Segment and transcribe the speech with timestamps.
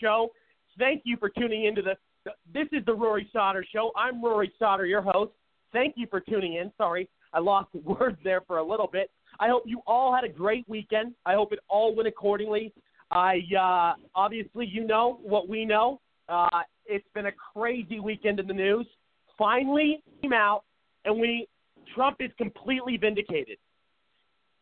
[0.00, 0.30] Show.
[0.78, 1.96] Thank you for tuning into the.
[2.52, 3.92] This is the Rory Sauter Show.
[3.96, 5.32] I'm Rory Sauter, your host.
[5.72, 6.72] Thank you for tuning in.
[6.76, 9.10] Sorry, I lost words there for a little bit.
[9.38, 11.14] I hope you all had a great weekend.
[11.24, 12.72] I hope it all went accordingly.
[13.10, 16.00] I uh, obviously, you know what we know.
[16.28, 16.48] Uh,
[16.86, 18.86] it's been a crazy weekend in the news.
[19.38, 20.64] Finally, came out,
[21.04, 21.46] and we
[21.94, 23.58] Trump is completely vindicated.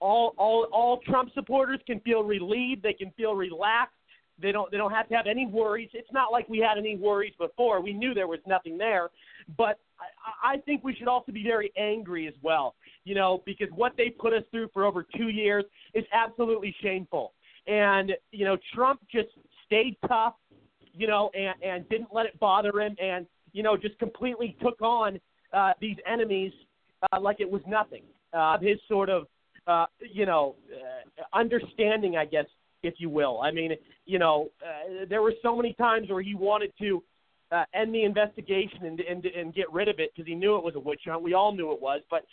[0.04, 2.82] All, all, all Trump supporters can feel relieved.
[2.82, 3.94] They can feel relaxed.
[4.38, 5.88] They don't they don't have to have any worries.
[5.94, 7.80] It's not like we had any worries before.
[7.80, 9.10] We knew there was nothing there,
[9.56, 9.78] but
[10.42, 12.74] I, I think we should also be very angry as well.
[13.04, 15.64] You know, because what they put us through for over two years
[15.94, 17.32] is absolutely shameful.
[17.66, 19.28] And you know, Trump just
[19.64, 20.34] stayed tough,
[20.92, 24.82] you know, and, and didn't let it bother him, and you know, just completely took
[24.82, 25.18] on
[25.54, 26.52] uh, these enemies
[27.12, 28.02] uh, like it was nothing.
[28.32, 29.26] Uh, his sort of,
[29.66, 32.46] uh, you know, uh, understanding, I guess,
[32.82, 33.40] if you will.
[33.40, 33.72] I mean,
[34.06, 37.02] you know, uh, there were so many times where he wanted to
[37.52, 40.64] uh, end the investigation and, and and get rid of it because he knew it
[40.64, 41.22] was a witch hunt.
[41.22, 42.24] We all knew it was, but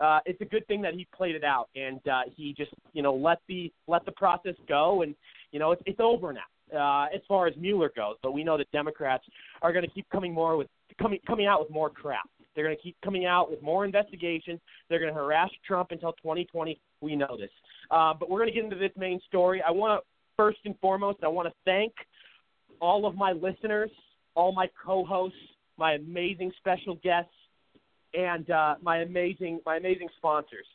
[0.00, 3.02] uh, it's a good thing that he played it out and uh, he just you
[3.02, 5.14] know let the let the process go and
[5.50, 6.40] you know it's it's over now.
[6.72, 9.24] Uh, as far as Mueller goes, but we know that Democrats
[9.60, 10.68] are going to keep coming more with
[11.00, 12.28] coming coming out with more crap.
[12.54, 14.60] They're going to keep coming out with more investigations.
[14.88, 16.78] They're going to harass Trump until 2020.
[17.00, 17.50] We know this.
[17.90, 19.62] Uh, but we're going to get into this main story.
[19.66, 20.06] I want to
[20.36, 21.92] first and foremost, I want to thank
[22.80, 23.90] all of my listeners,
[24.34, 25.36] all my co-hosts,
[25.78, 27.30] my amazing special guests,
[28.14, 30.66] and uh, my amazing my amazing sponsors.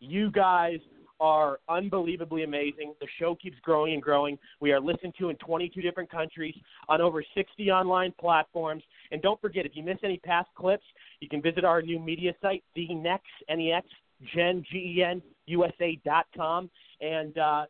[0.00, 0.78] You guys
[1.20, 2.94] are unbelievably amazing.
[3.00, 4.38] The show keeps growing and growing.
[4.60, 6.54] We are listened to in 22 different countries
[6.88, 8.82] on over 60 online platforms.
[9.10, 10.84] And don't forget, if you miss any past clips,
[11.20, 13.86] you can visit our new media site, TheNex, N-E-X,
[14.34, 16.70] Gen, G-E-N, USA.com.
[17.00, 17.64] And uh,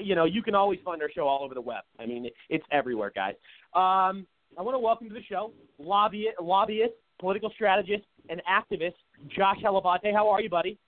[0.00, 1.82] you know, you can always find our show all over the web.
[1.98, 3.34] I mean, it's everywhere, guys.
[3.74, 4.26] Um,
[4.58, 8.94] I want to welcome to the show lobbyist, lobbyist, political strategist, and activist
[9.28, 10.12] Josh Hlavaty.
[10.12, 10.78] How are you, buddy?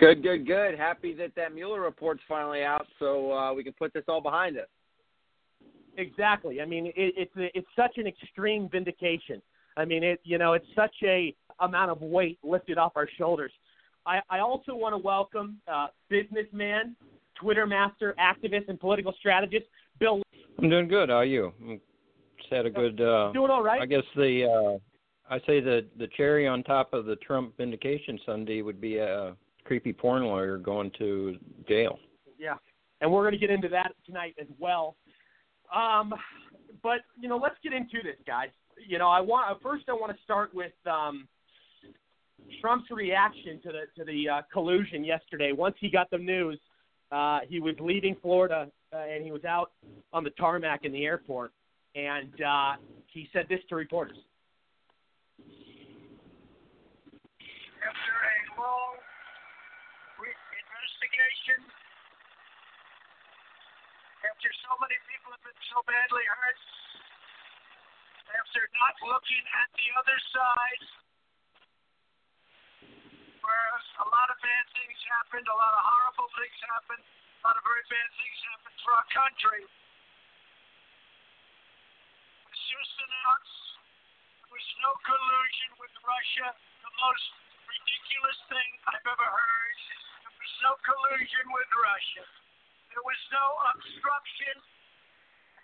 [0.00, 0.78] Good, good, good.
[0.78, 4.56] Happy that that Mueller report's finally out, so uh, we can put this all behind
[4.56, 4.66] us.
[5.98, 6.62] Exactly.
[6.62, 9.42] I mean, it, it's a, it's such an extreme vindication.
[9.76, 13.52] I mean, it you know, it's such a amount of weight lifted off our shoulders.
[14.06, 16.96] I, I also want to welcome uh, businessman,
[17.38, 19.66] Twitter master, activist, and political strategist,
[19.98, 20.22] Bill.
[20.58, 21.10] I'm doing good.
[21.10, 21.52] How are you?
[22.38, 23.02] Just had a good.
[23.02, 23.82] Uh, doing all right.
[23.82, 28.18] I guess the uh, I say the the cherry on top of the Trump vindication
[28.24, 29.36] Sunday would be a
[29.70, 31.36] creepy porn lawyer going to
[31.68, 32.00] jail.
[32.38, 32.54] Yeah,
[33.00, 34.96] and we're going to get into that tonight as well.
[35.74, 36.12] Um,
[36.82, 38.48] but you know, let's get into this, guys.
[38.84, 41.28] You know, I want first I want to start with um,
[42.60, 45.52] Trump's reaction to the to the uh, collusion yesterday.
[45.52, 46.58] Once he got the news
[47.12, 49.72] uh, he was leaving Florida uh, and he was out
[50.12, 51.52] on the tarmac in the airport,
[51.94, 52.74] and uh,
[53.06, 54.16] he said this to reporters.
[57.80, 58.94] After a long
[60.20, 61.64] investigation,
[64.20, 66.60] after so many people have been so badly hurt,
[68.36, 70.82] after not looking at the other side,
[73.40, 73.68] where
[74.04, 77.64] a lot of bad things happened, a lot of horrible things happened, a lot of
[77.64, 79.62] very bad things happened for our country.
[82.44, 83.60] It's just announced
[84.44, 86.48] there was no collusion with Russia,
[86.84, 87.26] the most
[87.64, 89.78] ridiculous thing I've ever heard.
[90.28, 92.39] There was no collusion with Russia.
[92.90, 94.54] There was no obstruction,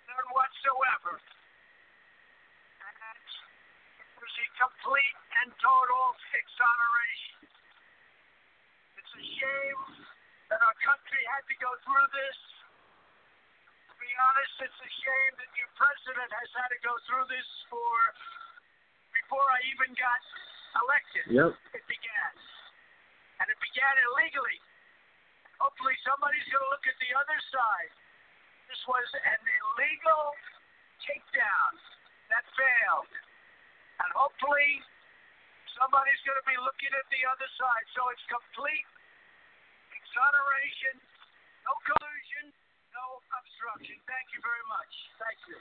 [0.06, 1.18] none whatsoever.
[2.86, 3.26] And
[3.98, 7.50] it was a complete and total exoneration.
[9.02, 9.80] It's a shame
[10.54, 12.38] that our country had to go through this.
[13.90, 17.48] To be honest, it's a shame that your president has had to go through this
[17.66, 17.96] for
[19.10, 20.22] before I even got
[20.78, 21.24] elected.
[21.34, 21.50] Yep.
[21.74, 22.32] It began.
[23.42, 24.62] And it began illegally.
[25.60, 27.92] Hopefully somebody's going to look at the other side.
[28.68, 30.24] This was an illegal
[31.06, 31.72] takedown
[32.28, 33.12] that failed.
[34.02, 34.82] And hopefully
[35.78, 37.86] somebody's going to be looking at the other side.
[37.96, 38.86] So it's complete
[39.94, 41.00] exoneration,
[41.64, 42.52] no collusion,
[42.92, 43.96] no obstruction.
[44.04, 44.92] Thank you very much.
[45.20, 45.58] Thank you.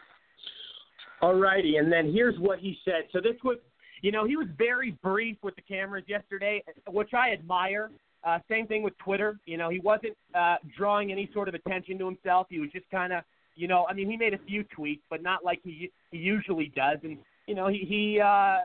[1.23, 3.07] All righty, and then here's what he said.
[3.15, 3.57] So this was,
[4.01, 7.91] you know, he was very brief with the cameras yesterday, which I admire.
[8.25, 9.39] Uh, same thing with Twitter.
[9.45, 12.47] You know, he wasn't uh, drawing any sort of attention to himself.
[12.49, 13.23] He was just kind of,
[13.55, 16.71] you know, I mean, he made a few tweets, but not like he he usually
[16.75, 16.97] does.
[17.03, 17.17] And
[17.47, 18.57] you know, he he, uh,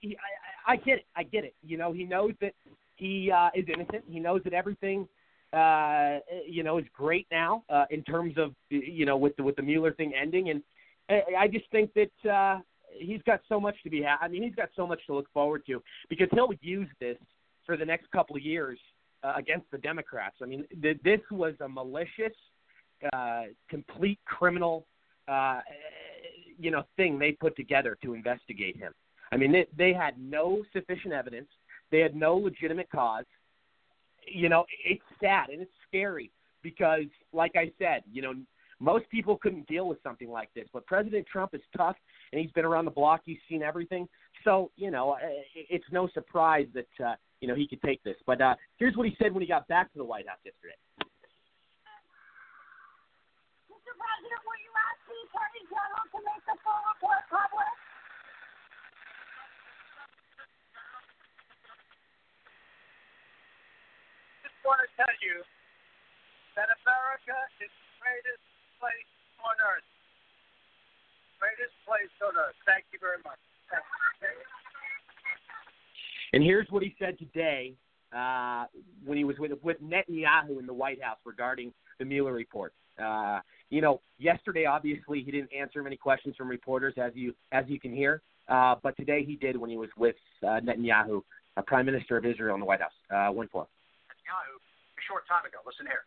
[0.00, 0.16] he
[0.66, 1.06] I, I get it.
[1.16, 1.54] I get it.
[1.62, 2.54] You know, he knows that
[2.96, 4.04] he uh, is innocent.
[4.08, 5.06] He knows that everything
[5.54, 6.18] uh,
[6.48, 9.62] you know, is great now uh, in terms of you know with the with the
[9.62, 10.62] Mueller thing ending, and
[11.08, 12.58] I, I just think that uh,
[12.98, 14.02] he's got so much to be.
[14.02, 17.16] Ha- I mean, he's got so much to look forward to because he'll use this
[17.64, 18.78] for the next couple of years
[19.24, 20.36] uh, against the Democrats.
[20.42, 22.34] I mean, th- this was a malicious,
[23.12, 24.86] uh, complete criminal,
[25.28, 25.60] uh,
[26.58, 28.92] you know, thing they put together to investigate him.
[29.32, 31.48] I mean, they, they had no sufficient evidence.
[31.90, 33.24] They had no legitimate cause
[34.26, 36.30] you know, it's sad and it's scary
[36.62, 38.34] because, like I said, you know,
[38.80, 40.66] most people couldn't deal with something like this.
[40.72, 41.96] But President Trump is tough,
[42.32, 43.22] and he's been around the block.
[43.24, 44.08] He's seen everything.
[44.42, 45.16] So, you know,
[45.54, 48.16] it's no surprise that uh, you know he could take this.
[48.24, 50.80] But uh, here's what he said when he got back to the White House yesterday.
[53.68, 53.92] Mr.
[54.00, 57.68] President, will you ask the Attorney General to make the full report public?
[64.40, 65.44] just want to tell you
[66.56, 68.44] that America is the greatest
[68.80, 69.12] place
[69.44, 69.84] on earth.
[71.36, 72.56] Greatest place on earth.
[72.64, 73.36] Thank you very much.
[76.34, 77.74] And here's what he said today
[78.10, 78.64] uh,
[79.06, 82.74] when he was with with Netanyahu in the White House regarding the Mueller report.
[82.98, 83.38] Uh,
[83.70, 87.78] you know, yesterday obviously he didn't answer many questions from reporters, as you as you
[87.78, 88.20] can hear.
[88.48, 91.22] Uh, but today he did when he was with uh, Netanyahu,
[91.56, 92.98] uh, Prime Minister of Israel, in the White House.
[93.14, 93.68] Uh, one four.
[94.10, 95.62] Netanyahu a short time ago.
[95.62, 96.02] Listen here.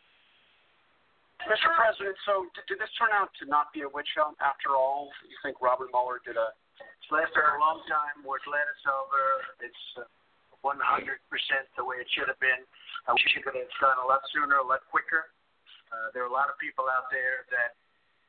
[1.47, 1.71] Mr.
[1.71, 5.07] President, so did, did this turn out to not be a witch hunt after all?
[5.23, 6.51] You think Robert Mueller did a?
[6.99, 8.19] It's lasted a long time.
[8.27, 9.23] We're glad it's over.
[9.63, 10.16] It's uh,
[10.65, 10.73] 100%
[11.77, 12.61] the way it should have been.
[13.05, 15.31] I wish it could have gone a lot sooner, a lot quicker.
[15.87, 17.77] Uh, there are a lot of people out there that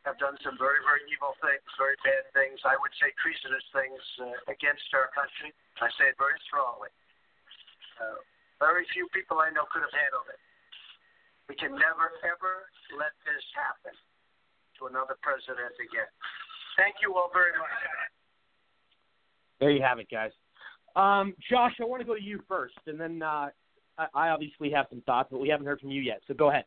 [0.07, 2.63] have done some very, very evil things, very bad things.
[2.63, 5.51] I would say treasonous things uh, against our country.
[5.83, 6.93] I say it very strongly.
[7.99, 8.23] Uh,
[8.63, 10.41] very few people I know could have handled it.
[11.51, 13.97] We can never, ever let this happen
[14.79, 16.11] to another president again.
[16.79, 17.75] Thank you all very much.
[19.59, 20.31] There you have it, guys.
[20.97, 23.49] Um, Josh, I want to go to you first, and then uh,
[23.99, 26.21] I, I obviously have some thoughts, but we haven't heard from you yet.
[26.27, 26.65] So go ahead.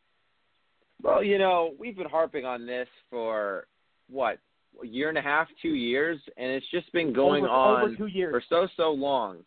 [1.02, 3.66] Well, you know, we've been harping on this for
[4.08, 4.38] what
[4.82, 8.30] a year and a half, two years, and it's just been going over, on over
[8.30, 9.38] for so so long.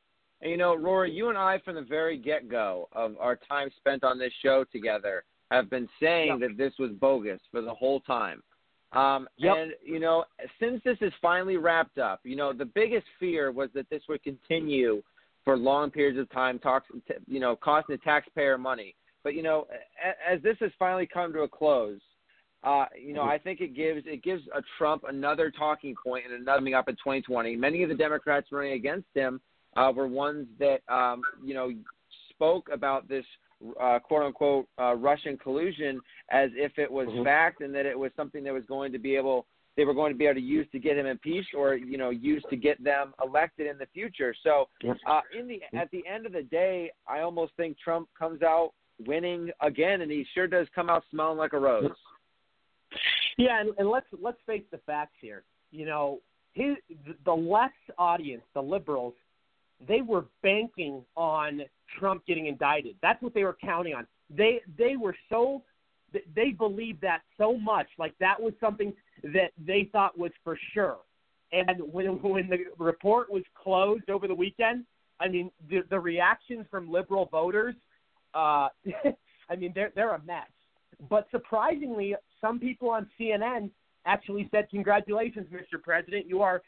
[0.42, 3.70] And you know, Rory, you and I from the very get go of our time
[3.78, 6.50] spent on this show together have been saying Yep.
[6.50, 8.44] that this was bogus for the whole time.
[8.96, 9.58] Um, Yep.
[9.58, 10.26] And you know,
[10.60, 14.24] since this is finally wrapped up, you know, the biggest fear was that this would
[14.24, 15.04] continue
[15.44, 16.88] for long periods of time, talks,
[17.28, 18.96] you know, costing the taxpayer money.
[19.24, 19.68] But you know,
[20.26, 22.00] as this has finally come to a close,
[22.64, 26.34] uh, you know, I think it gives it gives a Trump another talking point and
[26.34, 27.56] another coming up in 2020.
[27.56, 29.42] Many of the Democrats running against him
[29.76, 31.72] uh, were ones that um, you know
[32.30, 33.26] spoke about this
[33.80, 37.24] uh, quote unquote uh, Russian collusion as if it was Mhm.
[37.24, 40.14] fact and that it was something that was going to be able they were going
[40.14, 42.82] to be able to use to get him impeached or you know use to get
[42.84, 44.34] them elected in the future.
[44.44, 44.70] So
[45.06, 48.72] uh, in the at the end of the day, I almost think Trump comes out
[49.06, 51.92] winning again, and he sure does come out smelling like a rose.
[53.38, 55.44] Yeah, and, and let's let's face the facts here.
[55.72, 56.22] You know,
[56.54, 56.78] his
[57.26, 59.14] the left audience, the liberals,
[59.86, 61.62] they were banking on
[62.00, 62.96] Trump getting indicted.
[63.02, 64.08] That's what they were counting on.
[64.30, 65.64] They they were so
[66.36, 70.98] they believed that so much, like that was something that they thought was for sure.
[71.52, 74.86] And when when the report was closed over the weekend,
[75.20, 77.76] I mean the the reactions from liberal voters,
[78.34, 78.70] uh,
[79.50, 80.48] I mean they're they're a mess.
[81.10, 83.70] But surprisingly, some people on CNN
[84.06, 85.82] actually said, "Congratulations, Mr.
[85.82, 86.62] President, you are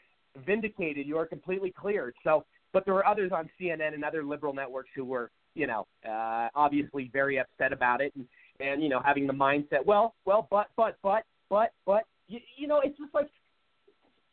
[0.46, 1.06] vindicated.
[1.06, 2.14] You are completely cleared.
[2.24, 5.86] So, but there were others on CNN and other liberal networks who were, you know,
[6.08, 8.26] uh, obviously very upset about it, and
[8.60, 12.66] and you know having the mindset, well, well, but, but, but, but, but, you, you
[12.66, 13.28] know, it's just like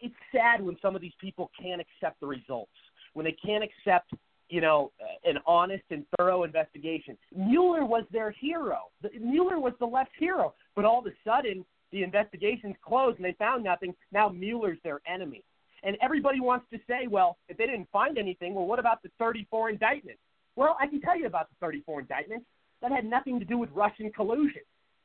[0.02, 2.72] it's sad when some of these people can't accept the results,
[3.14, 4.12] when they can't accept,
[4.50, 7.18] you know, uh, an honest and thorough investigation.
[7.36, 8.90] Mueller was their hero.
[9.02, 13.26] The, Mueller was the left's hero, but all of a sudden the investigation's closed and
[13.26, 13.96] they found nothing.
[14.12, 15.44] Now Mueller's their enemy.
[15.86, 19.10] And everybody wants to say, well, if they didn't find anything, well, what about the
[19.20, 20.20] 34 indictments?
[20.56, 22.46] Well, I can tell you about the 34 indictments.
[22.82, 24.62] That had nothing to do with Russian collusion.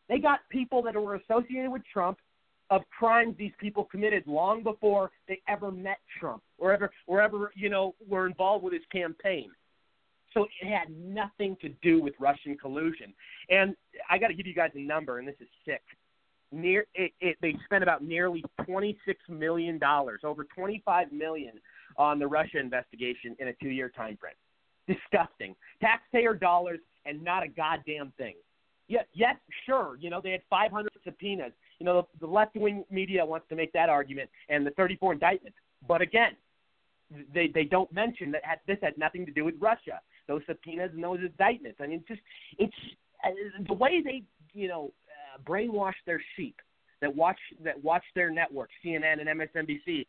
[0.09, 2.19] They got people that were associated with Trump
[2.71, 7.53] of crimes these people committed long before they ever met Trump or ever, or ever
[7.55, 9.51] you know, were involved with his campaign.
[10.35, 13.13] So it had nothing to do with Russian collusion.
[13.51, 13.75] And
[14.09, 15.83] I got to give you guys a number, and this is sick.
[16.53, 21.53] Near it, it, they spent about nearly twenty six million dollars, over twenty five million,
[21.97, 24.35] on the Russia investigation in a two year time frame.
[24.89, 25.55] Disgusting.
[25.81, 28.35] Taxpayer dollars and not a goddamn thing.
[28.89, 29.97] Yes, yes, sure.
[30.01, 33.57] You know they had 500 subpoenas you know, the, the left wing media wants to
[33.57, 35.57] make that argument and the 34 indictments.
[35.89, 36.37] But again,
[37.35, 40.01] they they don't mention that had, this had nothing to do with Russia.
[40.29, 41.79] Those subpoenas and those indictments.
[41.83, 42.21] I mean, just
[42.59, 42.77] it's
[43.25, 43.31] uh,
[43.67, 44.93] the way they you know
[45.35, 46.57] uh, brainwash their sheep
[47.01, 50.07] that watch that watch their network, CNN and MSNBC.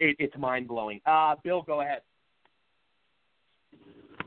[0.00, 1.00] It, it's mind blowing.
[1.06, 2.00] Uh, Bill, go ahead.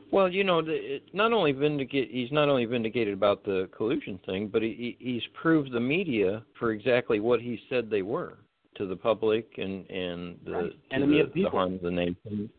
[0.10, 4.48] Well, you know, the, not only vindicate, he's not only vindicated about the collusion thing,
[4.48, 8.38] but he, he's proved the media for exactly what he said they were
[8.78, 10.72] to the public and and the right.
[10.92, 12.50] the, of the harm of the nation.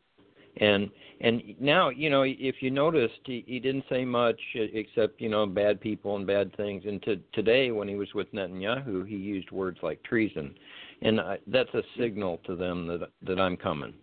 [0.60, 5.28] And and now you know if you noticed he, he didn't say much except you
[5.28, 6.84] know bad people and bad things.
[6.86, 10.54] And to, today when he was with Netanyahu, he used words like treason,
[11.02, 13.94] and I, that's a signal to them that that I'm coming.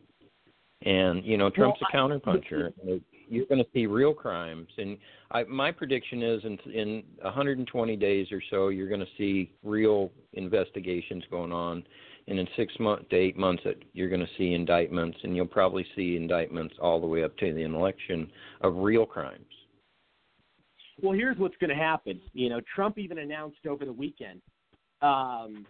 [0.84, 2.72] And you know Trump's well, a counterpuncher
[3.30, 4.68] you're going to see real crimes.
[4.78, 4.98] And
[5.32, 10.12] I, my prediction is in in 120 days or so, you're going to see real
[10.34, 11.84] investigations going on.
[12.28, 15.86] And in six months to eight months, you're going to see indictments, and you'll probably
[15.96, 19.46] see indictments all the way up to the election of real crimes.
[21.02, 22.20] Well, here's what's going to happen.
[22.34, 24.42] You know, Trump even announced over the weekend,
[25.02, 25.66] um,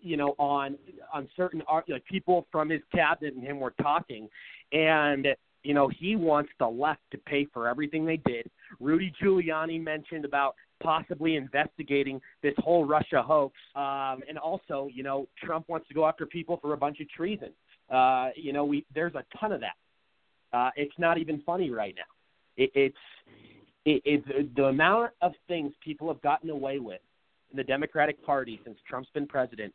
[0.00, 0.78] you know, on
[1.12, 4.28] on certain like people from his cabinet and him were talking,
[4.72, 5.26] and
[5.64, 8.48] you know, he wants the left to pay for everything they did.
[8.80, 13.54] Rudy Giuliani mentioned about possibly investigating this whole Russia hoax.
[13.74, 17.08] Um, and also, you know, Trump wants to go after people for a bunch of
[17.10, 17.50] treason.
[17.90, 19.76] Uh, you know, we there's a ton of that.
[20.52, 22.62] Uh, it's not even funny right now.
[22.62, 22.96] It, it's
[23.84, 27.00] it, it, the amount of things people have gotten away with
[27.50, 29.74] in the Democratic Party since Trump's been president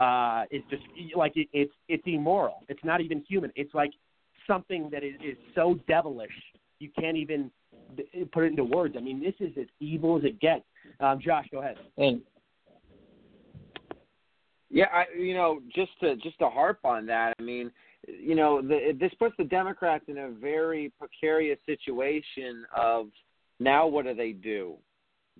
[0.00, 0.82] uh, is just
[1.14, 2.64] like it, it's it's immoral.
[2.68, 3.52] It's not even human.
[3.54, 3.90] It's like
[4.46, 6.30] something that is, is so devilish
[6.82, 7.50] you can't even
[8.32, 8.94] put it into words.
[8.96, 10.64] I mean, this is as evil as it gets.
[11.00, 11.76] Um, Josh, go ahead.
[11.96, 12.22] And
[14.70, 17.70] yeah, I, you know, just to just to harp on that, I mean,
[18.06, 23.08] you know, the, this puts the Democrats in a very precarious situation of
[23.60, 24.74] now what do they do?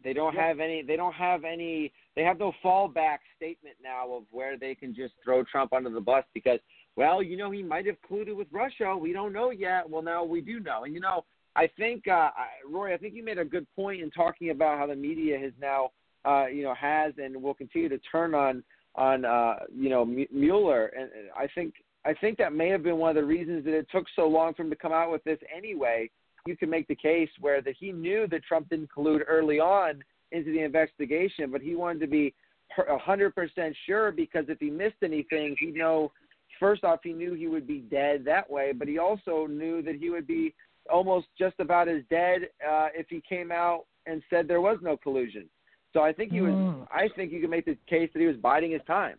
[0.05, 0.83] They don't have any.
[0.83, 1.93] They don't have any.
[2.17, 6.01] They have no fallback statement now of where they can just throw Trump under the
[6.01, 6.59] bus because
[6.97, 8.97] well, you know, he might have colluded with Russia.
[8.97, 9.89] We don't know yet.
[9.89, 10.85] Well, now we do know.
[10.85, 12.31] And, you know, I think, uh,
[12.69, 15.53] Rory, I think you made a good point in talking about how the media has
[15.61, 15.91] now,
[16.25, 18.63] uh, you know, has and will continue to turn on,
[18.95, 20.87] on, uh, you know, Mueller.
[20.87, 23.87] And I think, I think that may have been one of the reasons that it
[23.93, 26.11] took so long for him to come out with this anyway.
[26.47, 30.03] You can make the case where that he knew that Trump didn't collude early on
[30.33, 32.35] into the investigation, but he wanted to be
[32.75, 36.11] hundred percent sure because if he missed anything, he'd know
[36.59, 39.97] first off, he knew he would be dead that way, but he also knew that
[39.97, 40.55] he would be
[40.91, 44.97] almost just about as dead uh, if he came out and said there was no
[44.97, 45.49] collusion.
[45.93, 46.53] So I think he was.
[46.53, 46.87] Mm.
[46.91, 49.17] I think you can make the case that he was biding his time.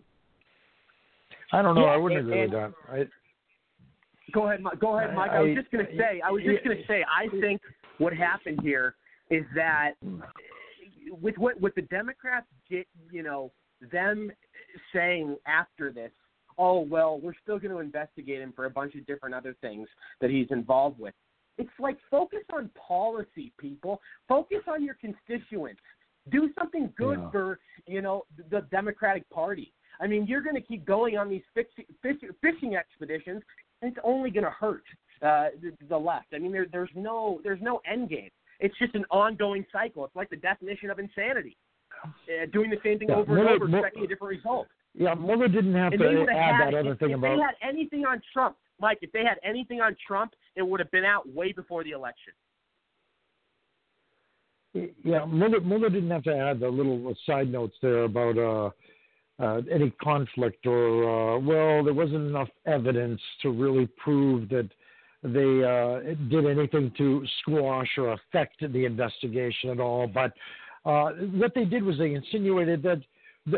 [1.51, 1.85] I don't know.
[1.85, 2.91] Yeah, I wouldn't and, agree and, with that.
[2.91, 5.31] I, go ahead, go ahead, Mike.
[5.31, 6.21] I, I was just going to say.
[6.25, 7.05] I was just going to say.
[7.05, 7.61] I think
[7.99, 8.95] what happened here
[9.29, 9.91] is that
[11.21, 13.51] with what with the Democrats get, you know,
[13.91, 14.31] them
[14.91, 16.11] saying after this
[16.57, 19.87] oh, well, we're still going to investigate him for a bunch of different other things
[20.21, 21.13] that he's involved with.
[21.57, 24.01] It's like focus on policy, people.
[24.27, 25.81] Focus on your constituents.
[26.29, 27.29] Do something good yeah.
[27.31, 29.73] for, you know, the Democratic Party.
[30.01, 31.85] I mean, you're going to keep going on these fishing,
[32.41, 33.43] fishing expeditions,
[33.81, 34.83] and it's only going to hurt
[35.21, 36.27] uh, the, the left.
[36.33, 38.29] I mean, there, there's no there's no end game.
[38.59, 40.05] It's just an ongoing cycle.
[40.05, 41.57] It's like the definition of insanity.
[42.03, 44.67] uh, doing the same thing Yeah, over Mueller- and over, Mu- expecting a different result.
[44.95, 47.11] Yeah, Mueller didn't have And to they would have add had that other if, thing
[47.11, 47.35] if about.
[47.35, 48.99] they had anything on Trump, Mike.
[49.01, 52.33] If they had anything on Trump, it would have been out way before the election.
[54.73, 59.61] Yeah, Mueller, Mueller didn't have to add the little side notes there about uh, uh,
[59.71, 64.69] any conflict or, uh, well, there wasn't enough evidence to really prove that
[65.23, 70.07] they uh, did anything to squash or affect the investigation at all.
[70.07, 70.33] But
[70.85, 73.01] uh, what they did was they insinuated that,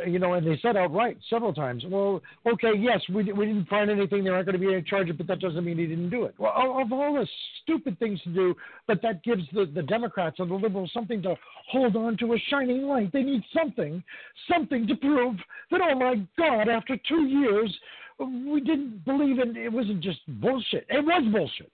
[0.08, 3.91] you know, and they said outright several times, well, okay, yes, we, we didn't find
[3.91, 6.24] anything, there aren't going to be any charges, but that doesn't mean he didn't do
[6.26, 6.34] it.
[6.39, 7.28] Well, of all the
[7.62, 8.56] stupid things to do,
[8.88, 11.36] but that gives the, the Democrats and the liberals something to
[11.69, 13.12] hold on to a shining light.
[13.13, 14.04] They need something,
[14.52, 15.36] something to prove
[15.69, 17.74] that, oh my God, after two years,
[18.19, 20.88] we didn't believe in it wasn't just bullshit.
[20.89, 21.71] It was bullshit.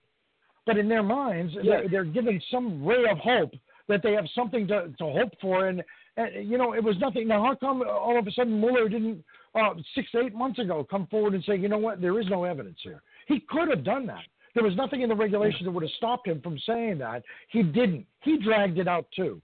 [0.66, 3.54] But in their minds, they're, they're given some ray of hope
[3.88, 5.68] that they have something to, to hope for.
[5.68, 5.82] And,
[6.18, 7.28] you know, it was nothing.
[7.28, 9.24] Now, how come all of a sudden Mueller didn't,
[9.56, 12.44] uh, six, eight months ago, come forward and say, you know what, there is no
[12.44, 13.02] evidence here?
[13.28, 14.24] He could have done that.
[14.54, 17.24] There was nothing in the regulations that would have stopped him from saying that.
[17.50, 18.06] He didn't.
[18.22, 19.42] He dragged it out too.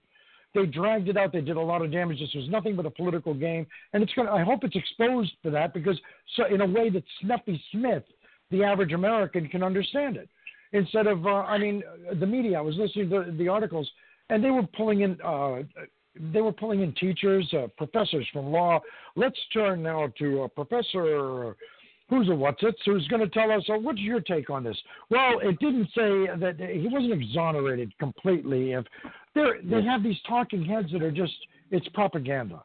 [0.54, 1.32] They dragged it out.
[1.32, 2.20] They did a lot of damage.
[2.20, 5.50] This was nothing but a political game, and it's to I hope it's exposed for
[5.50, 5.98] that because,
[6.36, 8.02] so in a way that Snuffy Smith,
[8.50, 10.28] the average American, can understand it.
[10.72, 11.82] Instead of, uh, I mean,
[12.18, 12.58] the media.
[12.58, 13.90] I was listening to the articles,
[14.30, 15.18] and they were pulling in.
[15.22, 15.62] Uh,
[16.32, 18.80] they were pulling in teachers, uh, professors from law.
[19.16, 21.54] Let's turn now to uh, Professor
[22.08, 24.76] who's a what's it, who's going to tell us, oh, what's your take on this?
[25.10, 28.72] Well, it didn't say that he wasn't exonerated completely.
[28.72, 28.86] If
[29.34, 31.34] they're, they have these talking heads that are just,
[31.70, 32.62] it's propaganda.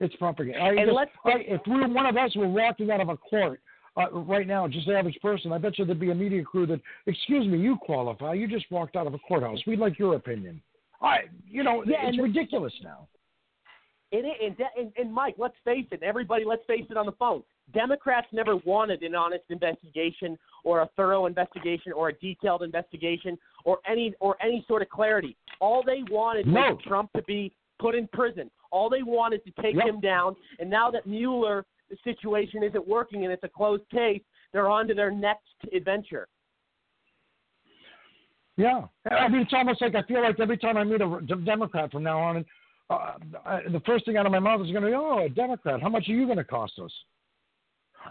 [0.00, 0.60] It's propaganda.
[0.60, 3.60] I And let's- I, if we, one of us were walking out of a court
[3.96, 6.66] uh, right now, just the average person, I bet you there'd be a media crew
[6.66, 8.34] that, excuse me, you qualify.
[8.34, 9.58] You just walked out of a courthouse.
[9.66, 10.60] We'd like your opinion.
[11.00, 13.06] I, you know, Yeah, it's and- ridiculous now.
[14.12, 16.02] And, and, and, and Mike, let's face it.
[16.02, 17.44] Everybody, let's face it on the phone.
[17.72, 23.78] Democrats never wanted an honest investigation or a thorough investigation or a detailed investigation or
[23.88, 25.36] any or any sort of clarity.
[25.60, 26.72] All they wanted No.
[26.72, 28.50] was Trump to be put in prison.
[28.72, 29.86] All they wanted to take Yep.
[29.86, 30.34] him down.
[30.58, 34.88] And now that Mueller the situation isn't working and it's a closed case, they're on
[34.88, 36.26] to their next adventure.
[38.60, 41.90] Yeah, I mean, it's almost like I feel like every time I meet a Democrat
[41.90, 42.44] from now on, and
[42.90, 43.12] uh,
[43.46, 45.80] I, the first thing out of my mouth is going to be, "Oh, a Democrat.
[45.80, 46.92] How much are you going to cost us?"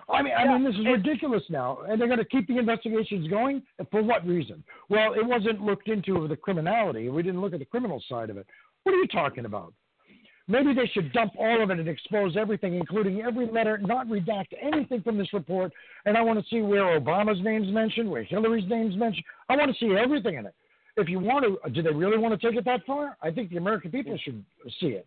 [0.09, 3.27] I mean, I mean, this is ridiculous now, and they're going to keep the investigations
[3.27, 4.63] going for what reason?
[4.89, 7.09] Well, it wasn't looked into the criminality.
[7.09, 8.47] We didn't look at the criminal side of it.
[8.83, 9.73] What are you talking about?
[10.49, 14.47] Maybe they should dump all of it and expose everything, including every letter, not redact
[14.59, 15.71] anything from this report.
[16.05, 19.25] And I want to see where Obama's name's mentioned, where Hillary's name's mentioned.
[19.47, 20.55] I want to see everything in it.
[20.97, 23.15] If you want to, do they really want to take it that far?
[23.21, 24.43] I think the American people should
[24.79, 25.05] see it.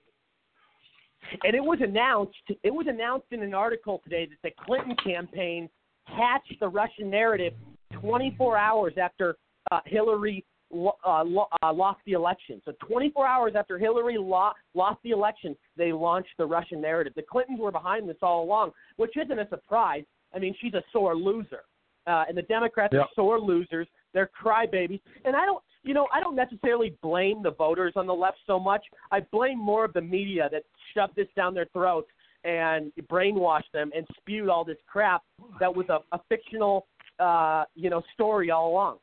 [1.43, 2.37] And it was announced.
[2.63, 5.69] It was announced in an article today that the Clinton campaign
[6.05, 7.55] hatched the Russian narrative
[8.01, 9.37] 24 hours after
[9.73, 12.61] uh, Hillary uh, lo- uh, lost the election.
[12.65, 17.13] So 24 hours after Hillary lo- lost the election, they launched the Russian narrative.
[17.15, 20.05] The Clintons were behind this all along, which isn't a surprise.
[20.35, 21.65] I mean, she's a sore loser,
[22.07, 23.03] uh, and the Democrats Yep.
[23.03, 23.87] are sore losers.
[24.15, 25.63] They're crybabies, and I don't.
[25.85, 28.85] You know, I don't necessarily blame the voters on the left so much.
[29.11, 30.63] I blame more of the media that
[30.95, 32.07] shoved this down their throats
[32.45, 35.23] and brainwashed them and spewed all this crap
[35.59, 36.87] that was a, a fictional,
[37.19, 38.99] uh, you know, story all along.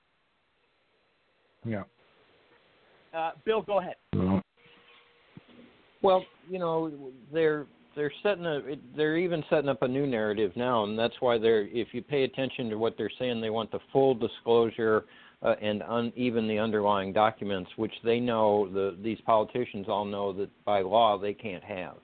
[1.69, 1.83] Yeah.
[3.13, 3.95] Uh, Bill, go ahead.
[6.01, 8.61] Well, you know, they're they're setting a
[8.95, 12.23] they're even setting up a new narrative now, and that's why they're if you pay
[12.23, 15.05] attention to what they're saying, they want the full disclosure
[15.43, 20.33] uh, and un, even the underlying documents, which they know the these politicians all know
[20.33, 21.97] that by law they can't have.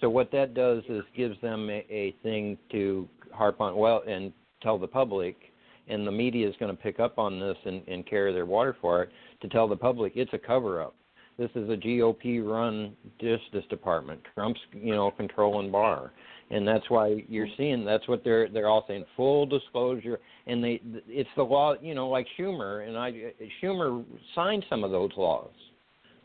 [0.00, 4.32] So what that does is gives them a, a thing to harp on well and
[4.62, 5.49] tell the public,
[5.90, 8.76] and the media is going to pick up on this and, and carry their water
[8.80, 9.10] for it
[9.42, 10.94] to tell the public it's a cover up.
[11.38, 14.20] This is a GOP run Justice Department.
[14.34, 16.12] Trump's, you know, controlling Barr.
[16.50, 17.54] And that's why you're mm-hmm.
[17.56, 21.94] seeing that's what they're they're all saying full disclosure and they it's the law, you
[21.94, 25.52] know, like Schumer and I Schumer signed some of those laws.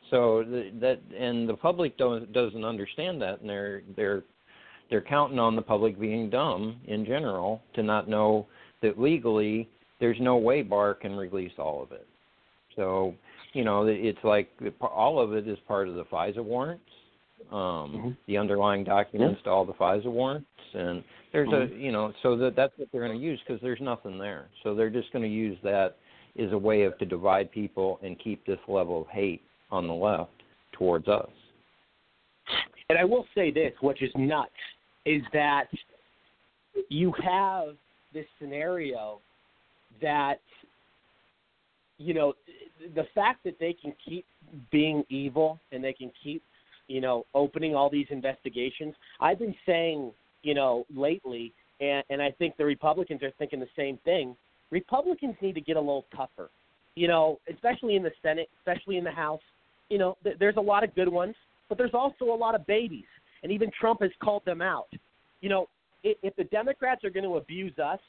[0.09, 4.23] So the, that and the public don't doesn't understand that and they're they're
[4.89, 8.47] they're counting on the public being dumb in general to not know
[8.85, 9.67] that legally
[9.99, 12.07] there's no way Barr can release all of it.
[12.75, 13.15] So
[13.53, 14.49] you know, it's like
[14.81, 16.83] all of it is part of the FISA warrants,
[17.51, 18.09] um, Mm-hmm.
[18.27, 21.73] the underlying documents to all the FISA warrants, and there's Mm-hmm.
[21.73, 24.47] a, you know, so that that's what they're going to use because there's nothing there.
[24.63, 25.95] So they're just going to use that
[26.37, 29.93] as a way of to divide people and keep this level of hate on the
[29.93, 30.31] left
[30.73, 31.29] towards us.
[32.89, 34.51] And I will say this, which is nuts,
[35.05, 35.67] is that
[36.89, 37.75] you have
[38.15, 39.19] this scenario
[40.01, 40.39] that
[41.99, 42.33] you know
[42.95, 44.25] the fact that they can keep
[44.71, 46.41] being evil and they can keep
[46.87, 52.31] you know opening all these investigations i've been saying you know lately and and i
[52.31, 54.35] think the republicans are thinking the same thing
[54.71, 56.49] republicans need to get a little tougher.
[56.95, 59.41] You know especially in the senate especially in the house
[59.89, 61.35] you know th- there's a lot of good ones
[61.69, 63.05] but there's also a lot of babies
[63.43, 64.87] and even trump has called them out.
[65.41, 65.67] You know
[66.21, 67.99] if, the democrats are going to abuse us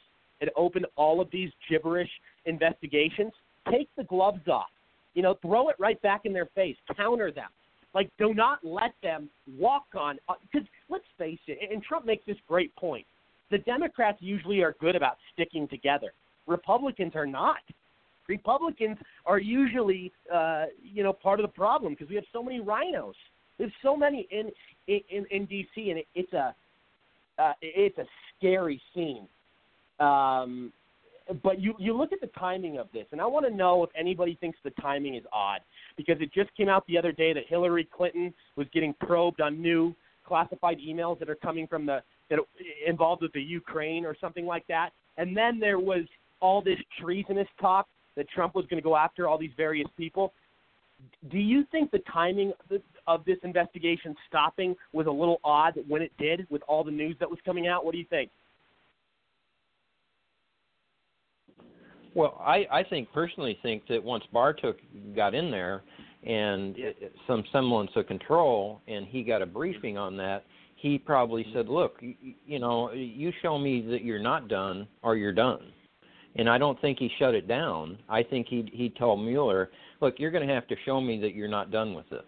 [0.40, 2.10] and open all of these gibberish
[2.44, 3.32] investigations
[3.70, 4.66] take the gloves off.
[5.14, 6.76] You know, throw it right back in their face.
[6.96, 7.48] Counter them.
[7.94, 10.18] Like, do not let them walk on.
[10.52, 13.06] Because uh, let's face it, and Trump makes this great point.
[13.50, 16.12] The Democrats usually are good about sticking together.
[16.46, 17.60] Republicans are not.
[18.28, 22.60] Republicans are usually, uh, you know, part of the problem because we have so many
[22.60, 23.14] RINOs.
[23.56, 24.50] There's so many in
[24.88, 26.54] in in DC, and it, it's a
[27.38, 28.04] uh, it's a
[28.36, 29.26] scary scene.
[30.00, 30.72] Um,
[31.42, 33.90] but you you look at the timing of this, and I want to know if
[33.98, 35.60] anybody thinks the timing is odd
[35.96, 39.60] because it just came out the other day that Hillary Clinton was getting probed on
[39.60, 39.94] new
[40.24, 42.38] classified emails that are coming from the that
[42.86, 46.04] involved with the Ukraine or something like that, and then there was
[46.40, 50.32] all this treasonous talk that Trump was going to go after all these various people.
[51.30, 52.52] Do you think the timing
[53.06, 57.16] of this investigation stopping was a little odd when it did with all the news
[57.20, 57.84] that was coming out?
[57.84, 58.30] What do you think?
[62.14, 64.78] Well, I, I think personally think that once Barr took
[65.14, 65.82] got in there
[66.26, 66.74] and
[67.26, 70.44] some semblance of control, and he got a briefing on that,
[70.76, 72.14] he probably said, "Look, you,
[72.46, 75.60] you know, you show me that you're not done, or you're done."
[76.36, 77.98] And I don't think he shut it down.
[78.08, 81.34] I think he he told Mueller, "Look, you're going to have to show me that
[81.34, 82.24] you're not done with this.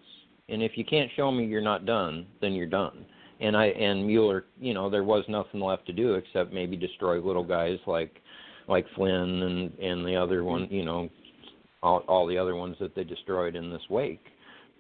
[0.49, 3.05] And if you can't show me you're not done, then you're done."
[3.41, 7.21] And I and Mueller, you know, there was nothing left to do except maybe destroy
[7.21, 8.21] little guys like
[8.69, 11.09] like Flynn and and the other one, you know,
[11.83, 14.25] all, all the other ones that they destroyed in this wake.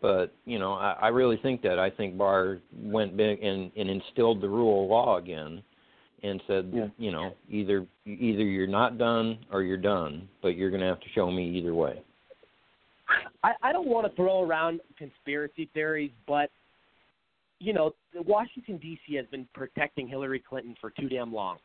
[0.00, 3.90] But you know, I, I really think that I think Barr went big and, and
[3.90, 5.62] instilled the rule of law again,
[6.22, 6.86] and said, yeah.
[6.98, 11.00] you know, either either you're not done or you're done, but you're going to have
[11.00, 12.02] to show me either way.
[13.44, 16.50] I, I don't want to throw around conspiracy theories, but
[17.60, 19.14] you know, Washington D.C.
[19.16, 21.58] has been protecting Hillary Clinton for too damn long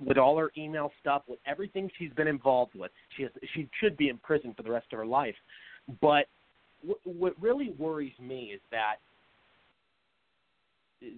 [0.00, 2.90] with all her email stuff, with everything she's been involved with.
[3.16, 5.34] She has, she should be in prison for the rest of her life.
[6.00, 6.26] But
[6.82, 8.96] w- what really worries me is that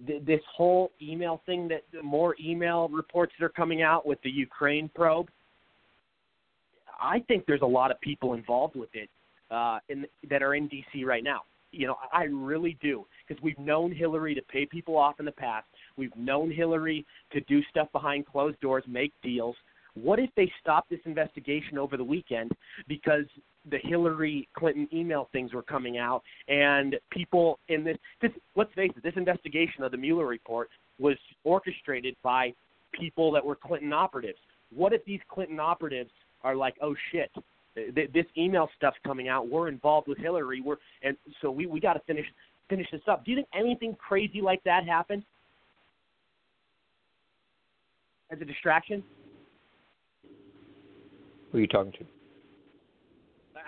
[0.05, 4.21] th- this whole email thing that the more email reports that are coming out with
[4.23, 5.29] the Ukraine probe.
[7.01, 9.09] I think there's a lot of people involved with it
[9.51, 11.41] uh, in, that are in DC right now.
[11.71, 15.31] You know, I really do because we've known Hillary to pay people off in the
[15.31, 15.67] past.
[15.97, 19.55] We've known Hillary to do stuff behind closed doors, make deals.
[19.95, 22.51] What if they stopped this investigation over the weekend
[22.87, 23.25] because
[23.69, 28.91] the Hillary Clinton email things were coming out and people in this, this let's face
[28.95, 32.53] it, this investigation of the Mueller report was orchestrated by
[32.93, 34.37] people that were Clinton operatives.
[34.73, 36.11] What if these Clinton operatives
[36.43, 37.31] are like, oh shit,
[37.77, 39.47] Uh, this email stuff's coming out.
[39.47, 40.61] We're involved with Hillary.
[40.61, 42.25] We're and so we we got to finish
[42.69, 43.23] finish this up.
[43.23, 45.23] Do you think anything crazy like that happened?
[48.31, 49.03] as a distraction?
[51.51, 52.05] Who are you talking to?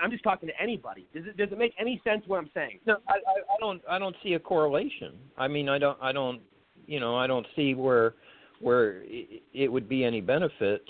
[0.02, 1.08] I'm just talking to anybody.
[1.14, 2.80] Does it does it make any sense what I'm saying?
[2.86, 5.14] No, I, I, I don't I don't see a correlation.
[5.38, 6.42] I mean, I don't I don't
[6.88, 8.14] you know I don't see where
[8.62, 10.84] where it, it would be any benefit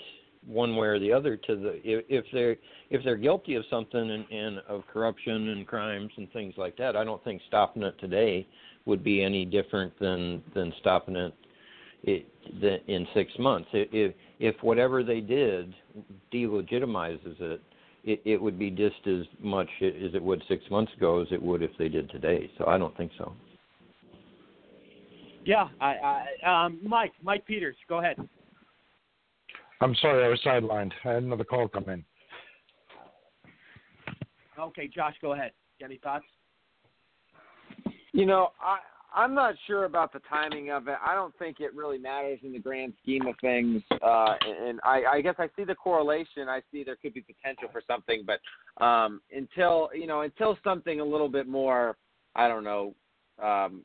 [0.46, 2.56] one way or the other to the if, they're
[2.90, 6.96] if they're guilty of something and, and of corruption and crimes and things like that.
[6.96, 8.46] I don't think stopping it today
[8.86, 11.34] would be any different than than stopping it
[12.02, 12.26] it,
[12.60, 13.68] the, in six months.
[13.72, 15.74] If if whatever they did
[16.32, 17.60] delegitimizes it,
[18.04, 21.42] it, it would be just as much as it would six months ago as it
[21.42, 22.50] would if they did today.
[22.56, 23.32] So I don't think so.
[25.44, 28.16] Yeah, I, I um, Mike, Mike Peters, go ahead.
[29.80, 30.92] I'm sorry, I was sidelined.
[31.04, 32.04] I had another call come in.
[34.58, 35.52] Okay, Josh, go ahead.
[35.82, 36.26] Any thoughts?
[38.12, 38.78] You know, I
[39.12, 40.96] I'm not sure about the timing of it.
[41.04, 43.82] I don't think it really matters in the grand scheme of things.
[43.90, 46.48] Uh, and I, I guess I see the correlation.
[46.48, 51.00] I see there could be potential for something, but um, until you know, until something
[51.00, 51.96] a little bit more,
[52.36, 52.94] I don't know,
[53.42, 53.84] um,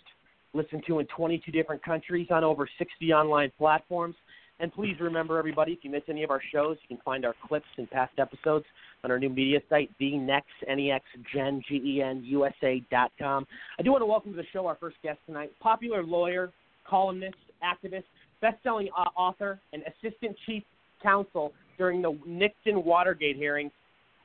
[0.53, 4.15] Listened to in 22 different countries on over 60 online platforms.
[4.59, 7.35] And please remember, everybody, if you miss any of our shows, you can find our
[7.47, 8.65] clips and past episodes
[9.03, 13.47] on our new media site, the next N-E-X-Gen, G-E-N, USA.com.
[13.79, 16.51] I do want to welcome to the show our first guest tonight, popular lawyer,
[16.85, 18.03] columnist, activist,
[18.41, 20.63] best-selling uh, author, and assistant chief
[21.01, 23.71] counsel during the Nixon Watergate hearings,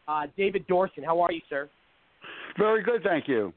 [0.08, 1.04] uh, David Dorsen.
[1.04, 1.68] How are you, sir?
[2.58, 3.52] Very good, thank you.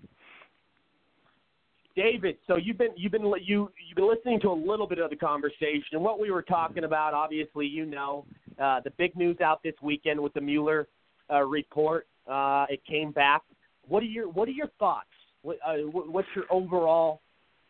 [1.97, 5.10] David, so you've been you've been you you've been listening to a little bit of
[5.10, 5.99] the conversation.
[5.99, 8.23] What we were talking about, obviously, you know,
[8.62, 10.88] uh, the big news out this weekend with the Mueller
[11.33, 12.05] uh, report.
[12.29, 13.41] Uh, it came back.
[13.88, 15.07] What are your What are your thoughts?
[15.41, 17.21] What, uh, what's your overall,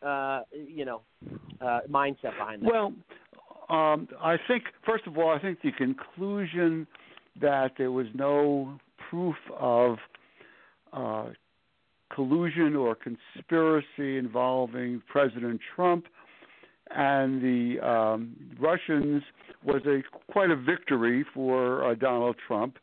[0.05, 1.03] uh, you know,
[1.61, 2.69] uh, mindset behind that?
[2.69, 2.93] Well,
[3.69, 6.85] um, I think first of all, I think the conclusion
[7.39, 8.77] that there was no
[9.09, 9.97] proof of
[10.91, 11.27] uh,
[12.13, 16.05] collusion or conspiracy involving President Trump
[16.95, 19.23] and the um, Russians
[19.63, 22.77] was a quite a victory for uh, Donald Trump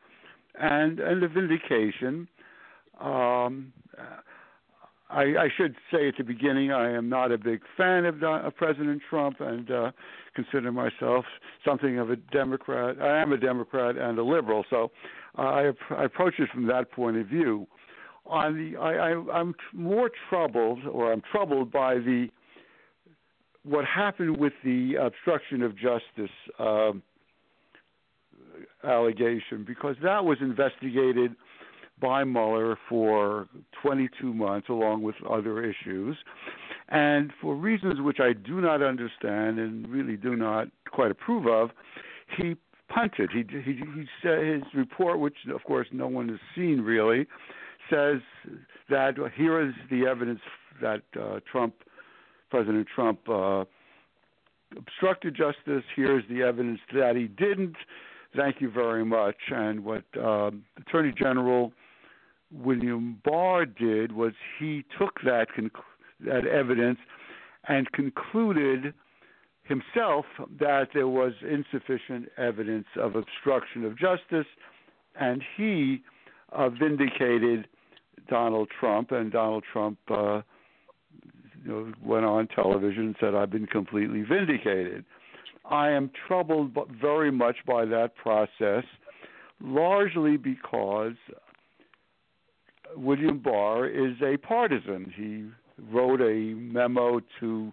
[0.60, 2.28] and and a vindication.
[3.00, 3.72] Um,
[5.10, 8.56] I, I should say at the beginning, I am not a big fan of, of
[8.56, 9.90] President Trump and uh,
[10.34, 11.24] consider myself
[11.64, 13.00] something of a Democrat.
[13.00, 14.90] I am a Democrat and a liberal, so
[15.38, 17.66] uh, I, I approach it from that point of view
[18.26, 22.28] on the I, I I'm more troubled or I'm troubled by the
[23.64, 26.92] what happened with the obstruction of justice uh,
[28.84, 31.34] allegation because that was investigated
[32.00, 33.48] by Mueller for
[33.82, 36.16] 22 months along with other issues.
[36.88, 41.70] And for reasons which I do not understand and really do not quite approve of
[42.36, 42.56] he
[42.88, 43.30] punted.
[43.32, 47.26] He he he said his report which of course no one has seen really
[47.90, 48.20] says
[48.88, 50.40] that here is the evidence
[50.80, 51.74] that uh, Trump,
[52.50, 53.64] President Trump, uh,
[54.76, 55.84] obstructed justice.
[55.94, 57.76] Here's the evidence that he didn't.
[58.36, 59.36] Thank you very much.
[59.50, 61.72] And what uh, Attorney General
[62.50, 65.70] William Barr did was he took that conc-
[66.20, 66.98] that evidence
[67.68, 68.94] and concluded
[69.64, 70.26] himself
[70.60, 74.46] that there was insufficient evidence of obstruction of justice,
[75.18, 76.02] and he
[76.52, 77.66] uh, vindicated
[78.28, 80.40] Donald Trump, and Donald Trump uh,
[81.64, 85.04] you know, went on television and said, "I've been completely vindicated."
[85.70, 88.84] I am troubled very much by that process,
[89.62, 91.14] largely because
[92.96, 95.12] William Barr is a partisan.
[95.16, 95.46] He
[95.90, 97.72] wrote a memo to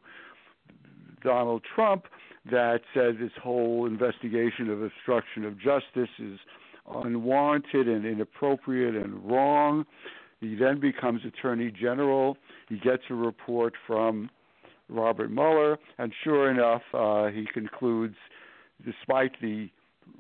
[1.24, 2.06] Donald Trump
[2.50, 6.40] that said this whole investigation of obstruction of justice is
[6.96, 9.86] unwarranted and inappropriate and wrong.
[10.42, 12.36] He then becomes Attorney General.
[12.68, 14.30] He gets a report from
[14.90, 18.16] Robert Mueller, and sure enough, uh, he concludes,
[18.84, 19.70] despite the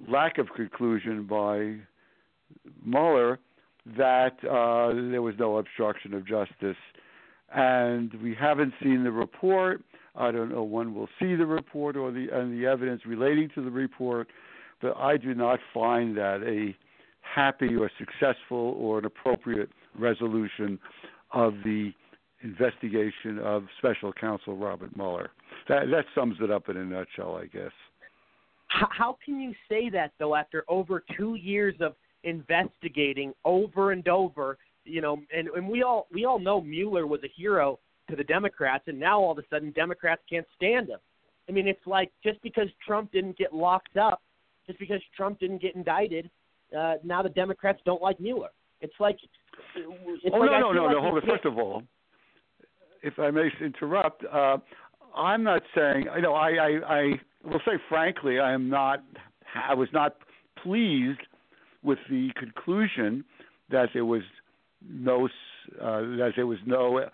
[0.08, 1.76] lack of conclusion by
[2.86, 3.40] Mueller,
[3.98, 6.78] that uh, there was no obstruction of justice.
[7.54, 9.82] And we haven't seen the report.
[10.16, 13.64] I don't know when we'll see the report or the and the evidence relating to
[13.64, 14.28] the report,
[14.82, 16.76] but I do not find that a
[17.22, 20.80] happy or successful or an appropriate resolution
[21.34, 21.92] of the
[22.44, 25.30] investigation of Special Counsel Robert Mueller.
[25.70, 27.72] That that sums it up in a nutshell, I guess.
[28.68, 34.58] How, can you say that though after over two years of investigating over and over?
[34.86, 37.80] You know, and, and we all we all know Mueller was a hero
[38.10, 41.00] to the Democrats, and now all of a sudden Democrats can't stand him.
[41.50, 44.22] I mean, it's like just because Trump didn't get locked up,
[44.66, 46.30] just because Trump didn't get indicted,
[46.78, 48.52] uh, now the Democrats don't like Mueller.
[48.80, 49.18] It's like
[50.34, 51.02] oh no no no like no!
[51.02, 51.24] Hold it.
[51.28, 51.84] First of all,
[53.04, 54.58] if I may interrupt, uh,
[55.16, 56.06] I'm not saying.
[56.16, 57.02] You know, I, I I
[57.44, 59.04] will say frankly, I am not.
[59.70, 60.18] I was not
[60.62, 61.20] pleased
[61.84, 63.24] with the conclusion
[63.70, 64.22] that there was
[64.88, 65.26] no
[65.82, 67.06] uh, that there was no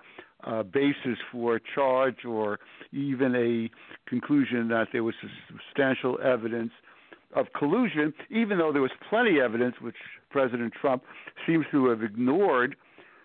[0.44, 2.60] uh, basis for a charge or
[2.92, 3.70] even a
[4.10, 5.16] conclusion that there was
[5.50, 6.72] substantial evidence
[7.36, 9.96] of collusion, even though there was plenty of evidence, which
[10.30, 11.04] President Trump
[11.46, 12.76] seems to have ignored,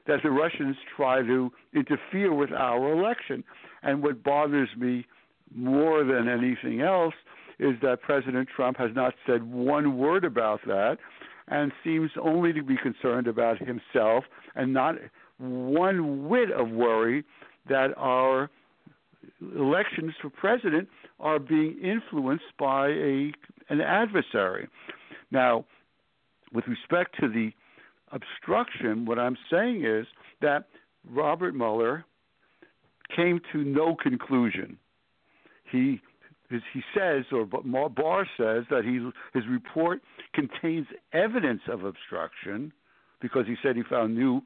[0.07, 3.45] that the Russians try to interfere with our election.
[3.83, 5.07] And what bothers me
[5.55, 7.15] more than anything else
[7.59, 10.99] is that President Trump has not said one word about that
[11.49, 14.25] and seems only to be concerned about himself
[14.55, 14.97] and not
[15.39, 17.25] one whit of worry
[17.69, 18.51] that our
[19.57, 20.89] elections for president
[21.21, 23.33] are being influenced by a
[23.73, 24.69] an adversary.
[25.31, 25.65] Now,
[26.53, 27.51] with respect to the
[28.13, 30.07] obstruction, what I'm saying is
[30.43, 30.67] that
[31.11, 32.05] Robert Mueller
[33.17, 34.79] came to no conclusion.
[35.71, 36.01] He
[36.51, 40.03] he says, or Barr says, that he his report
[40.35, 42.73] contains evidence of obstruction
[43.23, 44.43] because he said he found new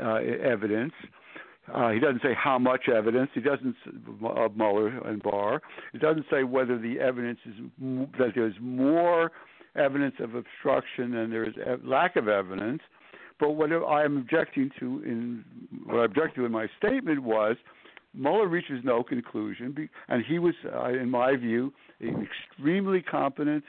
[0.00, 0.92] uh, evidence.
[1.72, 3.30] Uh, he doesn't say how much evidence.
[3.34, 3.76] He doesn't
[4.24, 5.62] uh, Mueller and Barr.
[5.92, 7.54] He doesn't say whether the evidence is
[8.18, 9.30] that there's more
[9.76, 11.54] evidence of obstruction than there is
[11.84, 12.82] lack of evidence.
[13.38, 15.44] But what I'm objecting to in
[15.84, 17.56] what I object to in my statement was
[18.14, 23.64] Mueller reaches no conclusion, and he was, uh, in my view, an extremely competent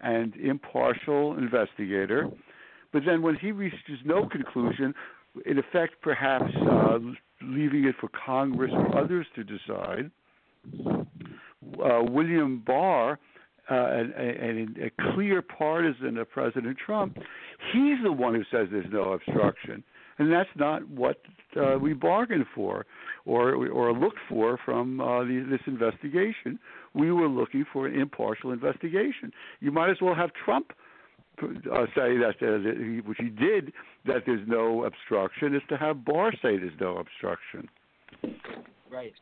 [0.00, 2.28] and impartial investigator.
[2.92, 4.94] But then when he reaches no conclusion,
[5.46, 6.98] in effect, perhaps uh,
[7.42, 10.10] leaving it for Congress or others to decide,
[11.84, 13.18] uh, William Barr,
[13.70, 17.18] uh, and, a clear partisan of President Trump,
[17.72, 19.84] he's the one who says there's no obstruction,
[20.18, 21.20] and that's not what
[21.56, 22.86] uh, we bargained for
[23.26, 26.58] or or looked for from uh, the, this investigation.
[26.94, 29.32] We were looking for an impartial investigation.
[29.60, 30.72] You might as well have Trump
[31.42, 33.72] uh, say that, uh, that he, which he did,
[34.06, 37.68] that there's no obstruction, is to have Barr say there's no obstruction.
[38.90, 39.12] Right.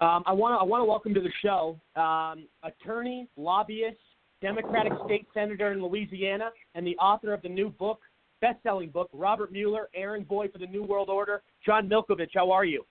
[0.00, 3.98] Um, I want to I want to welcome to the show um, attorney, lobbyist,
[4.40, 8.00] Democratic state senator in Louisiana, and the author of the new book,
[8.40, 12.30] best-selling book, Robert Mueller, Errand Boy for the New World Order, John Milkovich.
[12.34, 12.84] How are you?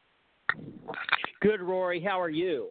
[1.42, 2.04] Good, Rory.
[2.04, 2.70] How are you?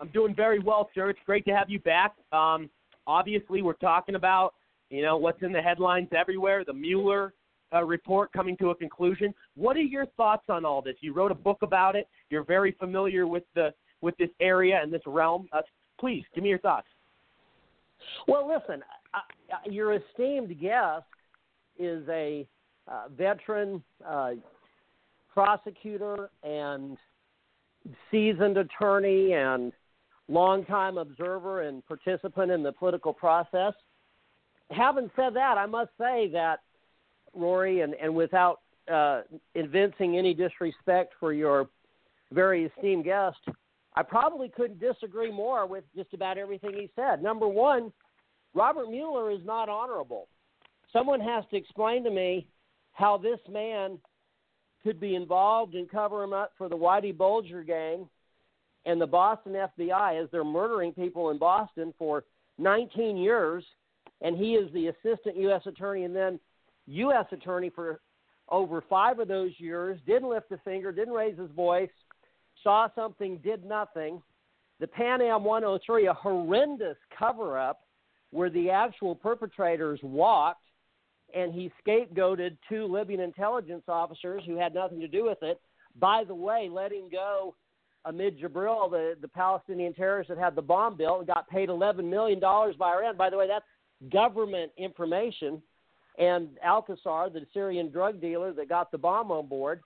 [0.00, 1.10] I'm doing very well, sir.
[1.10, 2.14] It's great to have you back.
[2.30, 2.70] Um,
[3.06, 4.54] obviously, we're talking about
[4.90, 7.34] you know what's in the headlines everywhere, the Mueller
[7.74, 9.34] uh, report coming to a conclusion.
[9.54, 10.96] What are your thoughts on all this?
[11.00, 12.08] You wrote a book about it.
[12.30, 15.48] You're very familiar with the with this area and this realm.
[15.52, 15.62] Uh,
[15.98, 16.86] please give me your thoughts.
[18.26, 18.82] Well, listen,
[19.70, 21.04] your esteemed guest
[21.78, 22.46] is a
[22.86, 24.32] uh, veteran uh,
[25.32, 26.96] prosecutor and
[28.10, 29.72] seasoned attorney and
[30.28, 33.72] longtime observer and participant in the political process.
[34.70, 36.60] Having said that, I must say that,
[37.34, 38.60] Rory, and, and without
[38.92, 39.22] uh,
[39.54, 41.68] evincing any disrespect for your
[42.32, 43.38] very esteemed guest,
[43.94, 47.22] I probably couldn't disagree more with just about everything he said.
[47.22, 47.92] Number one,
[48.54, 50.28] Robert Mueller is not honorable.
[50.92, 52.46] Someone has to explain to me
[52.92, 53.98] how this man
[54.82, 58.08] could be involved in covering up for the Whitey Bulger gang
[58.86, 62.24] and the Boston FBI as they're murdering people in Boston for
[62.58, 63.64] 19 years,
[64.20, 65.62] and he is the assistant U.S.
[65.66, 66.40] attorney and then
[66.86, 67.26] U.S.
[67.32, 68.00] attorney for
[68.48, 71.90] over five of those years, didn't lift a finger, didn't raise his voice,
[72.62, 74.22] saw something, did nothing.
[74.80, 77.80] The Pan Am 103, a horrendous cover up
[78.30, 80.62] where the actual perpetrators walked
[81.34, 85.60] and he scapegoated two Libyan intelligence officers who had nothing to do with it.
[85.98, 87.54] By the way, letting go
[88.04, 92.04] Ahmed Jibril, the, the Palestinian terrorist that had the bomb built, and got paid $11
[92.04, 93.16] million by Iran.
[93.16, 93.64] By the way, that's
[94.10, 95.62] government information.
[96.18, 99.80] And al-Kassar, the Syrian drug dealer that got the bomb on board,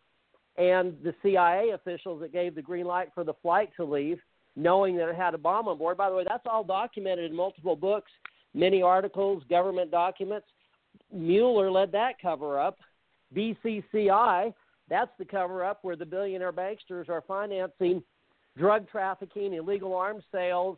[0.57, 4.19] and the CIA officials that gave the green light for the flight to leave,
[4.57, 5.97] knowing that it had a bomb on board.
[5.97, 8.11] By the way, that's all documented in multiple books,
[8.55, 10.47] many articles, government documents.
[11.13, 12.79] Mueller led that cover up.
[13.35, 14.53] BCCI,
[14.89, 18.03] That's the cover up where the billionaire banksters are financing
[18.59, 20.77] drug trafficking, illegal arms sales,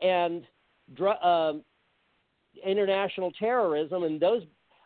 [0.00, 0.44] and
[0.94, 1.62] dr- um,
[2.64, 4.04] international terrorism.
[4.04, 4.42] And those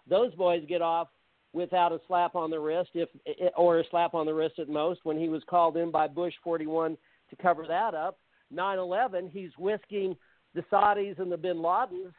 [0.09, 1.09] those boys get off
[1.53, 3.09] without a slap on the wrist, if
[3.57, 5.01] or a slap on the wrist at most.
[5.05, 6.97] When he was called in by Bush 41
[7.31, 8.19] to cover that up,
[8.55, 10.17] 9/11, he's whisking
[10.55, 12.13] the Saudis and the Bin Ladens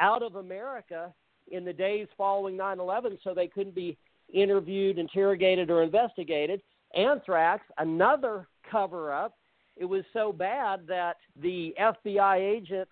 [0.00, 1.12] out of America
[1.50, 3.96] in the days following 9/11, so they couldn't be
[4.32, 6.62] interviewed, interrogated, or investigated.
[6.94, 9.36] Anthrax, another cover up.
[9.76, 12.88] It was so bad that the FBI agent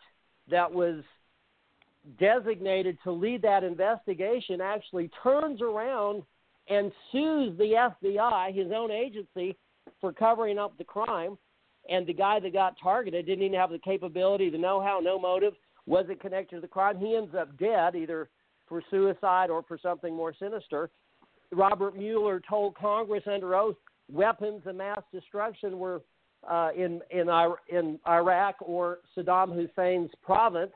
[0.48, 1.02] that was
[2.18, 6.22] designated to lead that investigation actually turns around
[6.68, 9.56] and sues the FBI, his own agency,
[10.00, 11.36] for covering up the crime.
[11.88, 15.18] And the guy that got targeted didn't even have the capability, the know how, no
[15.18, 15.54] motive,
[15.86, 16.98] wasn't connected to the crime.
[16.98, 18.28] He ends up dead, either
[18.68, 20.90] for suicide or for something more sinister.
[21.50, 23.76] Robert Mueller told Congress under oath
[24.12, 26.02] weapons of mass destruction were
[26.48, 27.28] uh, in in
[27.70, 30.72] in Iraq or Saddam Hussein's province.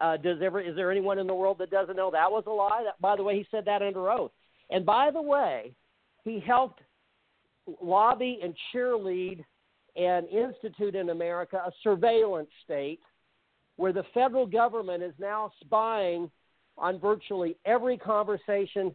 [0.00, 2.50] Uh, does ever is there anyone in the world that doesn't know that was a
[2.50, 2.82] lie?
[2.84, 4.32] That, by the way, he said that under oath.
[4.70, 5.74] And by the way,
[6.24, 6.80] he helped
[7.80, 9.44] lobby and cheerlead
[9.96, 13.00] and institute in America a surveillance state
[13.76, 16.30] where the federal government is now spying
[16.76, 18.94] on virtually every conversation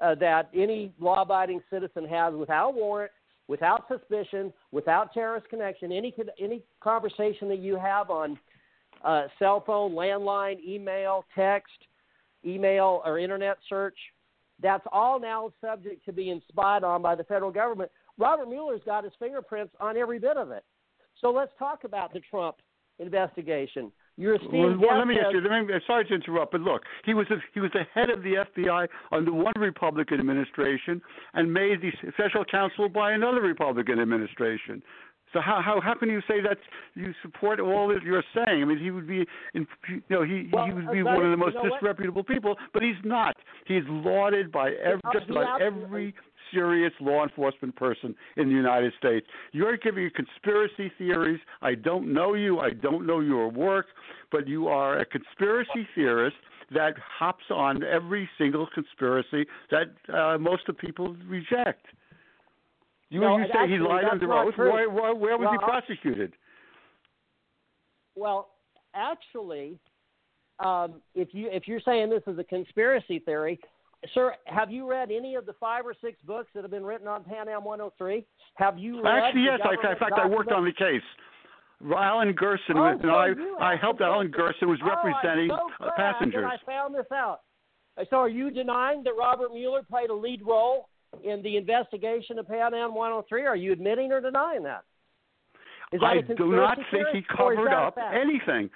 [0.00, 3.12] uh, that any law abiding citizen has without warrant,
[3.46, 8.38] without suspicion, without terrorist connection, any, any conversation that you have on
[9.04, 11.72] uh, cell phone, landline, email, text,
[12.44, 13.96] email, or internet search,
[14.60, 17.90] that's all now subject to being spied on by the federal government.
[18.18, 20.64] Robert Mueller's got his fingerprints on every bit of it.
[21.20, 22.56] So let's talk about the Trump
[22.98, 23.90] investigation.
[24.18, 25.40] Your esteemed well, well, let me ask you.
[25.40, 28.22] Let me, sorry to interrupt, but look, he was a, he was the head of
[28.22, 31.00] the FBI under one Republican administration
[31.32, 34.82] and made the special counsel by another Republican administration.
[35.32, 36.58] So how how how can you say that
[36.94, 38.62] you support all that you're saying?
[38.62, 39.24] I mean, he would be,
[39.54, 41.80] in, you know, he Well, he would be one of the most know what?
[41.80, 43.36] disreputable people, but he's not.
[43.66, 46.14] He's lauded by ev- Uh, just about every
[46.52, 49.26] serious law enforcement person in the United States.
[49.52, 51.40] You're giving conspiracy theories.
[51.62, 52.60] I don't know you.
[52.60, 53.86] I don't know your work,
[54.30, 56.36] but you are a conspiracy theorist
[56.72, 61.86] that hops on every single conspiracy that uh, most of people reject.
[63.12, 64.54] You, No, you say he lied under oath.
[64.56, 66.32] Why, why, where was he Well, I- prosecuted?
[68.14, 68.48] Well,
[68.94, 69.78] actually,
[70.60, 73.60] um, if you if you're saying this is a conspiracy theory,
[74.14, 77.06] sir, have you read any of the five or six books that have been written
[77.06, 78.24] on Pan Am 103?
[78.54, 79.24] Have you read?
[79.24, 79.60] Actually, yes.
[79.62, 81.02] I, in fact, I worked on the case.
[81.94, 83.08] Allan Gerson, Oh, was, so
[83.60, 84.30] I, I helped Alan.
[84.30, 86.44] Gerson was Oh, representing so uh, passengers.
[86.46, 87.40] I found this out.
[88.08, 90.88] So, are you denying that Robert Mueller played a lead role
[91.24, 93.46] in the investigation of Pan Am 103?
[93.46, 94.84] Are you admitting or denying that?
[96.02, 98.70] I do not think he covered up anything.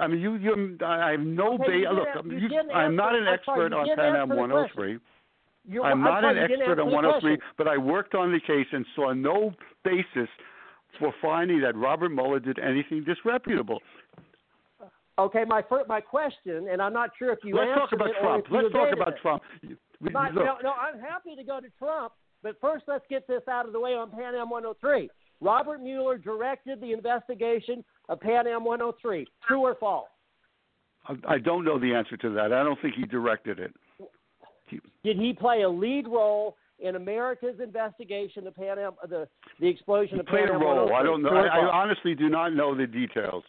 [0.00, 3.14] I mean, you, you, I have no Okay, you ba- Look, you oh I'm not
[3.14, 4.98] an sorry, expert on Pan Am 103.
[5.68, 7.54] You're- I'm I'm not sorry, an expert on 103, question.
[7.58, 9.52] but I worked on the case and saw no
[9.84, 10.28] basis
[10.98, 13.80] for finding that Robert Mueller did anything disreputable.
[15.18, 18.46] Okay, my fir- my question, and I'm not sure if you Let's talk about Trump.
[18.50, 19.14] Let's talk about it.
[19.20, 19.42] Trump.
[20.00, 23.66] My- no, no, I'm happy to go to Trump, but first let's get this out
[23.66, 25.10] of the way on Pan Am 103.
[25.40, 29.26] Robert Mueller directed the investigation of Pan Am 103.
[29.46, 30.08] True or false?
[31.06, 32.52] I- I don't know the answer to that.
[32.52, 33.74] I don't think he directed it.
[35.04, 39.28] Did he play a lead role in America's investigation of Pan Am, the
[39.60, 40.92] the explosion He of played a role.
[40.92, 41.30] I oh don't know.
[41.30, 43.44] I, I honestly do not know the details.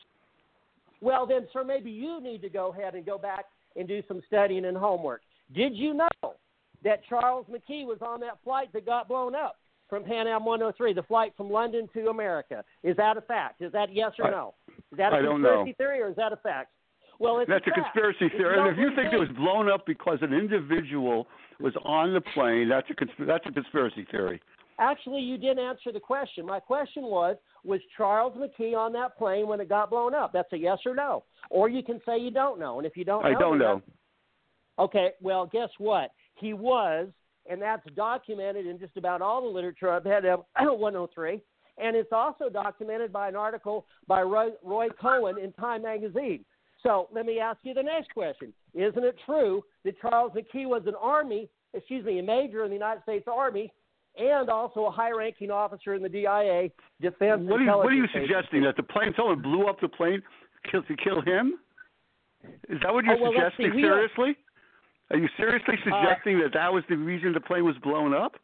[1.04, 3.46] Well, then, sir, maybe you need to go ahead and go back
[3.76, 5.22] and do some studying and homework.
[5.54, 6.36] Did you know
[6.86, 9.58] that Charles McKee was on that flight that got blown up
[9.90, 12.64] from Pan Am 103, the flight from London to America?
[12.84, 13.62] Is that a fact?
[13.62, 14.54] Is that yes or no?
[14.70, 16.70] Is that a I conspiracy theory or is that a fact?
[17.20, 17.94] Well, it's That's a, fact.
[17.94, 18.58] conspiracy theory.
[18.58, 21.28] And if you think it was blown up because an individual
[21.60, 24.42] was on the plane, that's a consp- that's a conspiracy theory.
[24.84, 26.46] Actually, you didn't answer the question.
[26.46, 30.34] My question was Was Charles McKee on that plane when it got blown up?
[30.34, 31.24] That's a yes or no.
[31.50, 32.80] Or you can say you don't know.
[32.80, 33.82] And if you don't know, I don't know.
[34.78, 36.12] Okay, well, guess what?
[36.36, 37.08] He was,
[37.50, 41.40] and that's documented in just about all the literature I've had of 103.
[41.78, 46.44] And it's also documented by an article by Roy, Roy Cohen in Time magazine.
[46.82, 48.52] So let me ask you the next question.
[48.74, 52.76] Isn't it true that Charles McKee was an Army, excuse me, a major in the
[52.76, 53.72] United States Army
[54.18, 56.70] and also a high ranking officer in the DIA
[57.02, 58.64] Defense What are you, what are you suggesting?
[58.64, 60.22] That the plane, someone blew up the plane
[60.70, 61.60] kill, to kill him?
[62.70, 63.72] Is that what you're Oh, well, suggesting?
[63.72, 63.76] see.
[63.78, 64.38] We are- seriously?
[65.12, 68.36] Are you seriously Uh, suggesting that that was the reason the plane was blown up?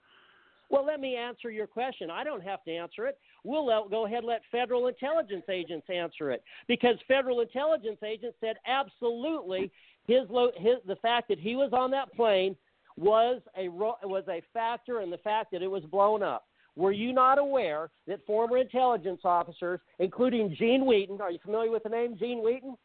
[0.70, 2.11] Well, let me answer your question.
[2.11, 3.17] I don't have to answer it.
[3.43, 8.38] We'll let, go ahead and let federal intelligence agents answer it because federal intelligence agents
[8.39, 9.72] said absolutely
[10.05, 12.55] his, his the fact that he was on that plane
[13.00, 16.45] was a was a factor in the fact that it was blown up.
[16.76, 21.84] Were you not aware that former intelligence officers, including Gene Wheaton, are you familiar with
[21.84, 22.76] the name Gene Wheaton?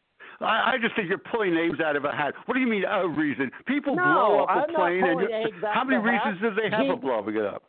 [0.41, 2.33] I, I just think you're pulling names out of a hat.
[2.45, 3.51] What do you mean a reason?
[3.67, 6.93] People no, blow up I'm a plane, and how many reasons do they have Gene,
[6.93, 7.63] for blowing it up?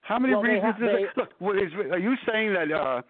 [0.00, 0.74] How many well, reasons?
[0.80, 3.02] They have, they, look, what is, are you saying that uh,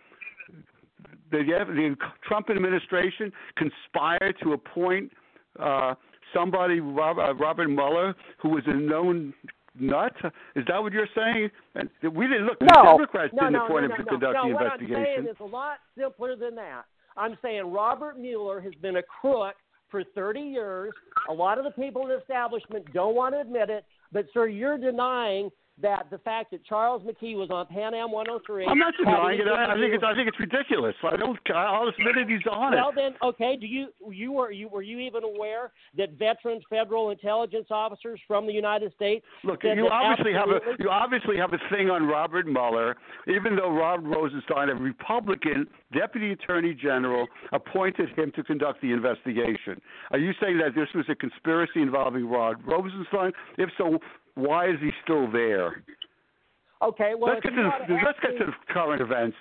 [1.31, 5.11] the, the Trump administration conspired to appoint
[5.59, 5.95] uh,
[6.35, 9.33] somebody, Robert, uh, Robert Mueller, who was a known
[9.79, 10.13] nut?
[10.57, 11.51] Is that what you're saying?
[11.75, 12.61] And we didn't look.
[12.61, 14.97] No, Democrats no, didn't no, appoint no, him no, to conduct the what investigation.
[14.97, 16.83] I'm saying is a lot simpler than that.
[17.17, 19.55] I'm saying Robert Mueller has been a crook
[19.91, 20.93] for 30 years.
[21.31, 24.49] A lot of the people in the establishment don't want to admit it, but sir,
[24.49, 25.51] you're denying
[25.83, 28.67] that the fact that Charles McKee was on Pan Am 103.
[28.67, 29.49] I'm not denying it.
[29.49, 30.05] I, I think it's.
[30.07, 30.95] I think it's ridiculous.
[31.03, 31.39] I don't.
[31.55, 32.29] I'll admit it.
[32.29, 32.77] He's on well, it.
[32.77, 33.57] Well, then, okay.
[33.61, 38.47] Do you you were you were you even aware that veteran federal intelligence officers from
[38.47, 39.25] the United States?
[39.43, 42.97] Look, you obviously have a you obviously have a thing on Robert Mueller,
[43.27, 49.81] even though Rod Rosenstein, a Republican deputy attorney general, appointed him to conduct the investigation.
[50.13, 53.33] Are you saying that this was a conspiracy involving Rod Rosenstein?
[53.59, 53.99] If so,
[54.35, 55.83] why is he still there?
[56.83, 59.37] Okay, well, let's get to the, let's get to current events.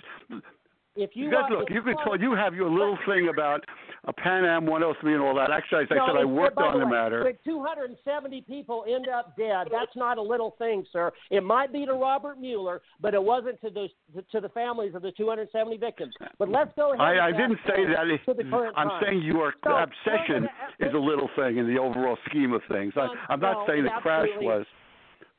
[0.95, 3.65] If you want, look, if you could tell you have your little thing about
[4.05, 5.49] a Pan Am 103 and all that.
[5.49, 7.23] Actually, as I No, said, I worked on the way, matter.
[7.23, 9.69] But 270 people end up dead.
[9.71, 11.11] That's not a little thing, sir.
[11.31, 13.87] It might be to Robert Mueller, but it wasn't to the
[14.31, 16.13] to the families of the 270 victims.
[16.37, 17.01] But let's go ahead.
[17.01, 18.05] I, I didn't say that.
[18.27, 19.01] The I'm time.
[19.03, 20.47] saying your So, obsession
[20.79, 22.93] we're is a little thing in the overall scheme of things.
[22.95, 24.65] I, Um, I'm not no, saying the crash was.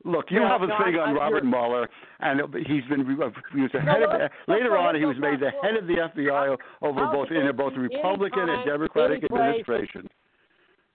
[0.07, 1.89] Look, you No, have a no, thing I- on I- Robert Mueller,
[2.21, 3.33] and he's been he was
[3.73, 6.57] the No, head of let's- later on he was made the head of the FBI
[6.83, 10.09] over both in both Republican and Democratic administration.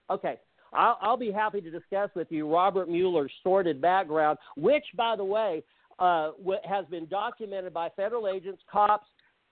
[0.08, 0.38] Okay.
[0.72, 5.24] I'll, I'll be happy to discuss with you Robert Mueller's sordid background, which, by the
[5.24, 5.64] way,
[5.98, 6.30] uh,
[6.64, 9.08] has been documented by federal agents, cops,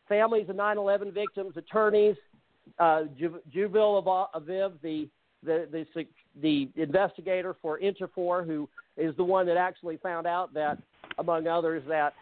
[0.09, 2.17] families of 9/11 victims, attorneys,
[2.79, 3.41] uh, Ju-
[4.35, 5.09] Aviv, the
[5.45, 6.07] the the
[6.43, 10.79] the investigator for Interfor, who is the one that actually found out that,
[11.19, 12.15] among others, that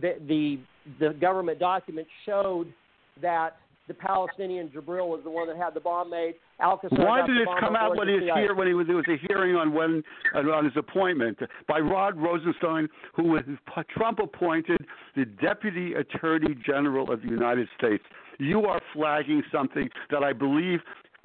[0.00, 0.58] the the,
[0.98, 2.72] the government documents showed
[3.20, 3.56] that
[3.88, 6.34] the Palestinian Jibril was the one that had the bomb made.
[6.60, 8.54] al-Kassar Why did it come out when he was here?
[8.54, 12.88] When he was there was a hearing on when on his appointment by Rod Rosenstein,
[13.16, 13.42] who was
[13.90, 14.86] Trump appointed
[15.16, 18.04] the Deputy Attorney General of the United States.
[18.38, 20.78] You are flagging something that I believe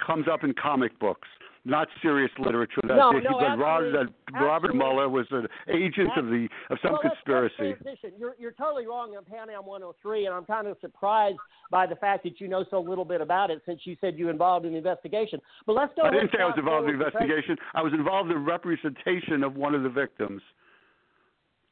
[0.06, 1.28] comes up in comic books,
[1.66, 2.82] not serious literature.
[2.84, 4.14] That, No, that, no, Rod, absolutely.
[4.34, 4.78] that Robert Absolutely.
[4.78, 7.56] Mueller was an agent of the of some well, conspiracy.
[7.60, 8.12] Let's transition.
[8.18, 11.38] You're, you're totally wrong on Pan Am 103, and I'm kind of surprised
[11.72, 14.30] by the fact that you know so little bit about it since you said you
[14.30, 15.42] involved in the investigation.
[15.66, 16.04] But let's go.
[16.04, 17.58] I didn't say I was involved in the fast forward to investigation.
[17.74, 20.42] I was involved in representation of one of the victims.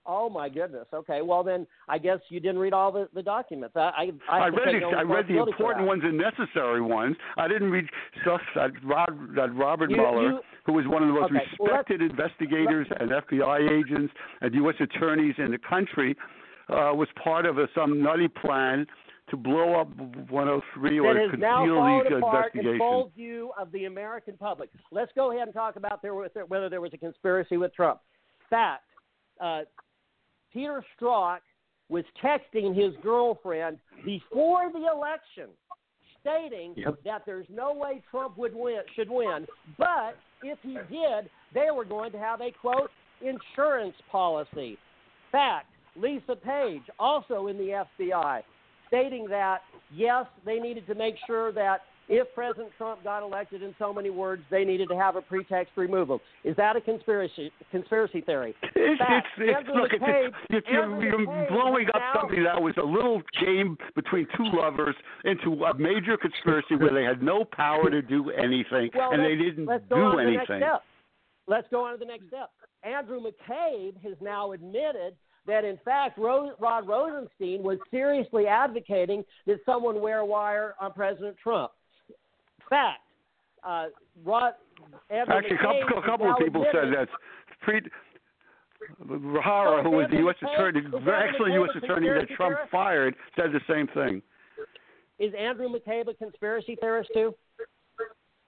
[0.05, 0.85] Oh my goodness.
[0.93, 1.21] Okay.
[1.21, 3.75] Well then, I guess you didn't read all the, the documents.
[3.75, 7.15] I I, I, I read I read the important ones and necessary ones.
[7.37, 7.85] I didn't read
[8.21, 11.45] stuff that Rod, that Robert You- Mueller, you- who was one of the most Okay,
[11.59, 14.75] well, respected investigators and FBI agents and U.S.
[14.79, 16.15] attorneys in the country,
[16.69, 18.85] uh, was part of a, some nutty plan
[19.29, 19.89] to blow up
[20.29, 22.77] 103 or has now conceal fallen these investigations.
[22.77, 24.69] full view of the American public.
[24.91, 27.99] Let's go ahead and talk about there whether there was a conspiracy with Trump.
[28.49, 28.83] Fact:
[29.41, 29.61] uh,
[30.53, 31.39] Peter Strzok
[31.89, 35.49] was texting his girlfriend before the election,
[36.21, 37.03] stating Yep.
[37.03, 39.45] that there's no way Trump would win, should win,
[39.77, 42.91] but if he did, they were going to have a quote
[43.21, 44.77] insurance policy.
[45.31, 48.43] Fact: Lisa Page, also in the FBI,
[48.87, 53.73] stating that yes, they needed to make sure that if President Trump got elected, in
[53.79, 56.19] so many words, they needed to have a pretext to remove him.
[56.43, 58.53] Is that a conspiracy conspiracy theory?
[58.75, 62.85] It's, Fact, it's, it's, look, it's, you're, you're blowing up now- something that was a
[62.85, 68.01] little game between two lovers into a major conspiracy where they had no power to
[68.01, 70.59] do anything Well, and they didn't let's go do on to the anything.
[70.59, 70.83] Next step.
[71.47, 72.51] Let's go on to the next step.
[72.83, 75.15] Andrew McCabe has now admitted
[75.47, 81.35] that, in fact, Rod Rosenstein was seriously advocating that someone wear a wire on President
[81.41, 81.71] Trump.
[82.73, 83.01] Fact.
[83.63, 83.85] Uh,
[84.25, 84.53] Rod,
[85.11, 87.07] Actually, a couple, a couple of people said that.
[87.61, 87.81] Pre,
[89.05, 90.35] Bharara, So who was the U.S.
[90.41, 91.69] Attorney, excellent U.S.
[91.81, 92.71] attorney that Trump theorist?
[92.71, 94.21] fired, said the same thing.
[95.19, 97.33] Is Andrew McCabe a conspiracy theorist too?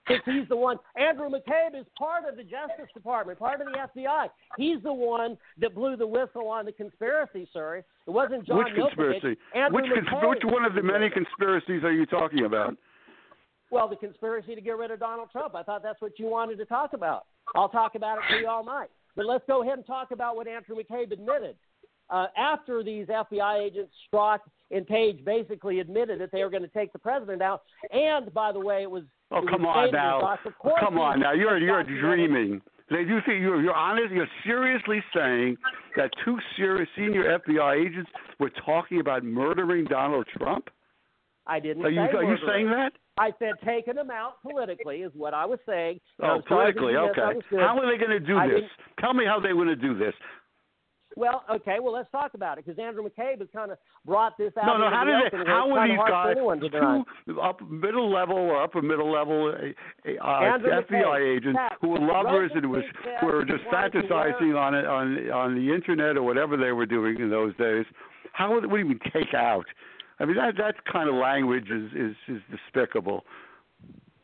[0.08, 4.02] Since he's the one, Andrew McCabe is part of the Justice Department, part of the
[4.02, 4.28] FBI.
[4.58, 7.78] He's the one that blew the whistle on the conspiracy, sir.
[7.78, 9.40] It wasn't John Which conspiracy?
[9.56, 12.76] Andrew Which, cons- which one of the many conspiracies are you talking about?
[13.76, 15.54] Well, the conspiracy to get rid of Donald Trump.
[15.54, 17.26] I thought that's what you wanted to talk about.
[17.56, 18.88] I'll talk about it for you all night.
[19.18, 21.58] But let's go ahead and talk about what Andrew McCabe admitted.
[22.10, 24.40] Uh, after these FBI agents, Strzok
[24.72, 27.64] and Page basically admitted that they were going to take the president out.
[27.92, 29.04] And by the way, it was.
[29.32, 30.38] Oh, it come was on now.
[30.80, 31.34] Come on now.
[31.34, 32.62] You're you're dreaming.
[32.90, 34.14] They do think you're you're honest.
[34.14, 35.58] You're seriously saying
[35.98, 38.10] that two serious senior FBI agents
[38.40, 40.70] were talking about murdering Donald Trump.
[41.48, 42.94] I didn't Are you say are you saying that?
[43.18, 46.00] I said taking them out politically is what I was saying.
[46.22, 47.40] Oh, that politically, okay.
[47.52, 48.64] How are they going to do I this?
[49.00, 50.14] Tell me how they're going to do this.
[51.18, 54.52] Well, okay, well let's talk about it because Andrew McCabe has kind of brought this
[54.62, 54.66] out.
[54.66, 54.90] No, no.
[54.90, 57.04] How did they, how are these guys anyone to deny.
[57.26, 61.90] two up middle level or upper middle level uh, uh, FBI McCabe, agents Pat, who
[61.90, 62.84] were lovers and was
[63.22, 66.58] who were just he wanted to fantasizing on it on on the internet or whatever
[66.58, 67.86] they were doing in those days?
[68.34, 69.66] How would what do you mean take out?
[70.20, 73.26] I mean that that kind of language is is, is despicable.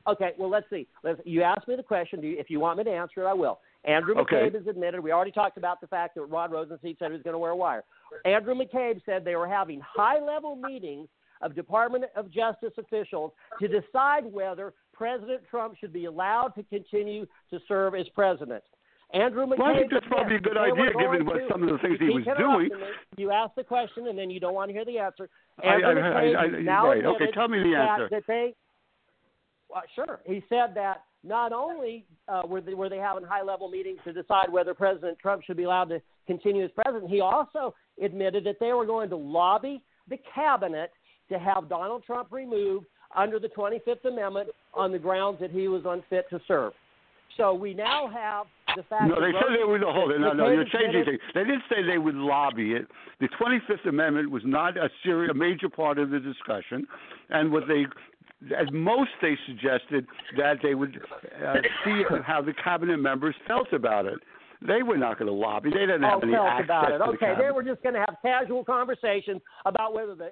[0.08, 0.88] Okay, well let's see.
[1.04, 2.22] Let's, you asked me the question.
[2.22, 3.60] Do you, if you want me to answer it, I will.
[3.84, 4.36] Andrew Okay.
[4.36, 5.00] McCabe has admitted.
[5.02, 7.52] We already talked about the fact that Rod Rosenstein said he was going to wear
[7.52, 7.84] a wire.
[8.26, 11.08] Andrew McCabe said they were having high-level meetings
[11.42, 17.26] of Department of Justice officials to decide whether President Trump should be allowed to continue
[17.50, 18.64] to serve as president.
[19.14, 19.60] Andrew McCabe.
[19.60, 22.10] Well, I think that's probably a good idea, given what some of the things he
[22.10, 22.70] was doing.
[23.18, 25.30] You ask the question and then you don't want to hear the answer.
[25.64, 28.10] Andrew I- I- McCabe I- now right, okay, tell me the that- answer.
[28.10, 28.56] That they,
[29.70, 30.20] well, sure.
[30.26, 34.14] He said that not only uh, were, they, were they having high level meetings to
[34.14, 38.60] decide whether President Trump should be allowed to continue as president, he also admitted that
[38.60, 40.92] they were going to lobby the cabinet
[41.30, 42.86] to have Donald Trump removed
[43.16, 46.74] under the 25th Amendment on the grounds that he was unfit to serve.
[47.38, 48.46] So we now have
[48.76, 50.20] the fact No, they said they would hold it.
[50.20, 51.20] No, no, you're changing things.
[51.34, 52.88] They didn't say they would lobby it.
[53.20, 56.88] The 25th Amendment was not a serious, a major part of the discussion,
[57.30, 57.86] and what they,
[58.56, 60.06] at most, they suggested
[60.38, 61.00] that they would
[61.46, 61.56] uh,
[61.86, 64.20] see how the cabinet members felt about it.
[64.66, 65.72] They were not going to lobby.
[65.72, 66.92] They didn't have oh, any felt about it.
[66.94, 70.32] to the Okay, they were just going to have casual conversations about whether the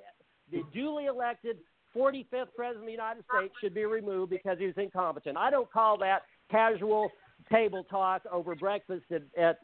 [0.52, 1.58] the duly elected
[1.96, 5.38] 45th president of the United States should be removed because he was incompetent.
[5.38, 7.10] I don't call that casual
[7.52, 9.60] table talk over breakfast at at,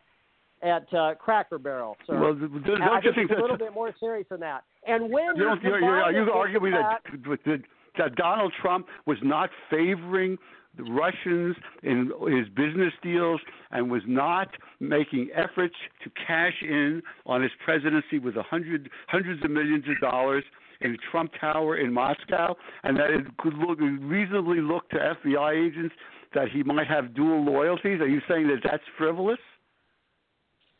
[0.61, 2.19] at uh, Cracker Barrel, sir.
[2.19, 4.63] Well, don't I you think think it's a little bit more serious than that.
[4.87, 7.01] And when You don't, you you're, you're, are you it with the arguing that,
[7.45, 7.61] that,
[7.97, 10.37] that Donald Trump was not favoring
[10.77, 13.39] the Russians in his business deals
[13.71, 19.43] and was not making efforts to cash in on his presidency with a hundred, hundreds
[19.43, 20.43] of millions of dollars
[20.81, 25.95] in Trump Tower in Moscow, and that it could look, reasonably look to FBI agents
[26.35, 27.99] that he might have dual loyalties?
[27.99, 29.39] Are you saying that that's frivolous?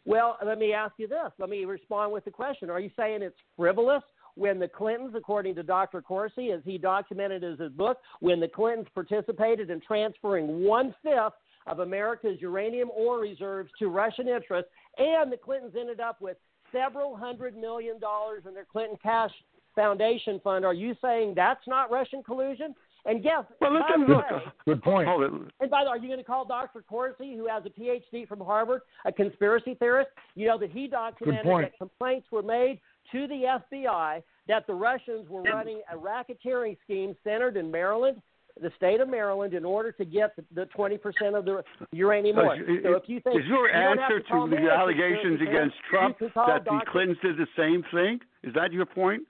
[0.05, 1.31] Well, let me ask you this.
[1.39, 2.69] Let me respond with the question.
[2.69, 4.03] Are you saying it's frivolous
[4.35, 6.01] when the Clintons, according to Dr.
[6.01, 11.33] Corsi, as he documented in his book, when the Clintons participated in transferring one fifth
[11.65, 16.37] of America's uranium ore reserves to Russian interests, and the Clintons ended up with
[16.71, 19.31] several hundred million dollars in their Clinton Cash
[19.75, 20.63] Foundation fund?
[20.63, 22.75] Are you saying that's not Russian collusion?
[23.05, 24.31] And guess, Well, by listen, look.
[24.31, 25.07] way, Good point.
[25.07, 25.31] Hold it.
[25.59, 26.81] and by the way, are you going to call Dr.
[26.81, 30.09] Corsi, who has a PhD from Harvard, a conspiracy theorist?
[30.33, 32.79] You know that he documented that complaints were made
[33.11, 38.21] to the FBI that the Russians were running a racketeering scheme centered in Maryland,
[38.59, 42.55] the state of Maryland, in order to get the twenty percent of the uranium ore.
[42.55, 46.15] Is- So if you think is your you answer to, to the allegations against Trump
[46.19, 46.91] you can call that the Dr.
[46.91, 48.19] Clintons did the same thing?
[48.43, 49.23] Is that your point?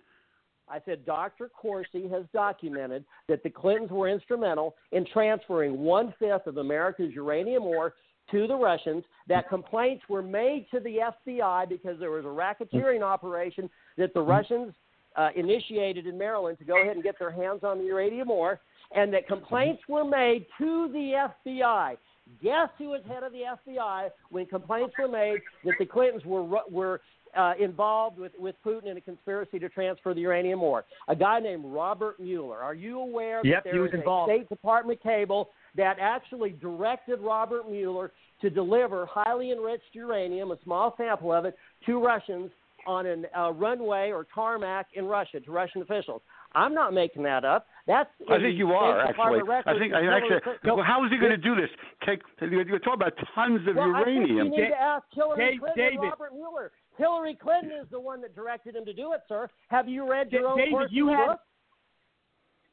[0.67, 1.49] I said Dr.
[1.49, 7.63] Corsi has documented that the Clintons were instrumental in transferring one fifth of America's uranium
[7.63, 7.93] ore
[8.31, 9.03] to the Russians.
[9.27, 10.97] That complaints were made to the
[11.27, 14.73] FBI because there was a racketeering operation that the Russians
[15.15, 18.59] uh, initiated in Maryland to go ahead and get their hands on the uranium ore,
[18.93, 21.97] and that complaints were made to the FBI.
[22.41, 26.43] Guess who was head of the FBI when complaints were made that the Clintons were
[26.71, 27.01] were
[27.35, 30.85] uh, involved with, with Putin in a conspiracy to transfer the uranium ore.
[31.07, 32.59] A guy named Robert Mueller.
[32.59, 34.23] Are you aware Yep, that he there was is a.
[34.25, 38.11] State Department cable that actually directed Robert Mueller
[38.41, 42.51] to deliver highly enriched uranium, a small sample of it, to Russians
[42.87, 46.21] on a uh, runway or tarmac in Russia to Russian officials?
[46.53, 47.67] I'm not making that up.
[47.85, 49.41] That's I think you are actually.
[49.65, 50.39] I think I actually.
[50.63, 51.69] Well, how is he going to do this?
[52.05, 54.23] Take you're talking about tons of well, uranium.
[54.23, 55.99] I think you need to ask Hillary Dave- Clinton David.
[55.99, 56.71] and Robert Mueller.
[56.97, 59.49] Hillary Clinton is the one that directed him to do it, sir.
[59.69, 61.39] Have you read your Da- own David, you had- book?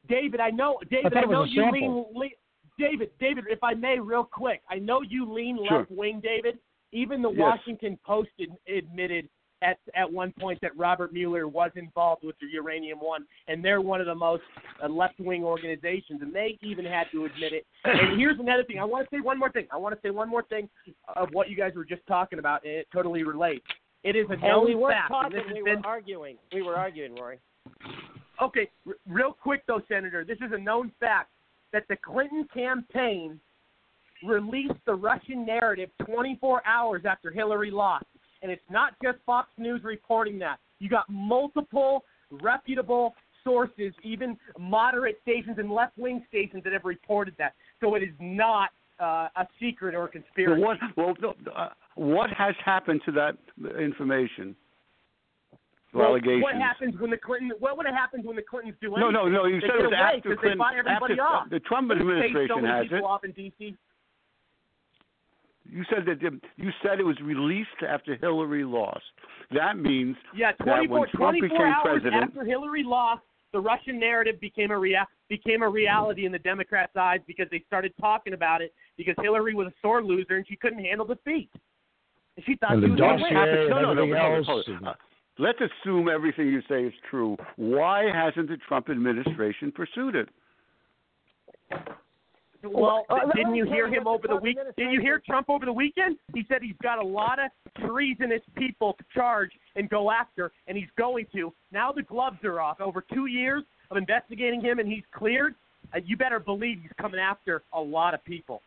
[0.07, 0.79] David, I know.
[0.89, 2.09] David, thought I, know you sample.
[2.13, 2.31] lean.
[2.31, 2.37] Le-
[2.77, 5.79] David, David, if I may, real quick, I know you lean Sure.
[5.79, 6.59] left wing, David.
[6.91, 7.39] Even the Yes.
[7.39, 8.29] Washington Post
[8.67, 9.29] admitted
[9.61, 13.79] at at one point that Robert Mueller was involved with the Uranium One, and they're
[13.79, 14.43] one of the most
[14.81, 17.65] uh, left wing organizations, and they even had to admit it.
[17.85, 18.79] And here's another thing.
[18.79, 19.67] I want to say one more thing.
[19.71, 20.69] I want to say one more thing
[21.15, 23.65] of what you guys were just talking about, and it totally relates.
[24.03, 25.09] It is a And known we weren't fact.
[25.09, 26.37] talking, this has we been, were arguing.
[26.53, 27.39] We were arguing, Rory.
[28.41, 31.29] Okay, r- real quick though, Senator, this is a known fact
[31.71, 33.39] that the Clinton campaign
[34.25, 38.05] released the Russian narrative 24 hours after Hillary lost.
[38.41, 40.59] And it's not just Fox News reporting that.
[40.79, 47.35] You got multiple reputable sources, even moderate stations and left wing stations that have reported
[47.37, 47.53] that.
[47.81, 50.61] So it is not uh, a secret or a So conspiracy.
[50.61, 50.77] what?
[50.97, 53.37] Well, no, uh, what has happened to that
[53.79, 54.55] information?
[55.93, 56.41] Well, allegations.
[56.43, 57.51] What happens when the Clinton?
[57.59, 59.13] What would have happened when the Clintons do No, anything?
[59.13, 59.45] no, no.
[59.45, 60.61] You They said it was after Clinton.
[60.87, 61.49] After, off.
[61.51, 63.03] The Trump so administration many has it.
[63.03, 63.77] off in D.C.
[65.69, 69.05] You said that the- you said it was released after Hillary lost.
[69.51, 73.59] That means Yeah, that 24, when Trump 24 became hours president, after Hillary lost, the
[73.59, 77.93] Russian narrative became a rea- became a reality in the Democrats' eyes because they started
[78.01, 81.51] talking about it because Hillary was a sore loser and she couldn't handle defeat.
[82.35, 83.59] And she thought And she the was going to dossier win.
[83.61, 84.45] and no, no, no, everything hold it, else.
[84.47, 84.87] hold it.
[84.87, 84.93] Uh,
[85.39, 87.37] let's assume everything you say is true.
[87.57, 90.29] Why hasn't the Trump administration pursued it?
[92.65, 94.57] Well, Uh, didn't you hear him over the Trump week?
[94.77, 96.17] Did you hear Trump over the weekend?
[96.33, 97.51] He said he's got a lot of
[97.85, 101.53] treasonous people to charge and go after, and he's going to.
[101.73, 102.79] Now the gloves are off.
[102.79, 105.55] Over two years of investigating him, and he's cleared.
[105.93, 108.61] Uh, you better believe he's coming after a lot of people.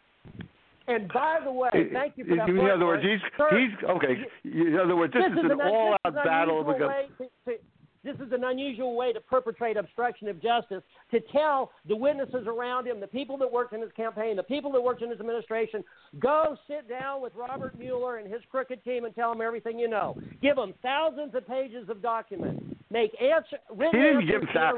[0.89, 2.49] And by the way, thank you for that.
[2.49, 4.17] in other words, he's Sir, he's okay.
[4.45, 7.59] In other words, this, is, is an an, all-out this battle because to, to,
[8.07, 12.87] this is an unusual way to perpetrate obstruction of justice to tell the witnesses around
[12.87, 15.83] him, the people that worked in his campaign, the people that worked in his administration,
[16.21, 19.89] go sit down with Robert Mueller and his crooked team and tell them everything you
[19.89, 20.17] know.
[20.41, 22.63] Give them thousands of pages of documents.
[22.93, 24.75] Make answer, he didn't give that.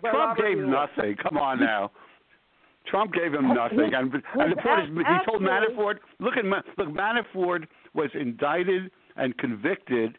[0.00, 0.88] Trump gave Mueller.
[0.96, 1.16] nothing.
[1.22, 1.92] Come on now.
[2.86, 6.88] Trump gave him nothing, and, and the point is, he told Manafort, "Look at look,
[6.88, 10.18] Manafort was indicted and convicted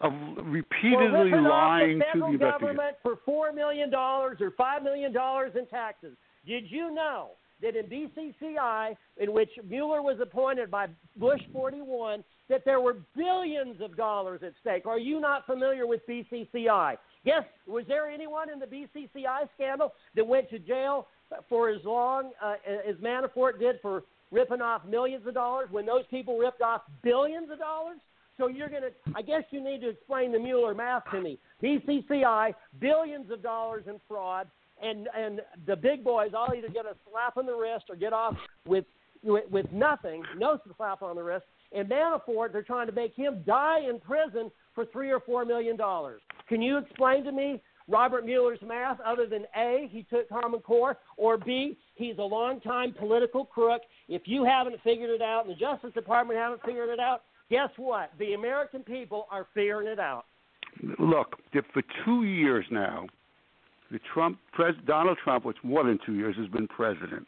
[0.00, 0.12] of
[0.44, 5.12] repeatedly lying to the the federal investigators." government for four million dollars or five million
[5.12, 6.16] dollars in taxes.
[6.46, 7.32] Did you know
[7.62, 10.86] that in BCCI, in which Mueller was appointed by
[11.16, 14.86] Bush 41, that there were billions of dollars at stake?
[14.86, 16.96] Are you not familiar with BCCI?
[17.24, 17.44] Yes.
[17.66, 21.06] Was there anyone in the BCCI scandal that went to jail
[21.48, 22.54] for as long uh,
[22.88, 27.50] as Manafort did for ripping off millions of dollars when those people ripped off billions
[27.50, 27.98] of dollars?
[28.38, 31.38] So you're going to, I guess you need to explain the Mueller math to me.
[31.62, 34.46] BCCI, billions of dollars in fraud,
[34.82, 38.14] and, and the big boys all either get a slap on the wrist or get
[38.14, 38.34] off
[38.66, 38.86] with,
[39.22, 41.44] with, with nothing, no slap on the wrist.
[41.72, 45.76] And Manafort, they're trying to make him die in prison for three or four million
[45.76, 46.22] dollars.
[46.48, 50.96] Can you explain to me Robert Mueller's math other than A, he took Common Core,
[51.16, 53.82] or B, he's a longtime political crook.
[54.08, 57.70] If you haven't figured it out and the Justice Department haven't figured it out, guess
[57.76, 58.12] what?
[58.18, 60.24] The American people are figuring it out.
[60.98, 61.36] Look,
[61.72, 63.06] for two years now,
[63.90, 67.26] the Trump, pres, Donald Trump, which more than two years, has been president.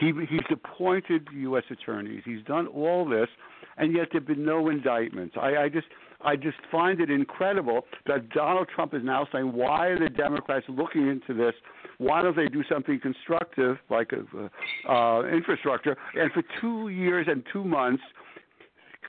[0.00, 1.64] He he's appointed U.S.
[1.70, 2.22] attorneys.
[2.24, 3.28] He's done all this,
[3.76, 5.34] and yet there've been no indictments.
[5.38, 5.86] I, I just
[6.24, 10.66] I just find it incredible that Donald Trump is now saying, "Why are the Democrats
[10.68, 11.54] looking into this?
[11.98, 17.44] Why don't they do something constructive like uh, uh, infrastructure?" And for two years and
[17.52, 18.02] two months,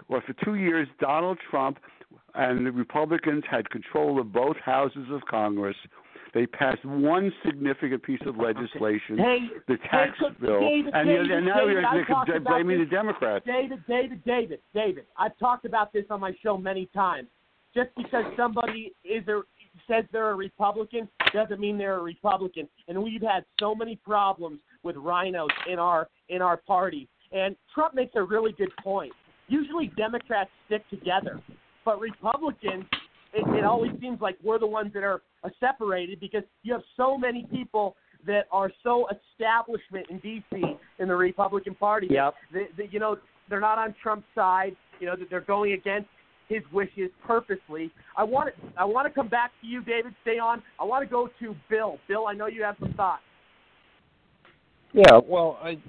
[0.08, 1.80] well, for two years, Donald Trump
[2.36, 5.76] and the Republicans had control of both houses of Congress.
[6.34, 11.32] They passed one significant piece of legislation, Hey, the tax hey, bill, David, and, David,
[11.32, 13.46] and now David, you're they're talked about blaming the Democrats.
[13.46, 15.06] David, David, David, David.
[15.18, 17.28] I've talked about this on my show many times.
[17.76, 19.42] Just because somebody is a
[19.88, 22.68] says they're a Republican doesn't mean they're a Republican.
[22.88, 27.08] And we've had so many problems with RINOs in our in our party.
[27.32, 29.12] And Trump makes a really good point.
[29.48, 31.42] Usually Democrats stick together,
[31.84, 32.86] but Republicans,
[33.34, 36.84] it, it always seems like we're the ones that are uh, separated because you have
[36.96, 40.62] so many people that are so establishment in D.C.
[41.00, 42.08] in the Republican Party.
[42.10, 42.36] Yep.
[42.54, 43.18] They, they, you know,
[43.50, 44.76] they're not on Trump's side.
[45.00, 46.08] You know, that they're going against
[46.48, 47.92] his wishes purposely.
[48.16, 50.14] I want to, I want to come back to you, David.
[50.22, 50.62] Stay on.
[50.80, 51.98] I want to go to Bill.
[52.08, 53.24] Bill, I know you have some thoughts.
[54.94, 55.82] Yeah, well, I,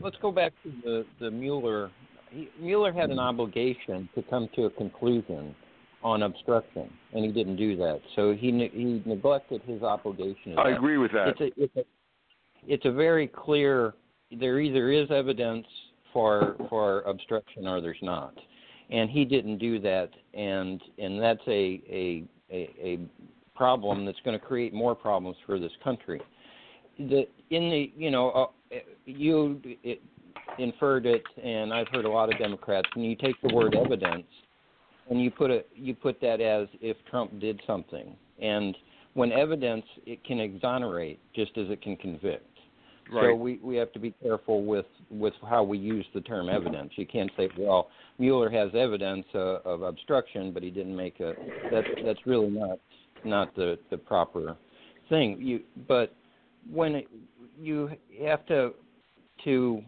[0.00, 1.90] let's go back to the the Mueller.
[2.30, 5.54] He, Mueller had an obligation to come to a conclusion
[6.02, 8.00] on obstruction, and he didn't do that.
[8.14, 10.58] So he ne- he neglected his obligation.
[10.58, 10.76] I that.
[10.76, 11.28] agree with that.
[11.28, 11.84] It's a it's a
[12.66, 13.94] it's a very clear
[14.38, 15.66] there either is evidence
[16.12, 18.34] for for obstruction or there's not,
[18.90, 22.98] and he didn't do that, and and that's a a a, a
[23.54, 26.20] problem that's going to create more problems for this country.
[26.98, 30.00] The in the you know uh, you it,
[30.58, 32.88] inferred it, and I've heard a lot of Democrats.
[32.94, 34.26] When you take the word evidence,
[35.10, 38.76] and you put it you put that as if Trump did something, and
[39.14, 42.44] when evidence it can exonerate just as it can convict.
[43.10, 43.30] Right.
[43.30, 46.92] So we, we have to be careful with, with how we use the term evidence.
[46.96, 47.88] You can't say, well,
[48.18, 51.32] Mueller has evidence uh, of obstruction, but he didn't make a.
[51.72, 52.78] That's that's really not
[53.24, 54.56] not the the proper
[55.08, 55.38] thing.
[55.40, 56.14] You but
[56.70, 57.08] when it,
[57.58, 57.90] you
[58.24, 58.74] have to
[59.44, 59.82] to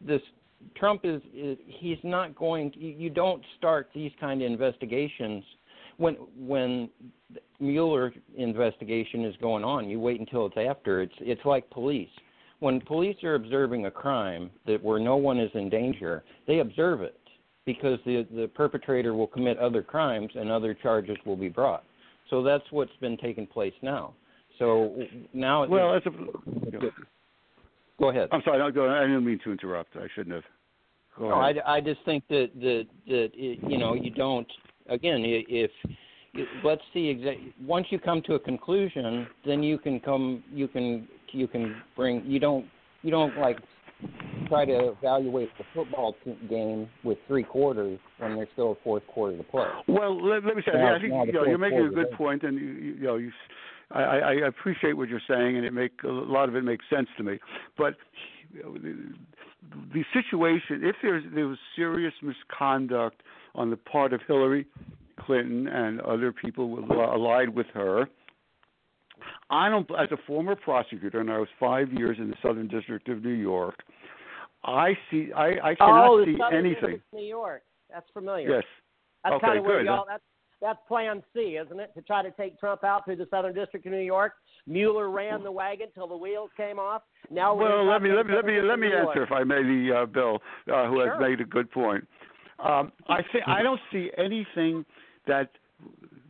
[0.00, 0.22] this
[0.76, 2.72] Trump is, is he's not going.
[2.74, 5.44] You, you don't start these kind of investigations
[5.96, 6.88] when when
[7.60, 9.88] Mueller investigation is going on.
[9.88, 11.02] You wait until it's after.
[11.02, 12.10] It's it's like police.
[12.60, 17.00] When police are observing a crime that where no one is in danger, they observe
[17.00, 17.18] it
[17.64, 21.84] because the the perpetrator will commit other crimes and other charges will be brought.
[22.30, 24.14] So that's what's been taking place now.
[24.58, 24.96] So
[25.32, 26.10] now well, that's a,
[28.02, 28.28] go ahead.
[28.32, 28.60] I'm sorry.
[28.60, 28.90] I'll go.
[28.90, 29.96] I didn't mean to interrupt.
[29.96, 30.44] I shouldn't have.
[31.18, 31.62] Go no, ahead.
[31.64, 34.50] I, I just think that that that it, you know you don't
[34.88, 35.70] again if
[36.64, 41.06] let's see exa- once you come to a conclusion then you can come you can
[41.30, 42.64] you can bring you don't
[43.02, 43.58] you don't like
[44.48, 46.16] try to evaluate the football
[46.48, 49.66] game with three quarters when there's still a fourth quarter to play.
[49.86, 52.42] Well, let, let me say, Now- I think you know, you're making a good point,
[52.42, 53.30] and you, you you know, you,
[53.94, 56.84] I, I I appreciate what you're saying, and it make a lot of it makes
[56.90, 57.38] sense to me.
[57.76, 57.94] But
[58.54, 59.14] the,
[59.94, 63.22] the situation, if there's there was serious misconduct
[63.54, 64.66] on the part of Hillary
[65.20, 68.06] Clinton and other people allied with her,
[69.50, 69.88] I don't.
[69.98, 73.30] As a former prosecutor, and I was five years in the Southern District of New
[73.30, 73.82] York,
[74.64, 75.32] I see.
[75.34, 76.74] I, I cannot oh, the see Southern anything.
[76.74, 77.62] District of New York.
[77.92, 78.56] That's familiar.
[78.56, 78.64] Yes.
[79.24, 79.86] That's Okay, kind of where good.
[79.86, 80.04] y'all.
[80.08, 80.22] That's
[80.62, 81.92] that's Plan C, isn't it?
[81.94, 84.34] To try to take Trump out through the Southern District of New York.
[84.66, 87.02] Mueller ran the wagon till the wheels came off.
[87.30, 89.32] Now Well, let me let me let me let me District of New answer, if
[89.32, 90.40] I may, the uh, Bill,
[90.72, 91.10] uh, who Sure.
[91.10, 92.06] has made a good point.
[92.60, 94.84] Um, I think I don't see anything
[95.26, 95.50] that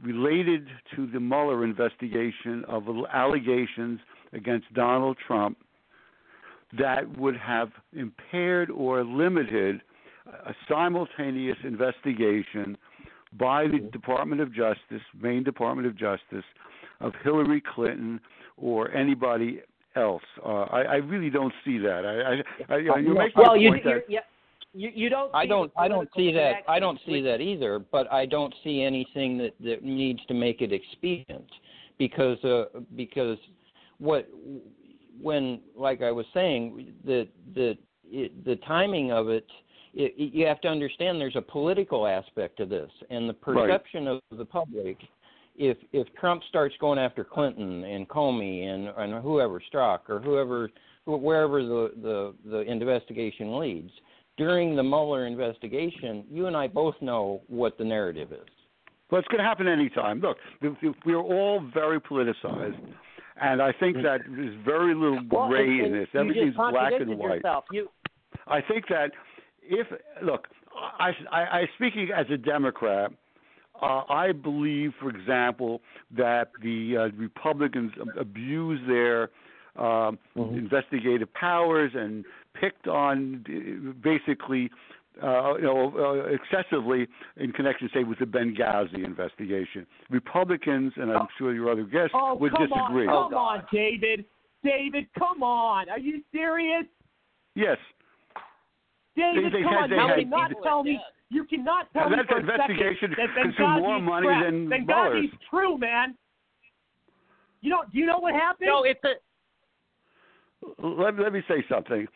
[0.02, 0.66] related
[0.96, 4.00] to the Mueller investigation of allegations
[4.32, 5.58] against Donald Trump
[6.78, 9.82] that would have impaired or limited
[10.46, 12.78] a simultaneous investigation
[13.38, 16.44] by the Department of Justice, Maine Department of Justice,
[17.00, 18.20] of Hillary Clinton
[18.56, 19.60] or anybody
[19.96, 20.22] else.
[20.44, 22.42] Uh, I, I really don't see that.
[22.68, 24.20] I, I, I you make well, you, point you, that you,
[24.74, 25.34] you, you don't.
[25.34, 25.72] I don't.
[25.76, 26.62] I don't see that.
[26.68, 27.78] I don't see that either.
[27.78, 31.48] But I don't see anything that that needs to make it expedient,
[31.98, 32.64] because uh,
[32.96, 33.38] because
[33.98, 34.28] what
[35.20, 37.76] when like I was saying the the
[38.10, 39.46] it, the timing of it,
[39.94, 43.66] it, you have to understand there's a political aspect to this, and the Right.
[43.68, 44.96] perception of the public.
[45.56, 50.70] If if Trump starts going after Clinton and Comey and and whoever Strzok or whoever
[51.04, 53.90] wherever the the the investigation leads,
[54.38, 58.48] during the Mueller investigation, you and I both know what the narrative is.
[59.10, 60.20] Well, it's going to happen anytime.
[60.20, 62.80] Look, th- th- we're all very politicized,
[63.38, 66.08] and I think that there's very little Well, gray and- in this.
[66.14, 67.34] Everything's black and contradicted white.
[67.36, 67.64] Yourself.
[67.72, 67.90] You,
[68.46, 69.12] I think that
[69.62, 69.86] if
[70.22, 70.48] look,
[70.98, 73.10] I, I, I speaking as a Democrat,
[73.80, 75.80] uh, I believe, for example,
[76.16, 79.30] that the uh, Republicans abuse their
[79.76, 82.24] um, investigative powers and
[82.60, 84.70] picked on basically.
[85.22, 87.06] Uh, you know, uh, excessively
[87.36, 89.86] in connection, say, with the Benghazi investigation.
[90.08, 93.06] Republicans, and I'm sure your other guests Oh, would come disagree.
[93.06, 94.24] on, come on, David.
[94.64, 95.90] David, come on.
[95.90, 96.86] Are you serious?
[97.54, 97.76] Yes,
[99.16, 99.90] David, They- they come had- on.
[99.90, 101.00] they you had- cannot tell me.
[101.30, 104.26] You cannot tell And me that for a investigation second that consumed more Benghazi's money
[104.26, 104.42] crap.
[104.44, 105.30] than Benghazi's Mueller's.
[105.48, 106.14] true, man.
[107.62, 107.90] You don't.
[107.92, 108.66] Do you know what happened?
[108.68, 109.14] no, it's a.
[110.78, 112.06] let, let me say something.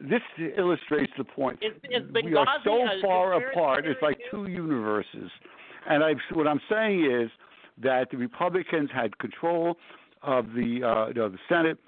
[0.00, 0.22] This
[0.56, 1.62] illustrates the point.
[1.62, 3.86] Is, is we are so far apart.
[3.86, 5.30] It's like two universes.
[5.88, 7.30] And I, what I'm saying is
[7.82, 9.76] that the Republicans had control
[10.22, 11.78] of the, uh, you know, the Senate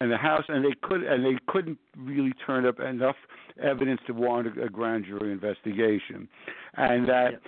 [0.00, 3.16] and the House, and they could and they couldn't really turn up enough
[3.62, 6.28] evidence to warrant a, a grand jury investigation,
[6.76, 7.40] and that.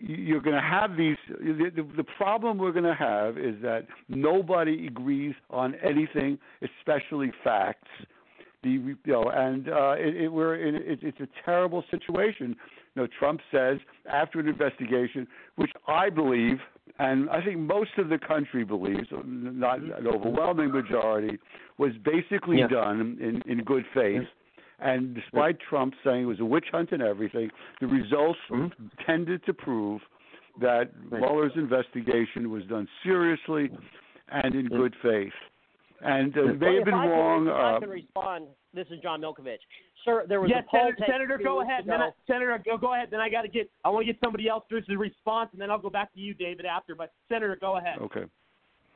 [0.00, 1.16] You're going to have these.
[1.28, 7.32] The, the, the problem we're going to have is that nobody agrees on anything, especially
[7.42, 7.88] facts
[8.62, 12.56] the you know, and uh, it, it, we're in it, it's a terrible situation.
[12.94, 13.78] You know, Trump says
[14.10, 15.26] after an investigation,
[15.56, 16.58] which I believe,
[16.98, 19.92] and I think most of the country believes, not mm-hmm.
[19.92, 21.38] an overwhelming majority,
[21.78, 22.68] was basically Yeah.
[22.68, 24.26] done in, in good faith.
[24.80, 28.86] And despite Trump saying it was a witch hunt and everything, the results mm-hmm.
[29.04, 30.00] tended to prove
[30.60, 33.70] that Mueller's investigation was done seriously
[34.30, 35.32] and in good faith.
[36.00, 37.48] And uh, it may have been if I can- wrong.
[37.48, 38.46] I uh, can respond.
[38.74, 39.58] This is John Milkovich.
[40.04, 41.84] Sir, there was yes, a poll Senator, Senator, go ahead.
[41.86, 42.10] Then I.
[42.26, 43.08] Senator, go, go ahead.
[43.10, 43.68] Then I got to get.
[43.84, 46.20] I want to get somebody else through the response, and then I'll go back to
[46.20, 46.94] you, David, after.
[46.94, 47.98] But Senator, go ahead.
[47.98, 48.24] Okay.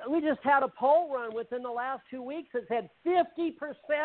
[0.09, 3.53] we just had a poll run within the last two weeks that said 50%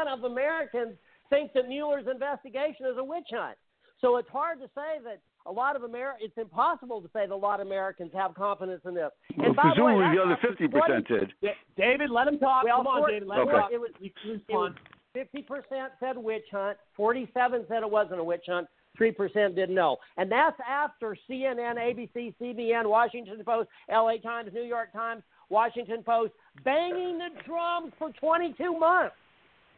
[0.07, 0.95] of Americans
[1.29, 3.57] think that Mueller's investigation is a witch hunt.
[4.01, 7.31] So it's hard to say that a lot of Amer it's impossible to say that
[7.31, 9.09] a lot of Americans have confidence in this.
[9.37, 11.31] Well, and by the way, the other 50% did.
[11.77, 12.65] David, let him talk.
[12.65, 13.71] Well, Come on, for- David, let him talk.
[13.71, 14.73] It was, You it was
[15.15, 18.67] 50% said witch hunt, 47 said it wasn't a witch hunt,
[18.99, 19.97] 3% didn't know.
[20.17, 26.33] And that's after CNN, ABC, CBN, Washington Post, LA Times, New York Times, Washington Post
[26.63, 29.15] banging the drums for 22 months.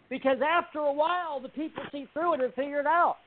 [0.10, 3.18] Because after a while, the people see through it and figure it out.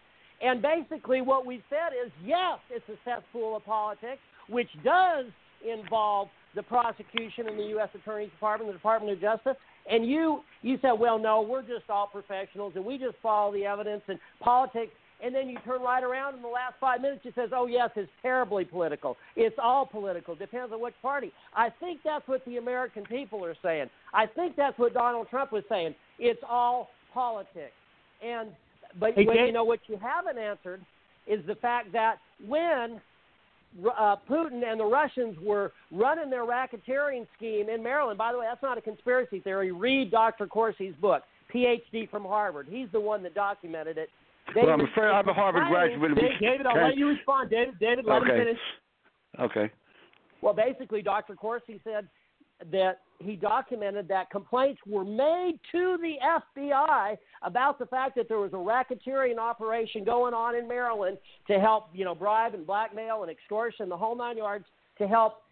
[0.42, 5.26] And basically, what we said is yes, it's a cesspool of politics, which does
[5.66, 7.88] involve the prosecution and the U.S.
[7.94, 9.56] Attorney's Department, the Department of Justice.
[9.90, 13.64] And you, you said, well, no, we're just all professionals and we just follow the
[13.64, 14.92] evidence and politics.
[15.24, 17.90] And then you turn right around in the last five minutes, you says, oh, yes,
[17.94, 19.16] it's terribly political.
[19.36, 20.34] It's all political.
[20.34, 21.32] Depends on which party.
[21.54, 23.88] I think that's what the American people are saying.
[24.12, 25.94] I think that's what Donald Trump was saying.
[26.18, 27.72] It's all politics.
[28.24, 28.50] And
[28.98, 30.80] but Hey, when, you know what you haven't answered
[31.26, 32.16] is the fact that
[32.46, 33.00] when
[33.98, 38.18] uh, Putin and the Russians were running their racketeering scheme in Maryland.
[38.18, 39.72] By the way, that's not a conspiracy theory.
[39.72, 40.46] Read Dr.
[40.46, 41.22] Corsi's book,
[41.54, 42.66] PhD from Harvard.
[42.70, 44.10] He's the one that documented it.
[44.54, 46.14] They Well, I'm afraid I'm a Harvard graduate.
[46.16, 47.50] David, David, I'll let you respond.
[47.50, 48.32] David, David, let Okay.
[48.32, 48.60] him finish.
[49.40, 49.70] Okay.
[50.42, 51.34] Well, basically, Dr.
[51.34, 52.08] Corsi said
[52.70, 56.14] that he documented that complaints were made to the
[56.60, 61.58] FBI about the fact that there was a racketeering operation going on in Maryland to
[61.58, 64.64] help, you know, bribe and blackmail and extortion, the whole nine yards,
[64.98, 65.42] to help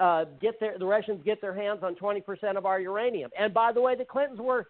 [0.00, 2.22] uh, get their, the Russians get their hands on 20%
[2.56, 3.30] of our uranium.
[3.38, 4.68] And by the way, the Clintons were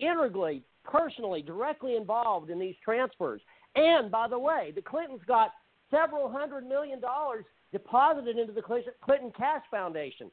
[0.00, 3.40] integrally, personally, directly involved in these transfers.
[3.76, 5.50] And by the way, the Clintons got
[5.90, 10.30] several hundred million dollars deposited into the Clinton Clinton Cash Foundation,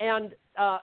[0.00, 0.78] and uh,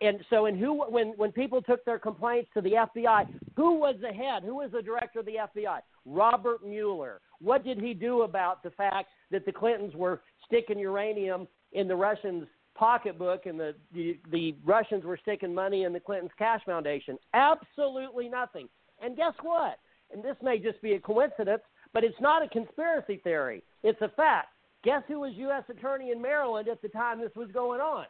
[0.00, 3.96] and so and who when when people took their complaints to the FBI, who was
[4.00, 4.42] the head?
[4.42, 5.80] Who was the director of the FBI?
[6.04, 7.20] Robert Mueller.
[7.40, 11.96] What did he do about the fact that the Clintons were sticking uranium in the
[11.96, 17.18] Russians' pocketbook and the, the the Russians were sticking money in the Clintons' cash foundation?
[17.34, 18.68] Absolutely nothing.
[19.02, 19.78] And guess what?
[20.12, 21.62] And this may just be a coincidence,
[21.92, 23.62] but it's not a conspiracy theory.
[23.82, 24.48] It's a fact.
[24.84, 25.64] Guess who was U.S.
[25.68, 28.06] Attorney in Maryland at the time this was going on?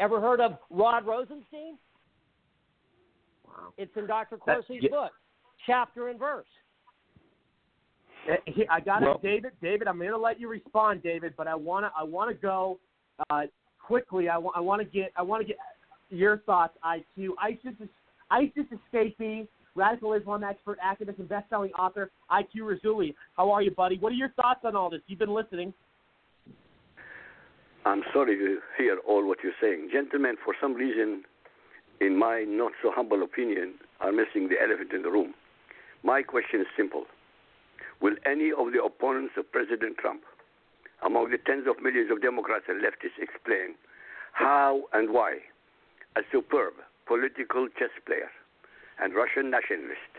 [0.00, 1.76] Ever heard of Rod Rosenstein?
[3.46, 3.74] Wow.
[3.76, 4.38] It's in Dr.
[4.46, 4.88] That- Corsi's yeah.
[4.90, 5.12] book,
[5.66, 6.46] chapter and verse.
[8.28, 8.36] Uh,
[8.70, 9.52] I got Well- it, David.
[9.62, 12.34] David, I'm going to let you respond, David, but I want to I want to
[12.34, 12.78] go
[13.28, 13.42] uh,
[13.78, 14.28] quickly.
[14.28, 15.58] I want I want to get I want to get
[16.08, 16.76] your thoughts.
[16.84, 17.74] IQ ISIS
[18.30, 23.14] ISIS escapee, radical Islam expert, activist, and best-selling author IQ Rassooli.
[23.36, 23.98] How are you, buddy?
[23.98, 25.00] What are your thoughts on all this?
[25.08, 25.74] You've been listening.
[27.84, 29.88] I'm sorry to hear all what you're saying.
[29.92, 31.22] Gentlemen, for some reason,
[32.00, 35.34] in my not so humble opinion, are missing the elephant in the room.
[36.02, 37.04] My question is simple
[38.00, 40.22] Will any of the opponents of President Trump,
[41.04, 43.74] among the tens of millions of Democrats and leftists, explain
[44.32, 45.38] how and why
[46.16, 46.74] a superb
[47.06, 48.30] political chess player
[49.02, 50.12] and Russian nationalist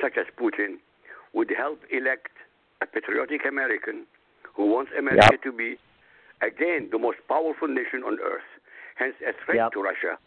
[0.00, 0.76] such as Putin
[1.32, 2.30] would help elect
[2.80, 4.06] a patriotic American
[4.54, 5.42] who wants America Yep.
[5.42, 5.76] to be
[6.42, 8.46] again the most powerful nation on earth,
[8.96, 9.72] hence a threat Yep.
[9.72, 10.18] to Russia,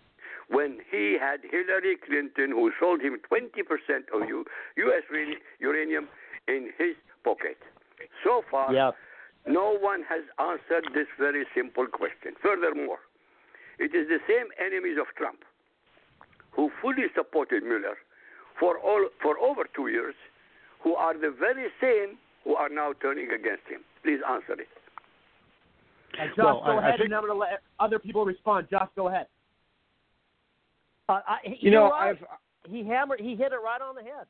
[0.49, 4.45] when he had Hillary Clinton who sold him 20% of U-
[4.77, 5.03] U.S.
[5.59, 6.07] uranium
[6.47, 7.57] in his pocket.
[8.23, 8.95] So far, Yep.
[9.47, 12.35] no one has answered this very simple question.
[12.41, 12.99] Furthermore,
[13.79, 15.43] it is the same enemies of Trump
[16.51, 17.97] who fully supported Mueller
[18.59, 20.15] for all for over two years,
[20.81, 23.81] who are the very same who are now turning against him.
[24.03, 24.67] Please answer it.
[26.19, 28.25] Uh, Josh, Well, go I- I ahead, think- and I'm going to let other people
[28.25, 28.67] respond.
[28.69, 29.27] Josh, go ahead.
[31.09, 31.93] Uh, I, he- You know, you're.
[31.93, 32.23] I've
[32.69, 33.19] he hammered.
[33.19, 34.27] He hit it right on the head.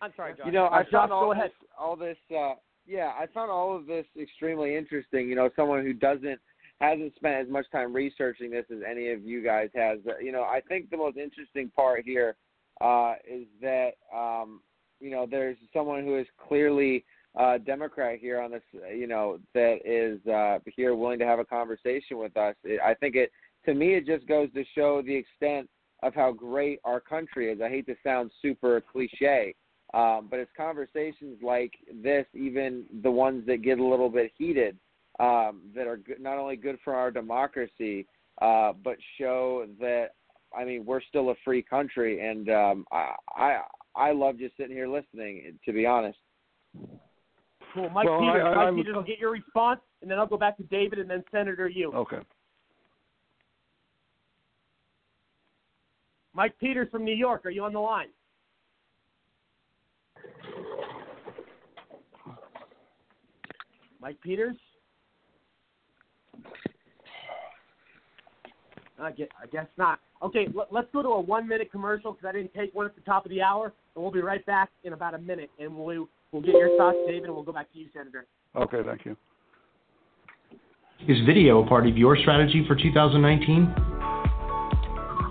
[0.00, 0.46] I'm sorry, Josh.
[0.46, 1.50] You know, Uh, I Josh, found go all ahead.
[1.50, 2.16] this, all this.
[2.34, 2.54] Uh,
[2.86, 5.28] yeah, I found all of this extremely interesting.
[5.28, 6.40] You know, someone who doesn't
[6.80, 9.98] hasn't spent as much time researching this as any of you guys has.
[10.02, 12.36] But, you know, I think the most interesting part here
[12.80, 14.62] uh, is that um,
[15.00, 17.04] you know there's someone who is clearly
[17.38, 18.62] uh, Democrat here on this,
[18.94, 22.56] you know, that is uh, here willing to have a conversation with us.
[22.64, 23.30] It, I think it,
[23.66, 25.68] to me, it just goes to show the extent
[26.02, 27.60] of how great our country is.
[27.60, 29.54] I hate to sound super cliche,
[29.94, 34.76] um, but it's conversations like this, even the ones that get a little bit heated,
[35.20, 38.06] um, that are good, not only good for our democracy,
[38.40, 40.08] uh, but show that
[40.56, 43.60] I mean we're still a free country, and um, I, I
[43.94, 45.58] I love just sitting here listening.
[45.64, 46.18] To be honest.
[47.74, 48.34] Cool, Mike Well, Peters.
[48.44, 50.56] I- I- Mike I was- Peters will get your response, and then I'll go back
[50.56, 51.92] to David, and then Senator you.
[51.92, 52.20] Okay.
[56.32, 57.44] Mike Peters from New York.
[57.46, 58.08] Are you on the line?
[64.00, 64.56] Mike Peters.
[68.98, 69.98] I guess, I guess not.
[70.22, 73.00] Okay, let, let's go to a one-minute commercial because I didn't take one at the
[73.02, 76.06] top of the hour, and we'll be right back in about a minute, and we'll
[76.32, 78.26] we'll get your thoughts, David, and we'll go back to you, Senator.
[78.56, 79.16] Okay, thank you.
[81.08, 83.74] Is video a part of your strategy for 2019?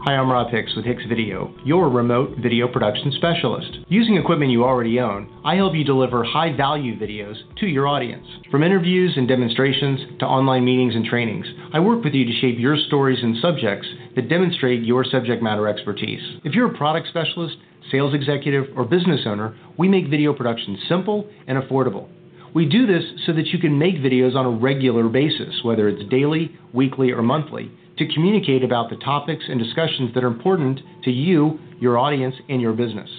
[0.06, 3.80] Hi, I'm Rob Hicks with Hicks Video, your remote video production specialist.
[3.90, 8.26] Using equipment you already own, I help you deliver high value videos to your audience.
[8.50, 12.58] From interviews and demonstrations to online meetings and trainings, I work with you to shape
[12.58, 16.22] your stories and subjects that demonstrate your subject matter expertise.
[16.44, 17.58] If you're a product specialist,
[17.92, 22.08] sales executive, or business owner, we make video production simple and affordable.
[22.54, 26.10] We do this so that you can make videos on a regular basis, whether it's
[26.10, 31.12] daily, weekly, or monthly, to communicate about the topics and discussions that are important to
[31.12, 33.10] you, your audience, and your business.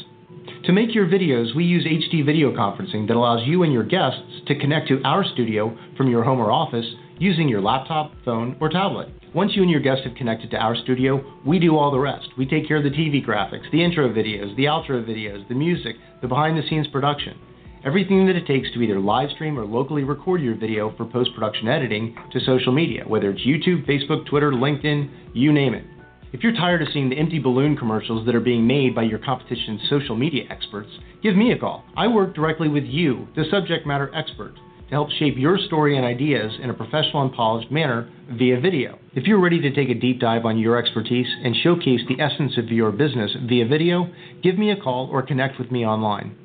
[0.65, 4.43] To make your videos, we use HD video conferencing that allows you and your guests
[4.47, 6.87] to connect to our studio from your home or office
[7.19, 9.09] using your laptop, phone, or tablet.
[9.33, 12.27] Once you and your guests have connected to our studio, we do all the rest.
[12.37, 15.95] We take care of the TV graphics, the intro videos, the outro videos, the music,
[16.21, 17.39] the behind the scenes production.
[17.85, 21.31] Everything that it takes to either live stream or locally record your video for post
[21.33, 25.85] production editing to social media, whether it's YouTube, Facebook, Twitter, LinkedIn, you name it.
[26.33, 29.21] If you're tired of seeing the empty balloon commercials that are being made by your
[29.21, 30.91] competition's social media experts,
[31.23, 31.85] give me a call.
[31.97, 34.55] I work directly with you, the subject matter expert,
[34.91, 38.99] to help shape your story and ideas in a professional and polished manner via video.
[39.15, 42.59] If you're ready to take a deep dive on your expertise and showcase the essence
[42.59, 44.13] of your business via video,
[44.43, 46.37] give me a call or connect with me online.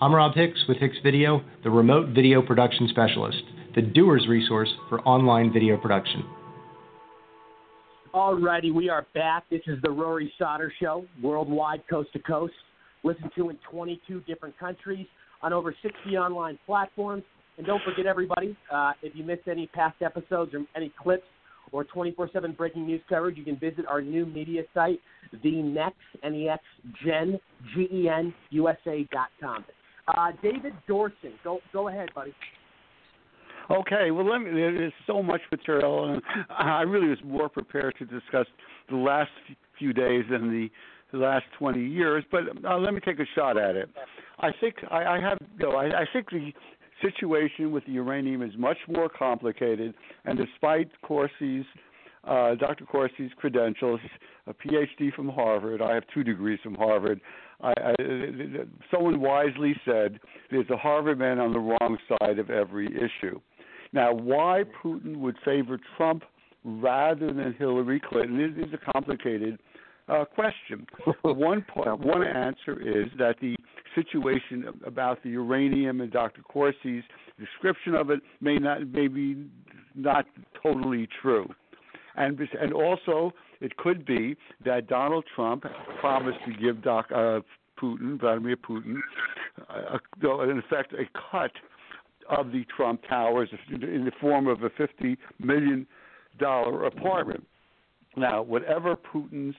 [0.00, 3.42] I'm Rob Hicks with Hicks Video, the remote video production specialist,
[3.74, 6.24] the doer's resource for online video production.
[8.14, 9.42] Alrighty, we are back.
[9.50, 12.54] This is the Rory Sauter Show, worldwide, coast to coast.
[13.02, 15.06] listened to in 22 different countries
[15.42, 17.24] on over 60 online platforms.
[17.58, 21.26] And don't forget, everybody, uh, if you missed any past episodes or any clips
[21.72, 25.00] or 24/7 breaking news coverage, you can visit our new media site,
[25.42, 26.62] the Next N-E-X
[27.04, 27.38] Gen
[27.74, 29.64] G E N USA dot com.
[30.06, 32.32] Uh, David Dorsen, go go ahead, buddy.
[33.70, 38.06] Okay, well, let me, there's so much material, and I really was more prepared to
[38.06, 38.46] discuss
[38.88, 39.30] the last
[39.78, 40.70] few days than the,
[41.12, 42.24] the last 20 years.
[42.30, 43.90] But uh, let me take a shot at it.
[44.38, 46.50] I think I, I have, you know, I, I think the
[47.02, 49.94] situation with the uranium is much more complicated,
[50.24, 51.64] and despite Corsi's,
[52.24, 52.84] uh, Dr.
[52.84, 54.00] Corsi's credentials,
[54.46, 57.20] a PhD from Harvard, I have two degrees from Harvard.
[57.60, 57.94] I, I,
[58.90, 60.18] someone wisely said
[60.50, 63.40] there's a Harvard man on the wrong side of every issue.
[63.92, 66.24] Now, why Putin would favor Trump
[66.64, 69.58] rather than Hillary Clinton is, is a complicated
[70.08, 70.86] uh, question.
[71.22, 73.56] one point, one answer is that the
[74.02, 76.42] situation about the uranium and Dr.
[76.42, 77.04] Corsi's
[77.38, 79.46] description of it may not may be
[79.94, 80.26] not
[80.62, 81.48] totally true,
[82.16, 85.64] and and also it could be that Donald Trump
[86.00, 87.40] promised to give Doc uh,
[87.80, 88.96] Putin Vladimir Putin
[89.68, 91.52] uh, in effect a cut
[92.28, 95.86] of the Trump Towers in the form of a fifty million
[96.38, 97.44] dollar apartment.
[98.16, 99.54] Now, whatever Putin's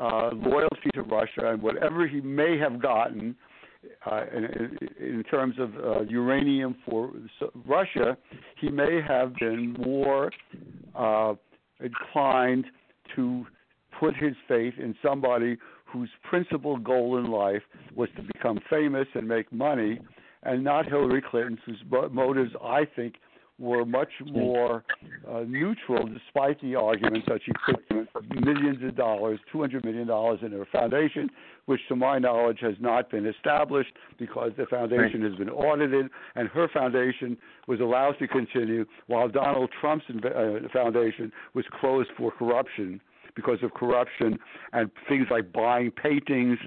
[0.00, 3.34] uh, loyalty to Russia and whatever he may have gotten
[4.10, 7.12] uh, in, in terms of uh, uranium for
[7.66, 8.16] Russia,
[8.60, 10.30] he may have been more
[10.94, 11.34] uh,
[11.80, 12.66] inclined
[13.16, 13.44] to
[13.98, 17.62] put his faith in somebody whose principal goal in life
[17.94, 20.00] was to become famous and make money,
[20.44, 23.14] and not Hillary Clinton, whose motives, I think,
[23.62, 24.84] were much more
[25.30, 30.08] uh, neutral, despite the argument that she put millions of dollars, $200 million
[30.44, 31.30] in her foundation,
[31.66, 36.48] which to my knowledge has not been established because the foundation has been audited and
[36.48, 43.00] her foundation was allowed to continue while Donald Trump's uh, foundation was closed for corruption
[43.36, 44.38] because of corruption
[44.72, 46.58] and things like buying paintings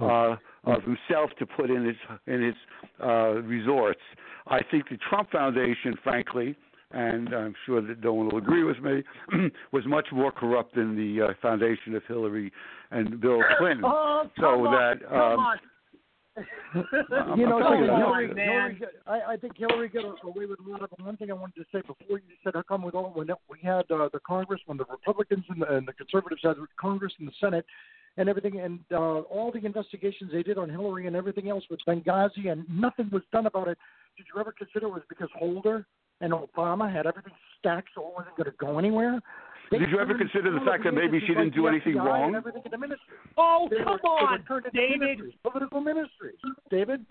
[0.00, 2.54] uh, of himself to put in his in his
[3.02, 4.00] uh, resorts.
[4.46, 6.56] I think the Trump Foundation, frankly,
[6.90, 9.02] and I'm sure that no one will agree with me,
[9.72, 12.52] was much more corrupt than the uh, foundation of Hillary
[12.90, 13.84] and Bill Clinton.
[13.84, 15.58] Oh, so on, that come um, on.
[17.36, 17.96] You know, I'm telling you that.
[17.96, 18.76] Hillary, man.
[18.76, 20.90] Hillary, I, I think Hillary got away with a lot of.
[21.02, 23.58] One thing I wanted to say before you said how come with all when we
[23.62, 27.26] had uh, the Congress, when the Republicans and the, and the Conservatives had Congress and
[27.26, 27.64] the Senate
[28.18, 31.80] and everything, and uh, all the investigations they did on Hillary and everything else with
[31.88, 33.78] Benghazi, and nothing was done about it.
[34.16, 35.86] Did you ever consider it was because Holder
[36.20, 39.20] and Obama had everything stacked so it wasn't going to go anywhere?
[39.70, 42.26] They Did you ever consider the fact that maybe she didn't do anything FBI wrong?
[42.28, 43.14] And everything in the ministry.
[43.36, 45.00] Oh, They come were, on, David.
[45.00, 46.38] ministries, political ministries.
[46.70, 47.06] David.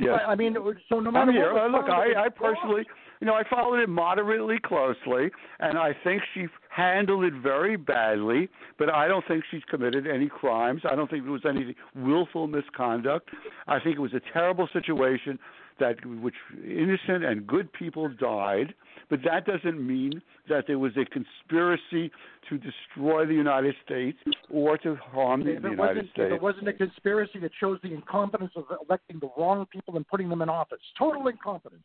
[0.00, 0.20] Yes.
[0.26, 0.56] I, I mean,
[0.88, 1.52] so no matter I'm here.
[1.52, 2.84] what Uh, look, I, I personally,
[3.20, 8.48] you know, I followed it moderately closely, and I think she handled it very badly.
[8.78, 10.82] But I don't think she's committed any crimes.
[10.90, 13.28] I don't think there was any willful misconduct.
[13.68, 15.38] I think it was a terrible situation
[15.80, 16.34] that which
[16.64, 18.74] innocent and good people died.
[19.08, 22.12] But that doesn't mean that there was a conspiracy
[22.48, 26.32] to destroy the United States or to harm the it United States.
[26.32, 30.28] it wasn't a conspiracy, it shows the incompetence of electing the wrong people and putting
[30.28, 30.78] them in office.
[30.96, 31.82] Total incompetence.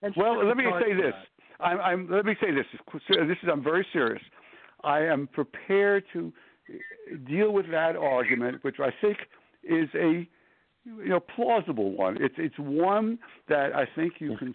[0.00, 1.14] And Well, let me say this.
[1.60, 2.64] I'm, I'm, let me say this.
[3.08, 4.22] This is I'm very serious.
[4.82, 6.32] I am prepared to
[7.28, 9.18] deal with that argument, which I think
[9.62, 10.28] is a
[10.84, 12.16] you know plausible one.
[12.20, 13.18] It's it's one
[13.48, 14.54] that I think you can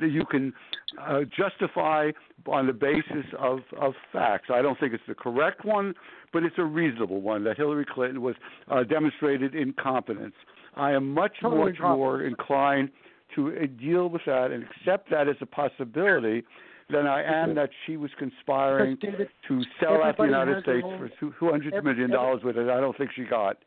[0.00, 0.52] that you can
[1.00, 2.10] uh, justify
[2.46, 4.48] on the basis of of facts.
[4.52, 5.94] I don't think it's the correct one,
[6.32, 8.34] but it's a reasonable one that Hillary Clinton was
[8.70, 10.34] uh, demonstrated incompetence.
[10.76, 12.90] I am much Totally much more inclined
[13.36, 16.44] to uh, deal with that and accept that as a possibility
[16.90, 21.10] than I am that she was conspiring David, to sell out the United States for
[21.18, 22.68] two hundred million dollars with it.
[22.68, 23.58] I don't think she got.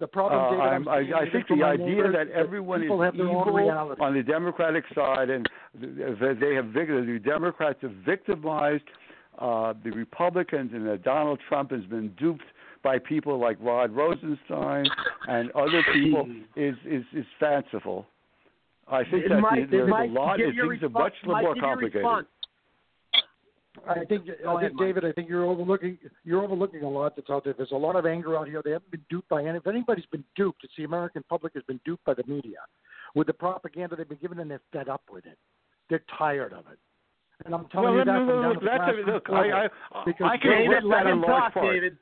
[0.00, 2.90] The problem, Uh, David, I'm I'm- I, I think the idea neighbors that everyone is
[2.90, 5.46] have their evil on the Democratic side and
[5.78, 8.84] th- th- they have the Democrats have victimized
[9.38, 12.44] uh, the Republicans and that Donald Trump has been duped
[12.82, 14.86] by people like Rod Rosenstein
[15.28, 18.06] and other people is is, is fanciful.
[18.88, 20.38] I think that Mike, there's Mike, a lot.
[20.38, 21.96] Things your are much more complicated.
[21.96, 22.26] response.
[23.88, 24.78] I think, I think.
[24.78, 25.04] David.
[25.04, 25.98] I think you're overlooking.
[26.24, 27.54] You're overlooking a lot that's out there.
[27.56, 28.62] There's a lot of anger out here.
[28.64, 29.58] They haven't been duped by any.
[29.58, 32.58] If anybody's been duped, it's the American public has been duped by the media
[33.14, 35.38] with the propaganda they've been given, and they're fed up with it.
[35.88, 36.78] They're tired of it.
[37.44, 39.30] And I'm telling well, you that from look, down to the that's a, grassroots look.
[39.30, 41.74] I, I, Because I can David, accept let that in him large talk, part.
[41.74, 41.96] David.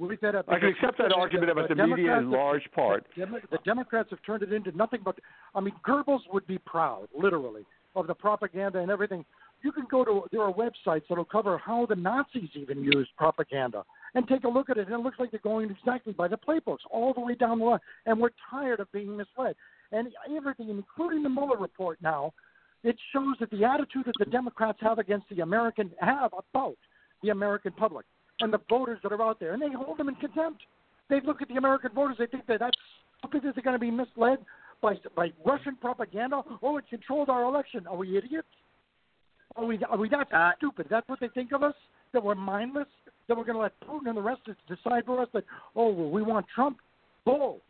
[0.00, 3.06] We up I can accept that argument about the the media in large part.
[3.14, 5.18] The, the Democrats have turned it into nothing but.
[5.54, 9.26] I mean, Goebbels would be proud, literally, of the propaganda and everything.
[9.62, 13.84] You can go to there are websites that'll cover how the Nazis even used propaganda
[14.14, 16.36] and take a look at it, and it looks like they're going exactly by the
[16.36, 17.78] playbooks all the way down the line.
[18.06, 19.54] And we're tired of being misled.
[19.92, 22.32] And everything, including the Mueller report now,
[22.82, 26.76] it shows that the attitude that the Democrats have against the American have about
[27.22, 28.06] the American public
[28.40, 30.62] and the voters that are out there, and they hold them in contempt.
[31.10, 32.78] They look at the American voters, they think that that's
[33.18, 34.38] stupid that they're going to be misled
[34.80, 36.42] by by Russian propaganda.
[36.62, 37.86] Oh, it controlled our election.
[37.86, 38.48] Are we idiots?
[39.60, 40.86] Are we are we that stupid?
[40.88, 41.74] That's what they think of us?
[42.14, 42.86] That we're mindless?
[43.28, 45.44] That we're going to let Putin and the rest of decide for us that
[45.76, 46.78] oh well, we want Trump?
[47.26, 47.60] Bull.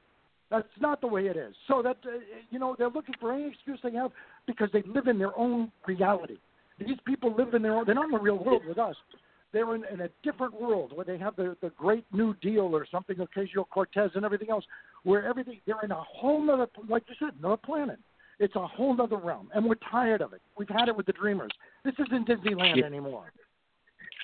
[0.50, 1.52] That's not the way it is.
[1.66, 4.12] So that uh, you know they're looking for any excuse they have
[4.46, 6.36] because they live in their own reality.
[6.78, 7.86] These people live in their own.
[7.86, 8.94] They're not in the real world with us.
[9.52, 12.86] They're in, in a different world where they have the the Great New Deal or
[12.88, 14.64] something, Ocasio Cortez and everything else,
[15.02, 17.98] where everything they're in a whole nother, like you said, another planet.
[18.40, 20.40] It's a whole other realm, and we're tired of it.
[20.56, 21.50] We've had it with the Dreamers.
[21.84, 22.86] This isn't Disneyland Yeah.
[22.86, 23.32] anymore.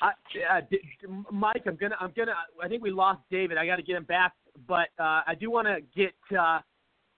[0.00, 0.12] I,
[0.50, 2.34] uh, D- D- Mike, I'm gonna, I'm gonna.
[2.62, 3.58] I think we lost David.
[3.58, 4.32] I got to get him back,
[4.66, 6.60] but uh, I do want to get uh,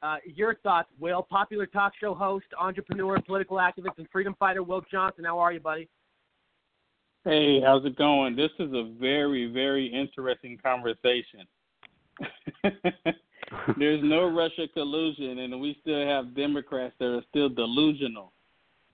[0.02, 0.88] uh, your thoughts.
[0.98, 5.24] Will, popular talk show host, entrepreneur, political activist, and freedom fighter, Will Johnson.
[5.24, 5.88] How are you, buddy?
[7.24, 8.34] Hey, how's it going?
[8.34, 11.46] This is a very, very interesting conversation.
[13.78, 18.32] There's no Russia collusion, and we still have Democrats that are still delusional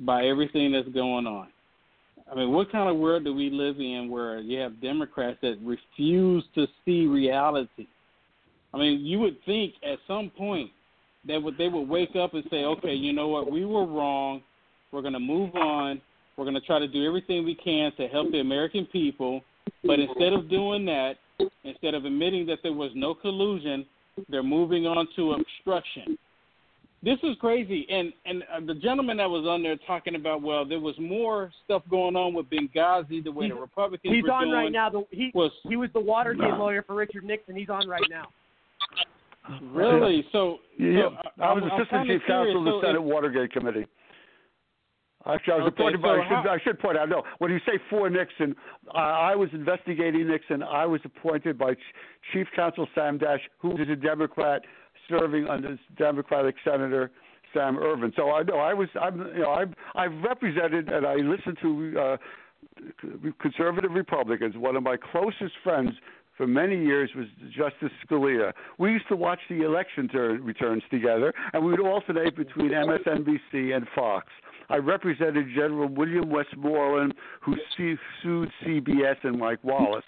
[0.01, 1.49] by everything that's going on.
[2.31, 5.59] I mean, what kind of world do we live in where you have Democrats that
[5.63, 7.87] refuse to see reality?
[8.73, 10.71] I mean, you would think at some point
[11.27, 13.51] that would they would wake up and say, "Okay, you know what?
[13.51, 14.43] We were wrong.
[14.91, 16.01] We're going to move on.
[16.37, 19.43] We're going to try to do everything we can to help the American people."
[19.85, 21.17] But instead of doing that,
[21.63, 23.87] instead of admitting that there was no collusion,
[24.29, 26.19] they're moving on to obstruction.
[27.03, 27.87] This is crazy.
[27.91, 31.51] And and uh, the gentleman that was on there talking about, well, there was more
[31.65, 34.55] stuff going on with Benghazi the way the Republicans He's were on doing.
[34.55, 34.89] right now.
[34.89, 37.57] The, he was he was the Watergate lawyer for Richard Nixon.
[37.57, 38.25] He's on right now.
[39.73, 40.25] Really?
[40.33, 42.71] So, yeah, so I was I'm- I'm assistant kinda chief counsel of the.
[42.71, 43.87] So Senate if- Watergate Committee.
[45.27, 46.17] Actually, I was Okay, appointed by.
[46.17, 47.09] so I should, I should point out.
[47.09, 48.55] No, when you say for Nixon,
[48.95, 50.63] I, I was investigating Nixon.
[50.63, 51.79] I was appointed by Ch-
[52.33, 54.63] Chief Counsel Sam Dash, who is a Democrat
[55.09, 57.11] serving under Democratic Senator
[57.55, 58.13] Sam Ervin.
[58.17, 58.89] So I know I was.
[59.01, 59.19] I'm.
[59.35, 62.17] You know, I've I've represented and I listened to uh,
[63.41, 64.57] conservative Republicans.
[64.57, 65.91] One of my closest friends
[66.37, 67.27] for many years was
[67.57, 68.53] Justice Scalia.
[68.79, 73.75] We used to watch the election turn, returns together, and we would alternate between MSNBC
[73.77, 74.27] and Fox.
[74.69, 77.99] I represented General William Westmoreland, who sued
[78.65, 80.05] CBS and Mike Wallace.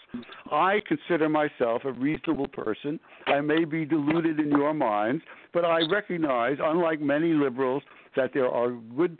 [0.50, 2.98] I consider myself a reasonable person.
[3.26, 5.22] I may be deluded in your minds,
[5.52, 7.82] but I recognize, unlike many liberals,
[8.16, 9.18] that there are good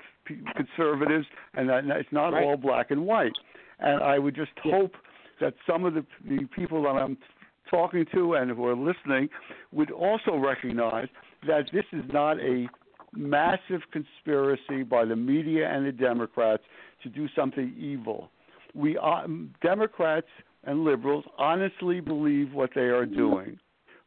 [0.57, 2.43] conservatives and that it's not Right.
[2.45, 3.33] all black and white.
[3.79, 4.97] And I would just hope
[5.41, 7.19] that some of the, the people that I'm
[7.71, 9.29] talking to and who are listening
[9.73, 11.09] would also recognize
[11.47, 12.69] that this is not a
[13.13, 16.63] massive conspiracy by the media and the Democrats
[17.03, 18.31] to do something evil.
[18.75, 19.27] We uh,
[19.63, 20.27] Democrats
[20.65, 23.59] and liberals honestly believe what they are doing.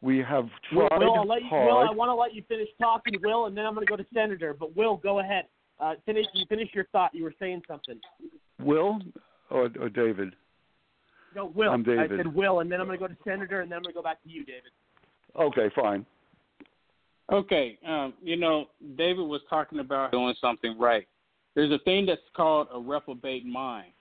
[0.02, 1.66] We have tried Will, I'll let you, hard.
[1.68, 3.98] Will, I want to let you finish talking, Will, and then I'm going to go
[3.98, 4.56] to Senator.
[4.58, 5.46] But Will, go ahead.
[5.80, 6.26] Uh, finish.
[6.34, 7.14] You finish your thought.
[7.14, 8.00] You were saying something.
[8.62, 9.00] Will
[9.50, 10.36] or, or David?
[11.36, 11.72] No, Will.
[11.72, 12.14] I'm David.
[12.14, 13.94] I said Will, and then I'm going to go to Senator, and then I'm going
[13.94, 14.72] to go back to you, David.
[15.38, 16.06] Okay, fine.
[17.32, 21.08] Okay, um, you know, David was talking about doing something right.
[21.56, 23.92] There's a thing that's called a reprobate mind.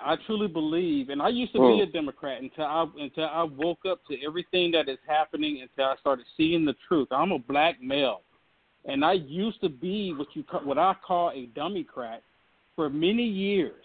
[0.00, 3.80] I truly believe, and I used to be a Democrat until I until I woke
[3.88, 7.08] up to everything that is happening, until I started seeing the truth.
[7.10, 8.22] I'm a black male,
[8.86, 12.22] and I used to be what you what I call a Democrat
[12.74, 13.84] for many years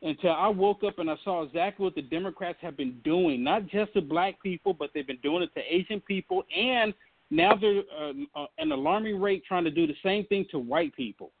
[0.00, 3.68] until I woke up and I saw exactly what the Democrats have been doing, not
[3.68, 6.92] just to black people, but they've been doing it to Asian people, and
[7.32, 10.94] now they're uh, uh, an alarming rate trying to do the same thing to white
[10.94, 11.32] people.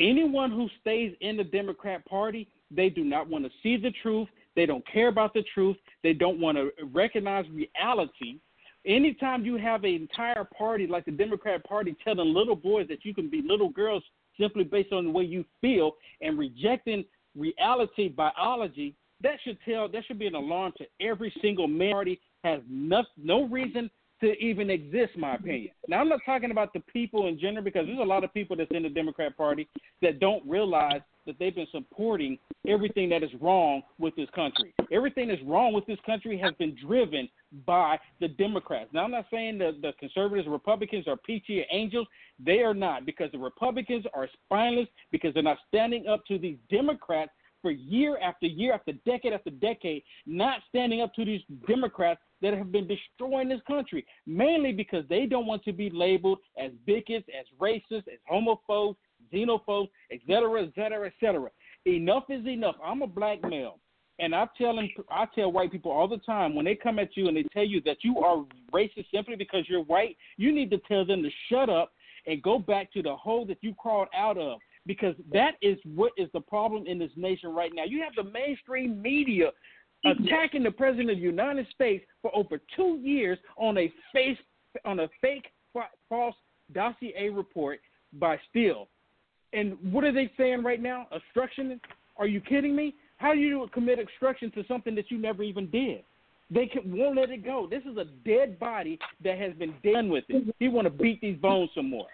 [0.00, 4.28] Anyone who stays in the Democrat Party, they do not want to see the truth.
[4.54, 5.76] They don't care about the truth.
[6.02, 8.38] They don't want to recognize reality.
[8.86, 13.12] Anytime you have an entire party like the Democrat Party telling little boys that you
[13.12, 14.02] can be little girls
[14.40, 17.04] simply based on the way you feel and rejecting
[17.36, 21.92] reality biology, that should tell that should be an alarm to every single man.
[21.92, 23.90] Party has no, no reason
[24.20, 25.72] to even exist, my opinion.
[25.88, 28.56] Now I'm not talking about the people in general because there's a lot of people
[28.56, 29.68] that's in the Democrat Party
[30.02, 34.74] that don't realize that they've been supporting everything that is wrong with this country.
[34.92, 37.28] Everything that's wrong with this country has been driven
[37.66, 38.90] by the Democrats.
[38.92, 42.06] Now I'm not saying that the conservatives, Republicans are peachy or angels.
[42.44, 46.58] They are not because the Republicans are spineless because they're not standing up to these
[46.70, 47.32] Democrats
[47.66, 52.54] for year after year after decade after decade, not standing up to these Democrats that
[52.54, 57.26] have been destroying this country, mainly because they don't want to be labeled as bigots,
[57.36, 58.94] as racist, as homophobes,
[59.34, 61.50] xenophobes, et cetera, et cetera, et cetera.
[61.86, 62.76] Enough is enough.
[62.84, 63.80] I'm a black male.
[64.20, 67.16] And I tell them, I tell white people all the time when they come at
[67.16, 70.70] you and they tell you that you are racist simply because you're white, you need
[70.70, 71.90] to tell them to shut up
[72.28, 76.12] and go back to the hole that you crawled out of because that is what
[76.16, 77.84] is the problem in this nation right now.
[77.84, 79.50] You have the mainstream media
[80.04, 84.38] attacking the president of the United States for over two years on a face
[84.84, 85.46] on a fake
[86.08, 86.34] false
[86.72, 87.80] dossier report
[88.14, 88.88] by Steele.
[89.52, 91.06] And what are they saying right now?
[91.12, 91.80] Obstruction?
[92.16, 92.94] Are you kidding me?
[93.16, 96.02] How do you commit obstruction to something that you never even did?
[96.50, 97.66] They can, won't let it go.
[97.68, 100.54] This is a dead body that has been done with it.
[100.60, 102.06] He want to beat these bones some more.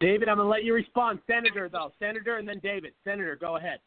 [0.00, 1.18] David, I'm going to let you respond.
[1.26, 1.92] Senator, though.
[1.98, 2.92] Senator, and then David.
[3.04, 3.80] Senator, go ahead.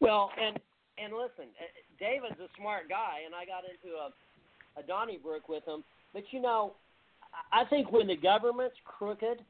[0.00, 0.58] Well, and
[0.98, 1.64] and listen, uh,
[1.98, 4.10] David's a smart guy, and I got into a
[4.78, 5.82] a Donnybrook with him.
[6.12, 6.74] But you know,
[7.52, 9.42] I think when the government's crooked,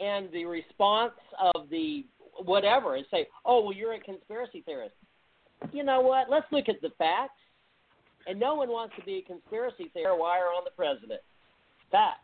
[0.00, 1.12] and the response
[1.54, 2.04] of the
[2.44, 4.94] whatever is say, "Oh, well, you're a conspiracy theorist."
[5.72, 6.28] You know what?
[6.30, 7.38] Let's look at the facts.
[8.26, 11.20] And no one wants to be a conspiracy theorist wire on the president.
[11.90, 12.20] Fact.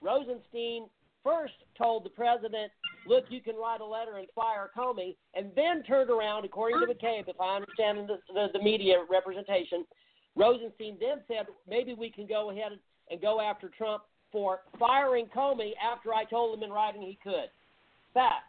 [0.00, 0.86] Rosenstein
[1.24, 2.70] first told the president,
[3.06, 6.86] look, you can write a letter and fire Comey, and then turned around, according to
[6.86, 9.84] McCabe, if I understand the, the, the media representation,
[10.36, 12.72] Rosenstein then said, maybe we can go ahead
[13.10, 17.48] and go after Trump for firing Comey after I told him in writing he could.
[18.12, 18.44] Fact.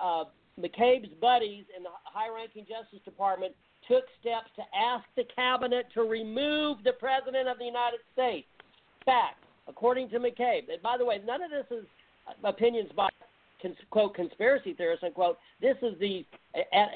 [0.00, 0.24] Uh,
[0.60, 3.52] McCabe's buddies in the high ranking Justice Department
[3.88, 8.46] took steps to ask the cabinet to remove the President of the United States.
[9.04, 9.42] Fact.
[9.66, 10.70] According to McCabe.
[10.72, 11.84] And by the way, none of this is
[12.42, 13.08] opinions by
[13.90, 15.38] quote conspiracy theorists unquote.
[15.60, 16.26] This is the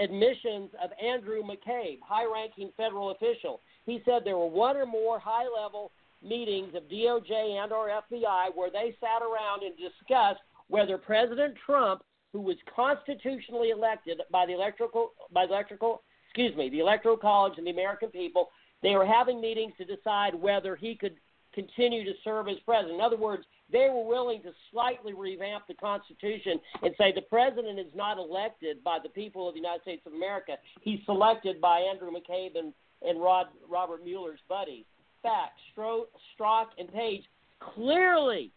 [0.00, 3.60] admissions of Andrew McCabe, high-ranking federal official.
[3.86, 5.90] He said there were one or more high-level
[6.22, 12.02] meetings of DOJ and or FBI where they sat around and discussed whether President Trump,
[12.32, 17.54] who was constitutionally elected by the electrical by the electrical excuse me, the electoral college
[17.56, 18.50] and the American people,
[18.82, 21.16] they were having meetings to decide whether he could
[21.54, 22.94] continue to serve as president.
[22.94, 27.78] In other words, they were willing to slightly revamp the Constitution and say the president
[27.78, 30.56] is not elected by the people of the United States of America.
[30.80, 32.72] He's selected by Andrew McCabe and,
[33.02, 34.84] and Rod, Robert Mueller's buddies.
[35.22, 36.04] Fact, Stro,
[36.38, 37.24] Strzok and Page
[37.60, 38.50] clearly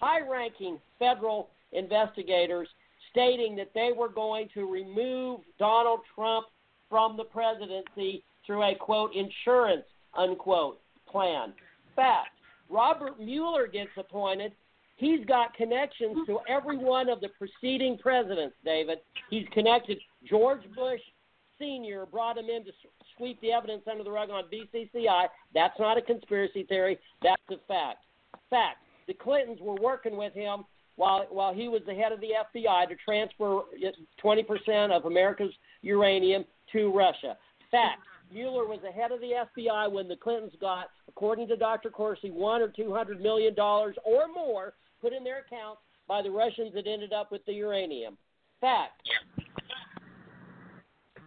[0.00, 2.68] high-ranking federal investigators
[3.10, 6.46] stating that they were going to remove Donald Trump
[6.90, 9.84] from the presidency through a quote insurance
[10.16, 11.52] unquote plan.
[11.96, 12.30] Fact.
[12.70, 14.52] Robert Mueller gets appointed.
[14.96, 18.98] He's got connections to every one of the preceding presidents, David.
[19.28, 19.98] He's connected.
[20.28, 21.00] George Bush
[21.58, 22.06] Sr.
[22.06, 22.70] brought him in to
[23.16, 25.26] sweep the evidence under the rug on BCCI.
[25.52, 26.98] That's not a conspiracy theory.
[27.22, 28.04] That's a fact.
[28.50, 28.78] Fact.
[29.06, 30.64] The Clintons were working with him
[30.96, 33.62] while while he was the head of the FBI to transfer
[34.22, 35.52] 20% of America's
[35.82, 37.36] uranium to Russia.
[37.70, 38.00] Fact.
[38.32, 41.90] Mueller was the head of the FBI when the Clintons got, according to Dr.
[41.90, 46.30] Corsi, one or two hundred million dollars or more put in their accounts by the
[46.30, 48.16] Russians that ended up with the uranium.
[48.60, 49.02] Fact.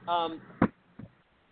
[0.07, 0.41] Um,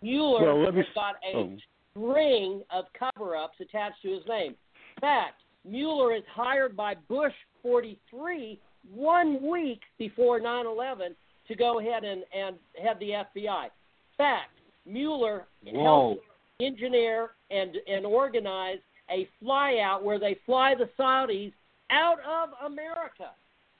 [0.02, 1.56] Mueller well, me, has got a oh.
[1.90, 4.54] string of cover-ups attached to his name.
[5.00, 5.42] Fact.
[5.64, 7.32] Mueller is hired by Bush
[7.62, 8.60] 43
[8.94, 11.14] one week before 9/11
[11.48, 13.68] to go ahead and, and head the FBI.
[14.16, 14.55] Fact.
[14.86, 15.82] Mueller Whoa.
[15.82, 16.26] helped
[16.60, 18.78] engineer and and organize
[19.10, 21.52] a flyout where they fly the Saudis
[21.90, 23.30] out of America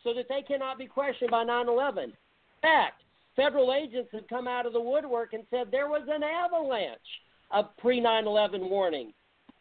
[0.04, 2.12] so that they cannot be questioned by 9/11.
[2.62, 3.02] Fact:
[3.34, 7.76] Federal agents have come out of the woodwork and said there was an avalanche of
[7.78, 9.14] pre 9/11 warnings.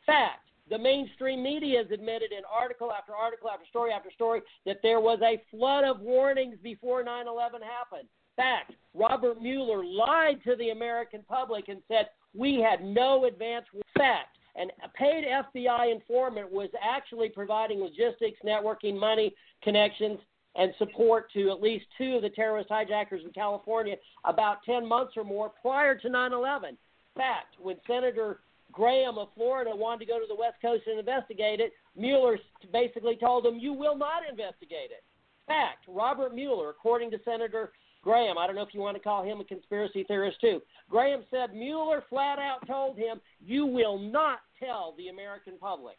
[0.05, 4.81] Fact: The mainstream media has admitted in article after article after story after story that
[4.81, 10.69] there was a flood of warnings before 9/11 happened fact, Robert Mueller lied to the
[10.69, 13.65] American public and said we had no advance
[13.97, 14.37] fact.
[14.55, 20.17] And a paid FBI informant was actually providing logistics, networking, money, connections,
[20.55, 25.13] and support to at least two of the terrorist hijackers in California about 10 months
[25.17, 26.77] or more prior to 9 11.
[27.15, 28.39] Fact, when Senator
[28.71, 32.37] Graham of Florida wanted to go to the West Coast and investigate it, Mueller
[32.71, 35.03] basically told him, You will not investigate it.
[35.47, 37.71] Fact, Robert Mueller, according to Senator
[38.05, 40.61] Graham, I don't know if you want to call him a conspiracy theorist too.
[40.91, 45.97] Graham said Mueller flat out told him, "You will not tell the American public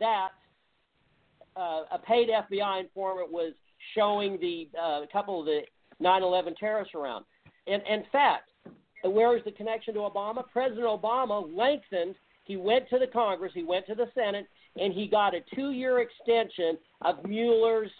[0.00, 0.30] that
[1.56, 3.54] uh, a paid FBI informant was
[3.94, 5.60] showing the uh, a couple of the
[6.02, 7.24] 9/11 terrorists around."
[7.68, 8.50] And in fact,
[9.04, 10.42] where is the connection to Obama?
[10.52, 12.16] President Obama lengthened.
[12.42, 16.00] He went to the Congress, he went to the Senate, and he got a two-year
[16.00, 17.90] extension of Mueller's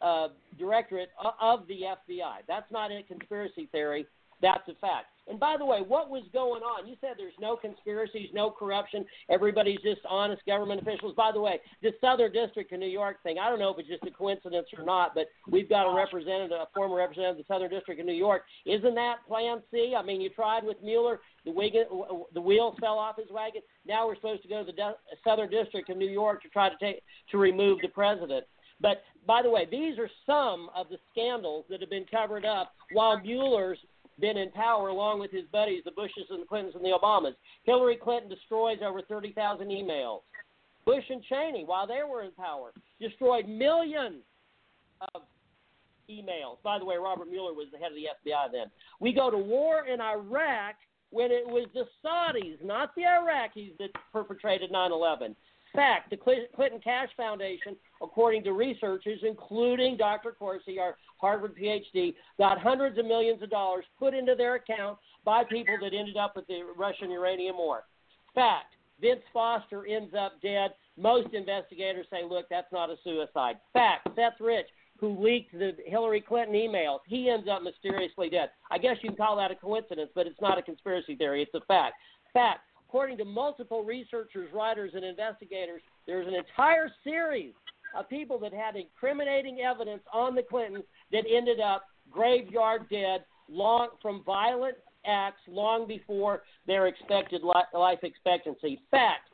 [0.00, 0.28] uh,
[0.58, 1.10] directorate
[1.40, 2.38] of the FBI.
[2.48, 4.06] That's not a conspiracy theory.
[4.42, 5.06] That's a fact.
[5.28, 6.86] And by the way, what was going on?
[6.86, 9.04] You said there's no conspiracies, no corruption.
[9.28, 11.14] Everybody's just honest government officials.
[11.16, 13.88] By the way, the Southern District of New York thing, I don't know if it's
[13.88, 17.52] just a coincidence or not, but we've got a representative, a former representative of the
[17.52, 18.42] Southern District of New York.
[18.66, 19.94] Isn't that Plan C?
[19.98, 21.86] I mean, you tried with Mueller, the, wagon,
[22.32, 23.62] the wheel fell off his wagon.
[23.84, 24.92] Now we're supposed to go to the
[25.24, 27.02] Southern District of New York to try to take
[27.32, 28.44] to remove the president.
[28.80, 32.74] But by the way, these are some of the scandals that have been covered up
[32.92, 33.78] while Mueller's
[34.20, 37.34] been in power along with his buddies, the Bushes and the Clintons and the Obamas.
[37.64, 40.20] Hillary Clinton destroys over 30,000 emails.
[40.84, 44.22] Bush and Cheney, while they were in power, destroyed millions
[45.14, 45.22] of
[46.08, 46.62] emails.
[46.62, 48.70] By the way, Robert Mueller was the head of the FBI then.
[49.00, 50.76] We go to war in Iraq
[51.10, 55.36] when it was the Saudis, not the Iraqis, that perpetrated 9 11
[55.74, 60.32] fact, the Clinton Cash Foundation, according to researchers, including Dr.
[60.32, 65.44] Corsi, our Harvard PhD, got hundreds of millions of dollars put into their account by
[65.44, 67.84] people that ended up with the Russian uranium war.
[68.34, 70.72] Fact, Vince Foster ends up dead.
[70.96, 73.56] Most investigators say, look, that's not a suicide.
[73.72, 74.66] Fact, Seth Rich,
[74.98, 78.50] who leaked the Hillary Clinton emails, he ends up mysteriously dead.
[78.70, 81.42] I guess you can call that a coincidence, but it's not a conspiracy theory.
[81.42, 81.94] It's a fact.
[82.32, 87.52] Fact, according to multiple researchers, writers, and investigators, there's an entire series
[87.96, 93.88] of people that had incriminating evidence on the Clintons that ended up graveyard dead long
[94.00, 94.76] from violent
[95.06, 98.80] acts long before their expected life expectancy.
[98.90, 99.30] Fact: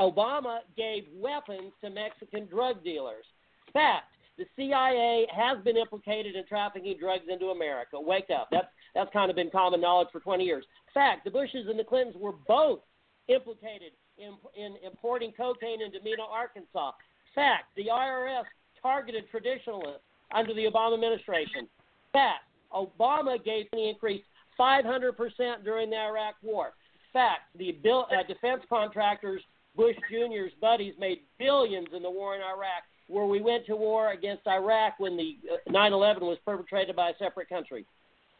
[0.00, 3.24] Obama gave weapons to Mexican drug dealers.
[3.72, 4.06] Fact:
[4.38, 8.00] the CIA has been implicated in trafficking drugs into America.
[8.00, 8.48] Wake up.
[8.50, 10.64] That's that's kind of been common knowledge for 20 years.
[10.92, 12.80] Fact: the Bushes and the Clintons were both
[13.28, 16.92] implicated in, in importing cocaine into Mena, Arkansas.
[17.34, 18.44] Fact: the IRS
[18.80, 20.02] targeted traditionalists
[20.34, 21.68] under the Obama administration.
[22.12, 24.22] Fact: Obama gave the increase
[24.58, 26.72] 500% during the Iraq War.
[27.12, 29.42] Fact: the bill, uh, defense contractors,
[29.76, 34.12] Bush Jr.'s buddies, made billions in the war in Iraq, where we went to war
[34.12, 35.36] against Iraq when the
[35.68, 37.84] 9/11 uh, was perpetrated by a separate country,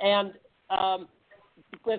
[0.01, 0.33] and
[0.71, 1.09] um,
[1.87, 1.97] uh,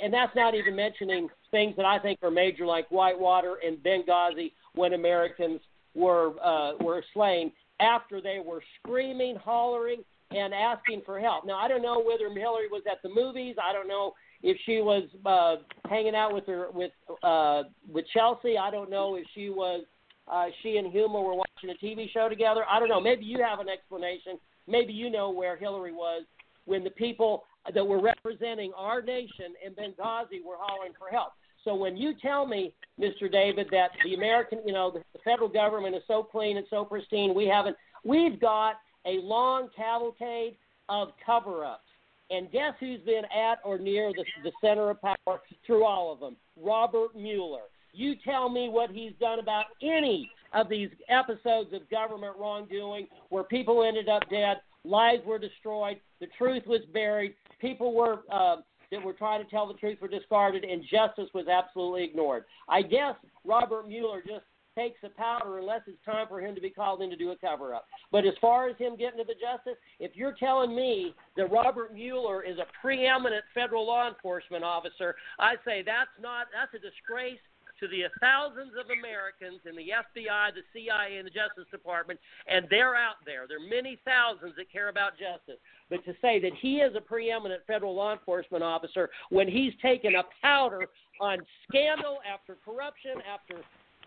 [0.00, 4.52] and that's not even mentioning things that I think are major, like Whitewater and Benghazi,
[4.74, 5.60] when Americans
[5.94, 11.46] were uh, were slain after they were screaming, hollering, and asking for help.
[11.46, 13.56] Now I don't know whether Hillary was at the movies.
[13.62, 16.92] I don't know if she was uh, hanging out with her with
[17.22, 18.58] uh, with Chelsea.
[18.58, 19.84] I don't know if she was
[20.30, 22.64] uh, she and Huma were watching a TV show together.
[22.68, 23.00] I don't know.
[23.00, 24.38] Maybe you have an explanation.
[24.66, 26.22] Maybe you know where Hillary was
[26.64, 27.44] when the people
[27.74, 31.32] that were representing our nation in Benghazi were hollering for help.
[31.64, 33.30] So when you tell me, Mr.
[33.30, 37.34] David, that the American, you know, the federal government is so clean and so pristine,
[37.34, 38.76] we haven't, we've got
[39.06, 40.56] a long cavalcade
[40.88, 41.82] of cover-ups.
[42.30, 46.18] And guess who's been at or near the, the center of power through all of
[46.18, 46.36] them?
[46.60, 47.64] Robert Mueller.
[47.92, 53.44] You tell me what he's done about any of these episodes of government wrongdoing where
[53.44, 58.56] people ended up dead, lives were destroyed, the truth was buried, people were uh,
[58.90, 62.44] that were trying to tell the truth were discarded, and justice was absolutely ignored.
[62.68, 63.14] I guess
[63.44, 64.44] Robert Mueller just
[64.76, 67.36] takes the powder unless it's time for him to be called in to do a
[67.36, 67.86] cover up.
[68.10, 71.92] But as far as him getting to the justice, if you're telling me that Robert
[71.92, 77.40] Mueller is a preeminent federal law enforcement officer, I say that's not that's a disgrace
[77.82, 82.64] to the thousands of Americans in the FBI, the CIA, and the Justice Department, and
[82.70, 83.50] they're out there.
[83.50, 85.58] There are many thousands that care about justice.
[85.90, 90.14] But to say that he is a preeminent federal law enforcement officer when he's taken
[90.14, 90.86] a powder
[91.20, 91.38] on
[91.68, 93.60] scandal after corruption, after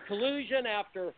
[0.08, 1.14] collusion, after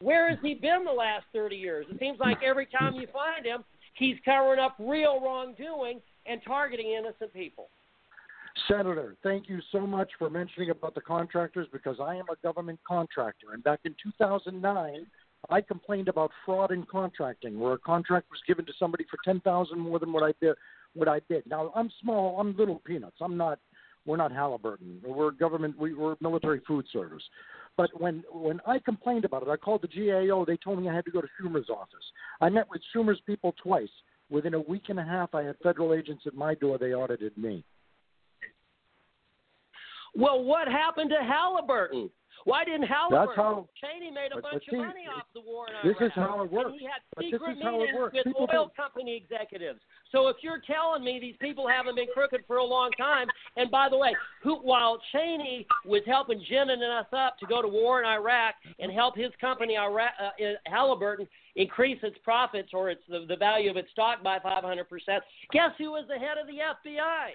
[0.00, 1.86] where has he been the last 30 years?
[1.90, 6.92] It seems like every time you find him, he's covering up real wrongdoing and targeting
[6.92, 7.70] innocent people.
[8.68, 12.80] Senator, thank you so much for mentioning about the contractors because I am a government
[12.86, 13.52] contractor.
[13.52, 15.06] And back in 2009,
[15.50, 19.40] I complained about fraud in contracting, where a contract was given to somebody for ten
[19.40, 20.56] thousand more than what I did.
[20.94, 21.46] What I did.
[21.46, 22.40] Now I'm small.
[22.40, 23.16] I'm little peanuts.
[23.20, 23.58] I'm not.
[24.06, 25.02] We're not Halliburton.
[25.04, 25.78] We're government.
[25.78, 27.22] We, we're military food service.
[27.76, 30.44] But when when I complained about it, I called the GAO.
[30.44, 32.04] They told me I had to go to Schumer's office.
[32.40, 33.90] I met with Schumer's people twice.
[34.30, 36.78] Within a week and a half, I had federal agents at my door.
[36.78, 37.62] They audited me.
[40.16, 42.10] Well, what happened to Halliburton?
[42.44, 43.26] Why didn't Halliburton?
[43.26, 46.06] That's how, Cheney made a bunch see, of money off the war in This Iraq.
[46.06, 46.70] is how it works.
[46.70, 48.14] And he had secret this is how it meetings works.
[48.14, 49.80] with People oil don't- company executives.
[50.12, 53.26] So if you're telling me these people haven't been crooked for a long time,
[53.56, 54.14] and by the way,
[54.44, 58.92] who while Cheney was helping ginning us up to go to war in Iraq and
[58.92, 61.26] help his company Iraq, uh, uh, Halliburton
[61.56, 65.70] increase its profits or its the, the value of its stock by 500 percent, guess
[65.78, 67.30] who was the head of the FBI?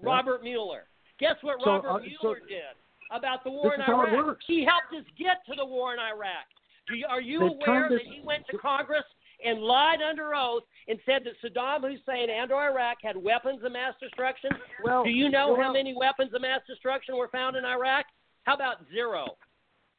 [0.00, 0.84] Robert Mueller.
[1.20, 2.76] Guess what So, Robert uh, so- Mueller did
[3.12, 4.38] about the war in is how it Iraq?
[4.46, 6.46] He helped us get to the war in Iraq.
[6.88, 9.04] Do you, are you They've aware that this- he went to Congress
[9.44, 13.94] and lied under oath and said that Saddam Hussein and Iraq had weapons of mass
[14.00, 14.50] destruction?
[14.84, 18.06] Well, Do you know how many weapons of mass destruction were found in Iraq?
[18.44, 19.36] How about zero?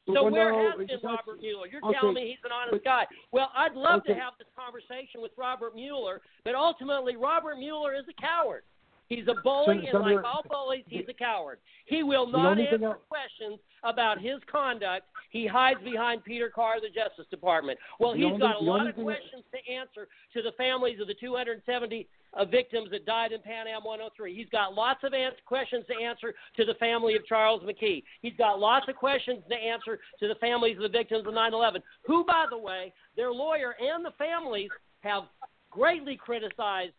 [0.08, 1.68] So Well, where no, has been Robert Mueller?
[1.68, 3.06] You're okay, telling me he's an honest but- guy.
[3.32, 8.06] Well, I'd love to have this conversation with Robert Mueller, but ultimately Robert Mueller is
[8.10, 8.64] a coward.
[9.12, 11.60] He's a bully, and like all bullies, he's a coward.
[11.86, 15.06] He will not answer questions about his conduct.
[15.32, 17.78] He hides behind Peter Carr, the Justice Department.
[18.00, 21.14] Well, he's only- got a lot of questions to answer to the families of the
[21.16, 24.34] 270 uh, victims that died in Pan Am 103.
[24.34, 28.06] He's got lots of ans- questions to answer to the family of Charles McKee.
[28.22, 31.84] He's got lots of questions to answer to the families of the victims of 9/11,
[32.04, 34.72] who, by the way, their lawyer and the families
[35.02, 35.24] have
[35.70, 36.94] greatly criticized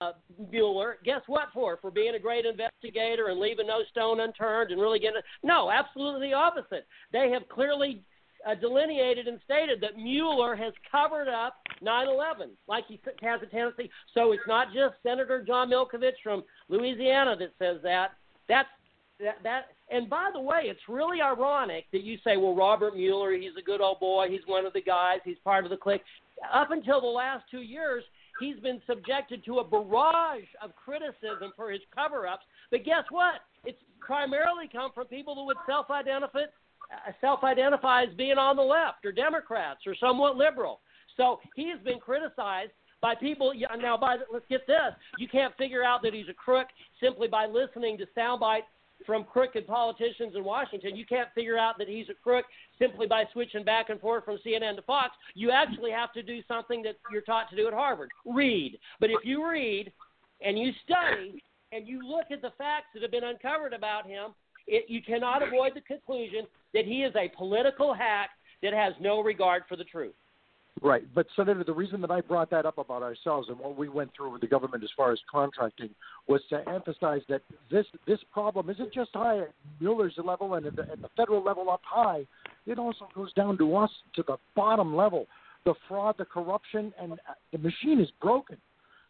[0.00, 0.12] uh,
[0.50, 0.98] Mueller.
[1.04, 1.78] Guess what for?
[1.80, 6.28] For being a great investigator and leaving no stone unturned and really getting no, absolutely
[6.28, 6.86] the opposite.
[7.12, 8.02] They have clearly
[8.46, 13.90] uh, delineated and stated that Mueller has covered up 9/11, like he has a tendency.
[14.14, 18.12] So it's not just Senator John Milkovich from Louisiana that says that.
[18.48, 18.68] That's
[19.20, 19.68] that, that.
[19.90, 23.62] And by the way, it's really ironic that you say, "Well, Robert Mueller, he's a
[23.62, 24.28] good old boy.
[24.28, 25.20] He's one of the guys.
[25.24, 26.02] He's part of the clique."
[26.52, 28.04] Up until the last two years,
[28.40, 32.44] he's been subjected to a barrage of criticism for his cover-ups.
[32.70, 33.40] But guess what?
[33.64, 36.40] It's primarily come from people who would self-identify
[36.92, 40.80] uh, self-identify as being on the left or Democrats or somewhat liberal.
[41.16, 43.52] So he has been criticized by people.
[43.80, 46.68] Now, by let's get this: you can't figure out that he's a crook
[47.00, 48.66] simply by listening to sound bites
[49.06, 50.96] from crooked politicians in Washington.
[50.96, 52.46] You can't figure out that he's a crook
[52.78, 55.14] simply by switching back and forth from CNN to Fox.
[55.34, 58.78] You actually have to do something that you're taught to do at Harvard read.
[59.00, 59.92] But if you read
[60.44, 61.42] and you study
[61.72, 64.34] and you look at the facts that have been uncovered about him,
[64.66, 68.30] it, you cannot avoid the conclusion that he is a political hack
[68.62, 70.14] that has no regard for the truth.
[70.82, 73.88] Right, but Senator, the reason that I brought that up about ourselves and what we
[73.88, 75.90] went through with the government as far as contracting
[76.26, 80.76] was to emphasize that this this problem isn't just high at Mueller's level and at
[80.76, 82.26] the, at the federal level up high.
[82.66, 85.26] It also goes down to us to the bottom level.
[85.64, 88.58] The fraud, the corruption, and uh, the machine is broken.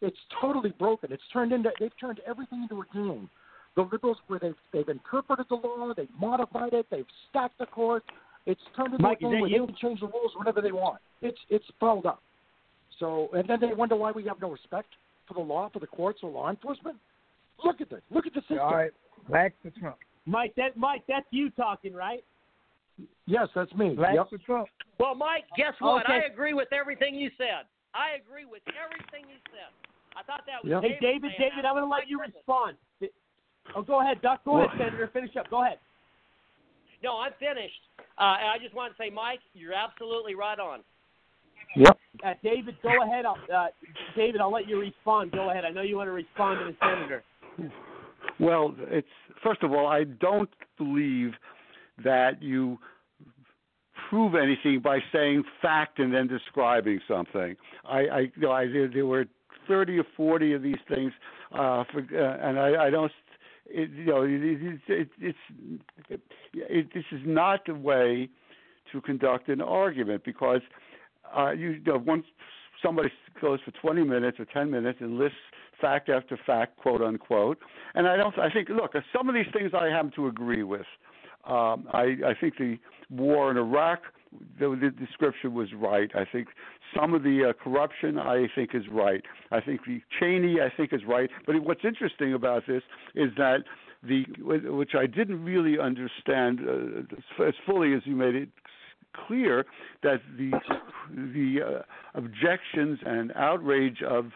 [0.01, 1.11] It's totally broken.
[1.11, 3.29] It's turned into they've turned everything into a game.
[3.75, 8.05] The liberals, where they've they've interpreted the law, they've modified it, they've stacked the courts,
[8.45, 9.61] it's turned into Mike, a game where you?
[9.61, 11.01] they can change the rules whenever they want.
[11.21, 12.21] It's it's fouled up.
[12.99, 14.89] So and then they wonder why we have no respect
[15.27, 16.97] for the law, for the courts, or law enforcement.
[17.63, 18.01] Look at this.
[18.11, 18.59] Look at the system.
[18.59, 18.91] All right,
[19.29, 19.97] back to Trump.
[20.25, 22.23] Mike, that Mike, that's you talking, right?
[23.25, 23.95] Yes, that's me.
[23.95, 24.29] Back yep.
[24.29, 24.69] to Trump.
[24.99, 26.05] Well, Mike, guess what?
[26.05, 26.13] Okay.
[26.13, 27.67] I agree with everything you said.
[27.93, 29.71] I agree with everything you said.
[30.15, 30.83] I thought that was Yep.
[30.83, 31.65] Hey, David, saying David.
[31.65, 32.77] I'm going to let you respond.
[33.75, 34.45] Oh, go ahead, Duck.
[34.45, 35.09] Go ahead, Senator.
[35.11, 35.49] Finish up.
[35.49, 35.79] Go ahead.
[37.03, 37.81] No, I'm finished.
[38.17, 40.79] Uh, and I just want to say, Mike, you're absolutely right on.
[41.75, 41.97] Yep.
[42.25, 43.25] Uh, David, go ahead.
[43.25, 43.67] I'll, uh,
[44.15, 45.31] David, I'll let you respond.
[45.31, 45.65] Go ahead.
[45.65, 47.23] I know you want to respond to the senator.
[48.39, 49.07] Well, it's
[49.43, 51.31] first of all, I don't believe
[52.03, 52.77] that you
[54.09, 57.55] prove anything by saying fact and then describing something.
[57.85, 59.25] I, I you know, I there, there were
[59.67, 61.11] thirty or forty of these things,
[61.51, 63.11] uh, for, uh, and I, I don't.
[63.67, 66.21] It, you know, it, it, it, it's
[66.53, 68.29] it, this is not the way
[68.91, 70.61] to conduct an argument because
[71.35, 72.25] uh, you, you know, once
[72.83, 73.09] somebody
[73.41, 75.37] goes for 20 minutes or 10 minutes and lists
[75.81, 77.57] fact after fact, quote unquote,
[77.95, 78.37] and I don't.
[78.39, 80.85] I think, look, some of these things I happen to agree with.
[81.45, 82.77] Um, I, I think the
[83.11, 83.99] war in Iraq,
[84.59, 86.09] the, the description was right.
[86.15, 86.47] I think
[86.95, 89.23] some of the uh, corruption, I think, is right.
[89.51, 91.29] I think the Cheney, I think, is right.
[91.45, 92.83] But what's interesting about this
[93.15, 93.59] is that
[94.03, 98.49] the, which I didn't really understand uh, as fully as you made it
[99.27, 99.65] clear,
[100.03, 100.51] that the
[101.11, 101.81] the uh,
[102.13, 104.31] objections and outrage of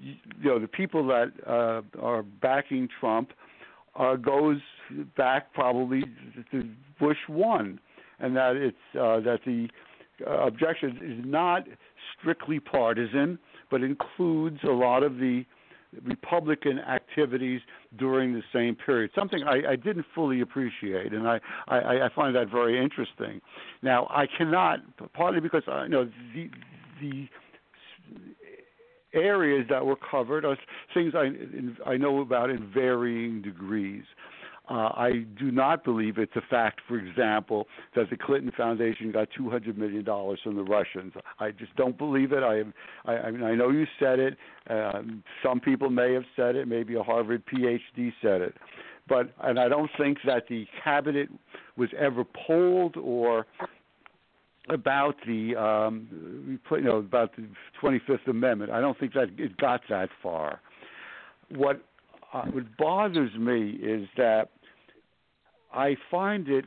[0.00, 0.14] you
[0.44, 3.30] know the people that uh, are backing Trump
[3.98, 4.58] uh, goes
[5.16, 6.02] back probably
[6.50, 6.68] to
[7.00, 7.80] Bush one,
[8.20, 9.68] and that it's uh, that the
[10.26, 11.64] uh, objection is not
[12.18, 13.38] strictly partisan,
[13.70, 15.44] but includes a lot of the
[16.04, 17.60] Republican activities
[17.98, 19.10] during the same period.
[19.14, 23.40] Something I, I didn't fully appreciate, and I, I, I find that very interesting.
[23.82, 24.80] Now I cannot,
[25.14, 26.50] partly because I know the
[27.00, 27.28] the
[29.14, 30.56] areas that were covered are
[30.92, 31.30] things I
[31.88, 34.04] I know about in varying degrees.
[34.68, 39.28] Uh, I do not believe it's a fact, for example, that the Clinton Foundation got
[39.36, 41.12] two hundred million dollars from the Russians.
[41.38, 42.42] I just don't believe it.
[42.42, 42.62] I,
[43.08, 44.36] I, I mean, I know you said it.
[44.68, 46.66] Um, some people may have said it.
[46.66, 48.54] Maybe a Harvard PhD said it,
[49.08, 51.28] but and I don't think that the cabinet
[51.76, 53.46] was ever polled or
[54.68, 57.46] about the um, you know about the
[57.80, 58.72] 25th Amendment.
[58.72, 60.60] I don't think that it got that far.
[61.50, 61.82] What
[62.32, 64.50] uh, what bothers me is that
[65.72, 66.64] I find it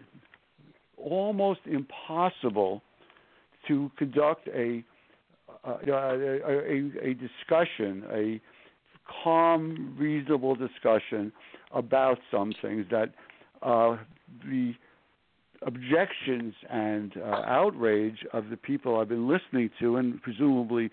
[0.97, 2.81] almost impossible
[3.67, 4.83] to conduct a
[5.65, 8.39] uh, a, a, a discussion, a
[9.23, 11.31] calm, reasonable discussion
[11.73, 13.13] about some things that
[13.61, 13.97] uh,
[14.45, 14.73] the
[15.63, 20.89] objections and uh, outrage of the people I've been listening to, and presumably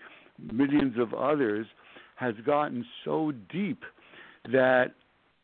[0.51, 1.65] millions of others,
[2.15, 3.83] has gotten so deep
[4.51, 4.87] that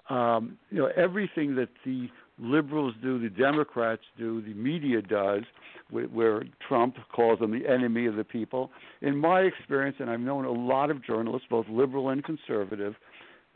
[0.10, 2.10] um, you know everything that the
[2.40, 5.44] liberals do, the Democrats do, the media does,
[5.90, 8.72] where, where Trump calls them the enemy of the people.
[9.02, 12.96] In my experience, and I've known a lot of journalists, both liberal and conservative,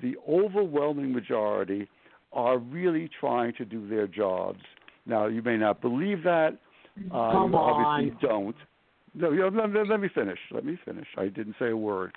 [0.02, 1.88] the overwhelming majority
[2.34, 4.60] are really trying to do their jobs.
[5.06, 6.58] Now, you may not believe that.
[7.12, 8.18] Uh, Come you obviously on.
[8.22, 8.56] don't.
[9.16, 10.38] No, you know, let, let me finish.
[10.52, 11.08] Let me finish.
[11.18, 12.14] I didn't say a word.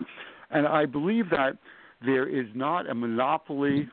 [0.50, 1.56] And I believe that
[2.04, 3.88] there is not a monopoly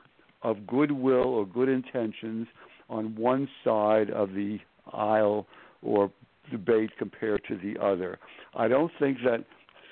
[0.47, 2.47] of goodwill or good intentions
[2.89, 4.57] on one side of the
[4.93, 5.45] aisle
[5.81, 6.09] or
[6.49, 8.17] debate compared to the other.
[8.55, 9.43] I don't think that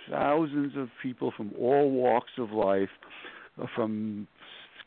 [0.09, 2.89] thousands of people from all walks of life,
[3.61, 4.27] uh, from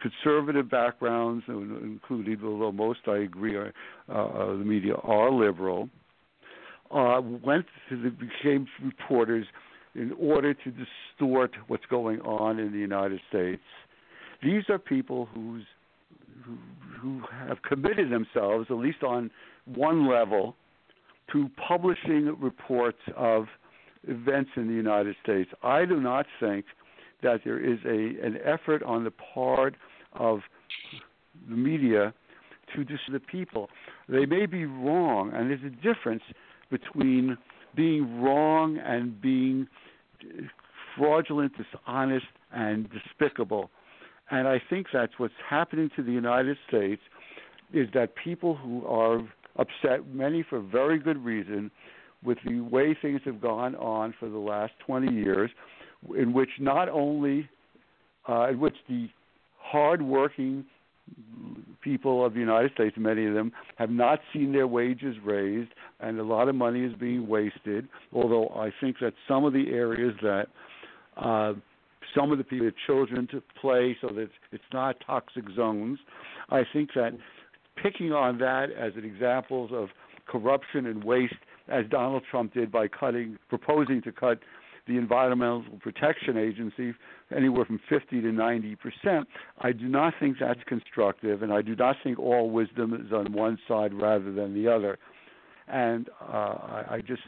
[0.00, 3.72] conservative backgrounds, including, although most I agree are
[4.08, 5.90] uh, the media are liberal,
[6.90, 9.44] uh, went to the became reporters
[9.94, 13.62] in order to distort what's going on in the United States.
[14.42, 15.64] These are people whose
[16.44, 16.56] who
[17.00, 19.30] who have committed themselves, at least on
[19.66, 20.56] one level,
[21.32, 23.46] to publishing reports of
[24.06, 25.50] events in the United States.
[25.62, 26.64] I do not think
[27.22, 29.74] that there is a an effort on the part
[30.12, 30.40] of
[31.48, 32.14] the media
[32.74, 33.68] to dis the people.
[34.08, 36.22] They may be wrong, and there's a difference
[36.70, 37.36] between
[37.74, 39.66] being wrong and being
[40.96, 43.70] fraudulent, dishonest, and despicable.
[44.30, 47.02] And I think that's what's happening to the United States
[47.72, 49.20] is that people who are
[49.56, 51.70] upset, many for very good reason,
[52.24, 55.50] with the way things have gone on for the last 20 years,
[56.16, 57.48] in which not only,
[58.28, 59.08] uh, in which the
[59.58, 60.64] hardworking
[61.80, 66.18] people of the United States, many of them, have not seen their wages raised, and
[66.18, 67.88] a lot of money is being wasted.
[68.12, 70.48] Although I think that some of the areas that
[71.16, 71.54] uh,
[72.14, 75.98] some of the people, the children to play so that it's not toxic zones,
[76.50, 77.12] I think that
[77.82, 79.88] picking on that as an examples of
[80.26, 81.34] corruption and waste,
[81.68, 84.40] as Donald Trump did by cutting, proposing to cut
[84.86, 86.94] the Environmental Protection Agency
[87.36, 89.28] anywhere from 50 to 90 percent.
[89.60, 93.32] I do not think that's constructive, and I do not think all wisdom is on
[93.32, 94.98] one side rather than the other.
[95.68, 97.22] And uh, I, I just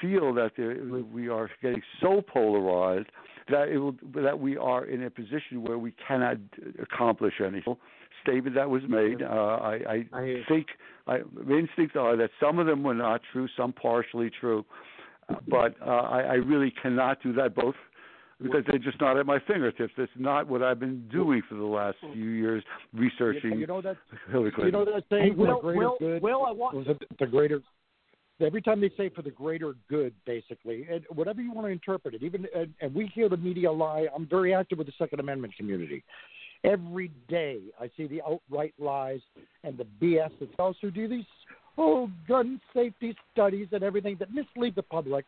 [0.00, 0.76] feel that there,
[1.12, 3.08] we are getting so polarized
[3.50, 6.36] that it will, that we are in a position where we cannot
[6.80, 7.76] accomplish anything.
[8.22, 9.22] Statement that was made.
[9.22, 10.66] Uh, I, I, I think
[11.06, 14.64] I, my instincts are that some of them were not true, some partially true,
[15.48, 17.74] but uh, I, I really cannot do that both
[18.40, 19.92] because they're just not at my fingertips.
[19.96, 22.62] That's not what I've been doing for the last few years,
[22.92, 23.58] researching.
[23.58, 23.96] You know that.
[24.30, 24.80] Hillary Clinton.
[24.80, 26.22] You know that saying, Will, the greater Will, good.
[26.22, 26.76] Will, I want.
[26.76, 27.60] Was it the greater?
[28.42, 32.14] Every time they say for the greater good, basically, and whatever you want to interpret
[32.14, 34.06] it, even and, and we hear the media lie.
[34.14, 36.02] I'm very active with the Second Amendment community.
[36.64, 39.20] Every day, I see the outright lies
[39.64, 41.24] and the BS that tells who do these
[41.78, 45.24] oh gun safety studies and everything that mislead the public,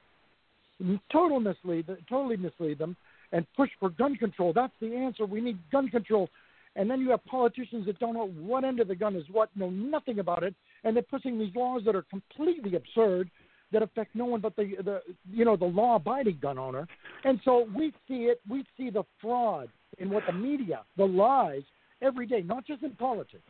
[1.10, 2.96] total mislead, totally mislead them,
[3.32, 4.52] and push for gun control.
[4.52, 5.26] That's the answer.
[5.26, 6.28] We need gun control.
[6.76, 9.48] And then you have politicians that don't know what end of the gun is what,
[9.56, 10.54] know nothing about it,
[10.84, 13.30] and they're pushing these laws that are completely absurd
[13.72, 15.00] that affect no one but the the
[15.30, 16.86] you know the law-abiding gun owner.
[17.24, 18.40] And so we see it.
[18.48, 21.62] We see the fraud in what the media, the lies,
[22.02, 23.42] every day, not just in politics.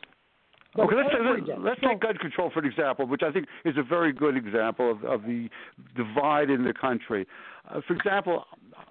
[0.77, 3.83] Okay, let's, let's, let's take gun control for an example, which I think is a
[3.83, 5.47] very good example of, of the
[5.95, 7.25] divide in the country.
[7.69, 8.43] Uh, for example,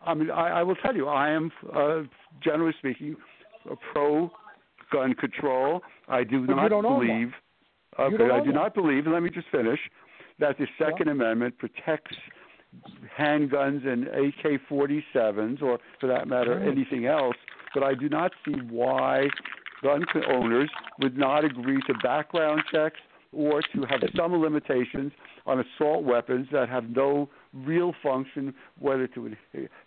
[0.05, 2.03] I mean, I, I will tell you, I am, uh,
[2.43, 3.17] generally speaking,
[3.93, 4.31] pro
[4.91, 5.83] gun control.
[6.09, 7.33] I do But not believe.
[7.99, 9.07] Okay, I do not believe.
[9.07, 9.79] Let me just finish.
[10.39, 12.17] That the Second Amendment protects
[13.17, 16.69] handguns and AK-47s, or for that matter, Right.
[16.69, 17.37] anything else.
[17.73, 19.29] But I do not see why
[19.83, 22.99] gun owners would not agree to background checks
[23.33, 25.13] or to have some limitations
[25.47, 29.37] on assault weapons that have no real function, whether to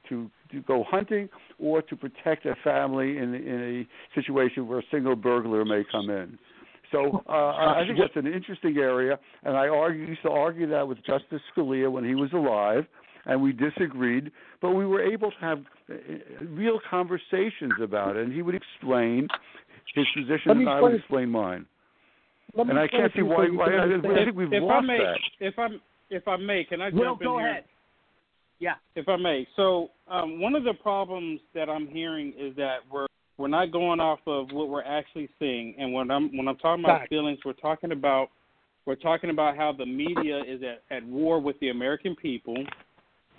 [0.09, 4.83] to, to go hunting or to protect a family in in a situation where a
[4.91, 6.37] single burglar may come in.
[6.91, 10.67] So uh, I I think that's an interesting area, and I argue, used to argue
[10.69, 12.85] that with Justice Scalia when he was alive,
[13.25, 14.31] and we disagreed,
[14.61, 15.59] but we were able to have
[15.89, 15.93] uh,
[16.45, 19.27] real conversations about it, and he would explain
[19.95, 21.65] his position, and I would explain- explain mine.
[22.55, 23.49] Let me And I can't see to you so why.
[23.49, 24.21] why can I.
[24.21, 25.19] I think we've if lost I may, that.
[25.41, 25.67] if I
[26.09, 27.49] if I may, can I Will, jump in go here?
[27.49, 27.63] ahead.
[28.59, 28.75] Yeah.
[28.95, 33.05] If I may, so um, one of the problems that I'm hearing is that we're
[33.37, 36.83] we're not going off of what we're actually seeing, and when I'm when I'm talking
[36.83, 38.29] about feelings, we're talking about
[38.85, 42.55] we're talking about how the media is at, at war with the American people.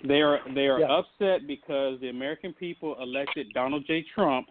[0.07, 0.87] They are they are Yeah.
[0.91, 4.05] upset because the American people elected Donald J.
[4.15, 4.47] Trump.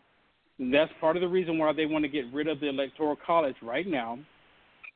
[0.58, 3.16] And that's part of the reason why they want to get rid of the electoral
[3.24, 4.18] college right now.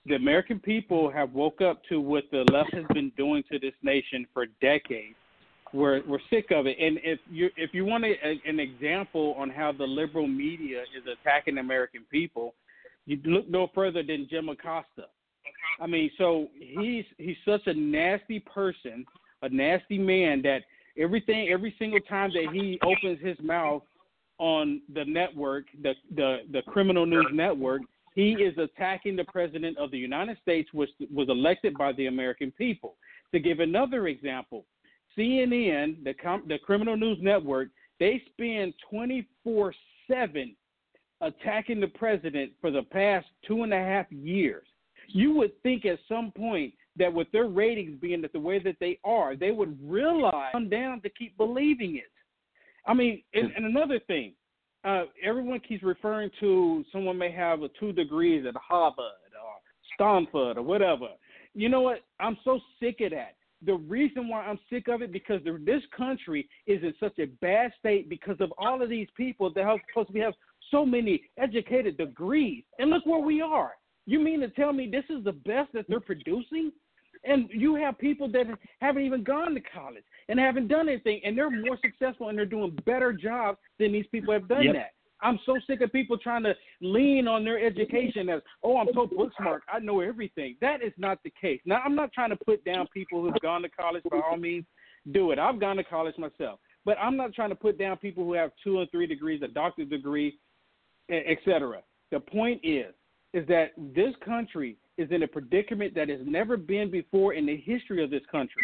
[0.07, 3.75] The American people have woke up to what the left has been doing to this
[3.83, 5.15] nation for decades.
[5.73, 6.77] We're we're sick of it.
[6.79, 8.15] And if you if you want a,
[8.47, 12.55] an example on how the liberal media is attacking American people,
[13.07, 15.07] you look no further than Jim Acosta.
[15.81, 19.07] I mean, so he's he's such a nasty person,
[19.43, 20.63] a nasty man that
[20.99, 23.83] everything every single time that he opens his mouth
[24.39, 27.81] on the network, the the the criminal news network,
[28.15, 32.51] he is attacking the president of the United States, which was elected by the American
[32.53, 32.95] people.
[33.33, 34.67] To give another example,
[35.17, 37.69] CNN, the com- the criminal news network,
[38.01, 39.75] they spend 24
[40.11, 40.57] seven
[41.21, 44.67] attacking the president for the past two and a half years.
[45.09, 48.77] You would think at some point that with their ratings being that the way that
[48.81, 52.11] they are, they would realize come down to keep believing it.
[52.87, 54.33] I mean, and, and another thing,
[54.85, 59.55] uh, everyone keeps referring to someone may have a two degrees at Harvard or
[59.95, 61.09] Stanford or whatever.
[61.55, 62.01] You know what?
[62.19, 63.37] I'm so sick of that.
[63.65, 67.27] The reason why I'm sick of it because the, this country is in such a
[67.41, 70.35] bad state because of all of these people that are supposed to have
[70.71, 73.73] so many educated degrees, and look where we are.
[74.07, 76.73] You mean to tell me this is the best that they're producing?
[77.25, 78.47] And you have people that
[78.81, 82.47] haven't even gone to college and haven't done anything, and they're more successful and they're
[82.47, 84.75] doing better jobs than these people have done Yep.
[84.75, 84.93] that.
[85.23, 89.07] I'm so sick of people trying to lean on their education as, oh, I'm so
[89.07, 90.57] book smart, I know everything.
[90.61, 91.61] That is not the case.
[91.65, 94.03] Now, I'm not trying to put down people who've gone to college.
[94.11, 94.65] By all means,
[95.13, 95.39] do it.
[95.39, 98.51] I've gone to college myself, but I'm not trying to put down people who have
[98.63, 100.39] two and three degrees, a doctorate degree,
[101.11, 101.83] etc.
[102.11, 102.93] The point is,
[103.33, 107.57] is that this country is in a predicament that has never been before in the
[107.57, 108.63] history of this country.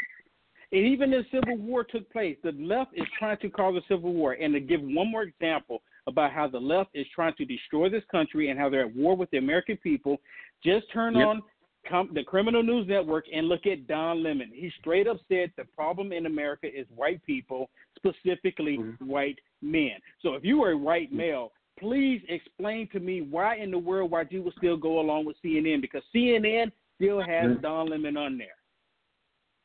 [0.71, 2.37] And even the Civil War took place.
[2.45, 4.35] The left is trying to cause a civil war.
[4.35, 8.03] And to give one more example about how the left is trying to destroy this
[8.11, 10.17] country and how they're at war with the American people,
[10.65, 11.27] just turn Yep.
[11.27, 11.43] on
[11.87, 14.51] com- the Criminal News Network and look at Don Lemon.
[14.53, 19.93] He straight up said the problem in America is white people, specifically white men.
[20.21, 24.11] So if you are a white male, please explain to me why in the world
[24.11, 27.61] why you would still go along with CNN because CNN still has Mhm.
[27.63, 28.57] Don Lemon on there.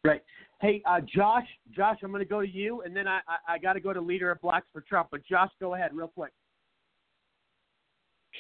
[0.03, 0.21] Right.
[0.63, 1.45] Hey, uh, Josh.
[1.75, 3.91] Josh, I'm going to go to you, and then I I, I got to go
[3.91, 5.09] to leader of Blacks for Trump.
[5.11, 6.31] But Josh, go ahead, real quick.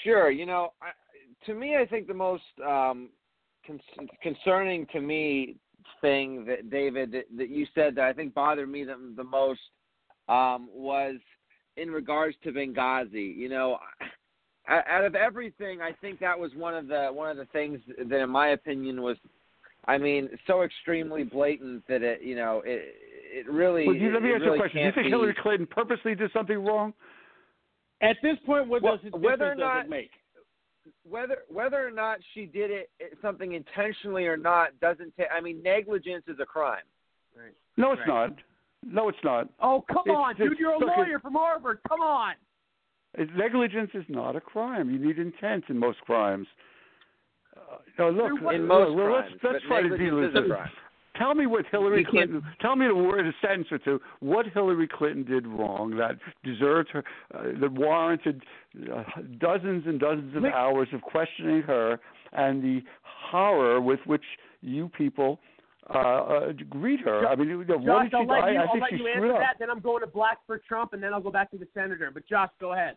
[0.05, 0.31] Sure.
[0.31, 0.91] You know, I,
[1.45, 3.09] to me, I think the most um,
[3.67, 3.81] con-
[4.21, 5.57] concerning to me
[5.99, 9.59] thing that David that, that you said that I think bothered me the, the most
[10.29, 11.15] um, was
[11.75, 13.35] in regards to Benghazi.
[13.35, 13.79] You know,
[14.69, 17.81] out out of everything, I think that was one of the one of the things
[17.97, 19.17] that, in my opinion, was,
[19.85, 22.95] I mean, so extremely blatant that it, you know, it
[23.35, 23.85] it really.
[23.87, 24.79] Well, you- let me it ask you a question.
[24.79, 26.93] Do you think be- Hillary Clinton purposely did something wrong?
[28.01, 30.11] At this point, what Well, does it, whether or difference not- does it make?
[31.09, 35.41] whether whether or not she did it it- something intentionally or not doesn't ta- I
[35.41, 36.83] mean negligence is a crime.
[37.35, 37.53] Right.
[37.77, 38.07] No, it's Right.
[38.29, 38.39] not.
[38.85, 39.49] No, it's not.
[39.59, 40.59] Oh, come It's- on, it's- dude.
[40.59, 41.79] You're a look, lawyer from Harvard.
[41.87, 42.35] Come on.
[43.17, 44.89] Negligence is not a crime.
[44.89, 46.47] You need intent in most crimes.
[47.99, 50.43] No, look, In most well, crimes, let's let's try to deal with this.
[51.15, 52.43] Tell me what Hillary You can't- Clinton.
[52.59, 56.17] Tell me in a word, a sentence or two, what Hillary Clinton did wrong that
[56.43, 57.03] deserved her,
[57.35, 58.43] uh, that warranted
[58.91, 59.03] uh,
[59.37, 60.53] dozens and dozens of Wait.
[60.53, 61.99] hours of questioning her,
[62.31, 64.23] and the horror with which
[64.61, 65.39] you people
[65.93, 67.27] uh, uh, greet her.
[67.27, 68.15] I mean, you know, what did she?
[68.15, 69.39] I'll let I, you, I I'll think let she you screwed answer up.
[69.41, 69.55] that.
[69.59, 72.09] Then I'm going to black for Trump, and then I'll go back to the senator.
[72.11, 72.95] But Josh, go ahead.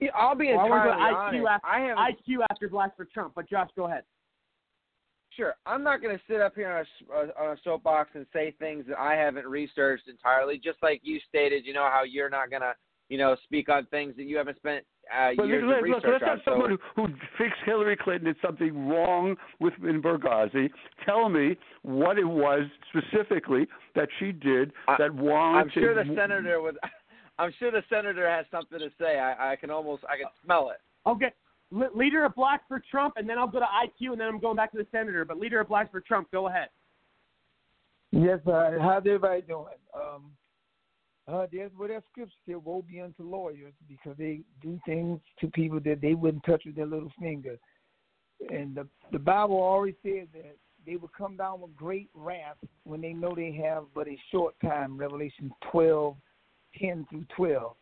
[0.00, 1.42] Yeah, I'll be Well, entirely go honest.
[1.44, 3.32] IQ after, I have IQ after Blacks for Trump.
[3.34, 4.02] But Josh, go ahead.
[5.30, 5.54] Sure.
[5.66, 8.26] I'm not going to sit up here on a, s- uh, on a soapbox and
[8.32, 10.58] say things that I haven't researched entirely.
[10.58, 12.72] Just like you stated, you know how you're not going to,
[13.10, 16.04] you know, speak on things that you haven't spent uh, But years look, of look,
[16.04, 16.28] research let's on.
[16.30, 20.70] have someone so, who, who thinks Hillary Clinton did something wrong with in Benghazi.
[21.04, 25.72] Tell me what it was specifically that she did that warranted.
[25.76, 26.74] I'm sure the senator was.
[27.38, 29.18] I'm sure the senator has something to say.
[29.18, 30.78] I, I can almost, I can smell it.
[31.06, 31.32] Okay.
[31.70, 34.40] Le- leader of Black for Trump, and then I'll go to IQ, and then I'm
[34.40, 35.24] going back to the senator.
[35.24, 36.68] But leader of Blacks for Trump, go ahead.
[38.12, 39.66] Yes, uh, how's everybody doing?
[39.94, 40.30] Um,
[41.28, 45.48] uh, there's what that scripture said, woe be unto lawyers because they do things to
[45.48, 47.58] people that they wouldn't touch with their little finger.
[48.48, 50.56] And the the Bible always says that
[50.86, 54.54] they will come down with great wrath when they know they have but a short
[54.62, 54.96] time.
[54.96, 56.16] Revelation 12,
[56.78, 57.74] 10 through 12.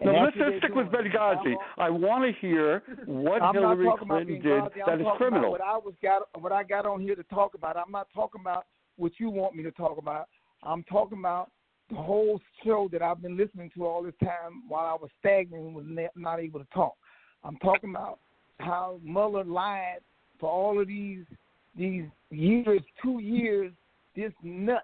[0.00, 0.86] And No, let's, what stick with.
[0.88, 1.54] Benghazi.
[1.78, 4.52] I want to hear what I'm Hillary Clinton did.
[4.52, 4.66] I'm
[5.00, 5.50] is talking criminal.
[5.50, 7.76] What I was got, what I got on here to talk about.
[7.76, 8.66] I'm not talking about
[8.96, 10.28] what you want me to talk about.
[10.62, 11.50] I'm talking about
[11.90, 15.62] the whole show that I've been listening to all this time while I was stagnant
[15.62, 16.94] and was not able to talk.
[17.44, 18.18] I'm talking about
[18.58, 20.00] how Mueller lied
[20.40, 21.24] for all of these
[21.76, 23.72] these years, two years.
[24.14, 24.82] This nut,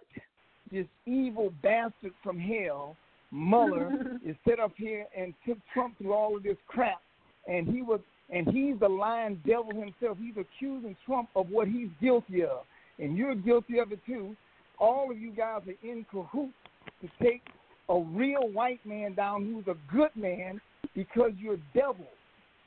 [0.70, 2.96] this evil bastard from hell,
[3.32, 7.00] Mueller, is set up here and took Trump through all of this crap,
[7.48, 8.00] and he was
[8.30, 10.16] and he's the lying devil himself.
[10.20, 12.64] He's accusing Trump of what he's guilty of,
[12.98, 14.36] and you're guilty of it too.
[14.78, 16.54] All of you guys are in cahoots
[17.00, 17.42] to take
[17.88, 20.60] a real white man down who's a good man
[20.94, 22.06] because you're devil,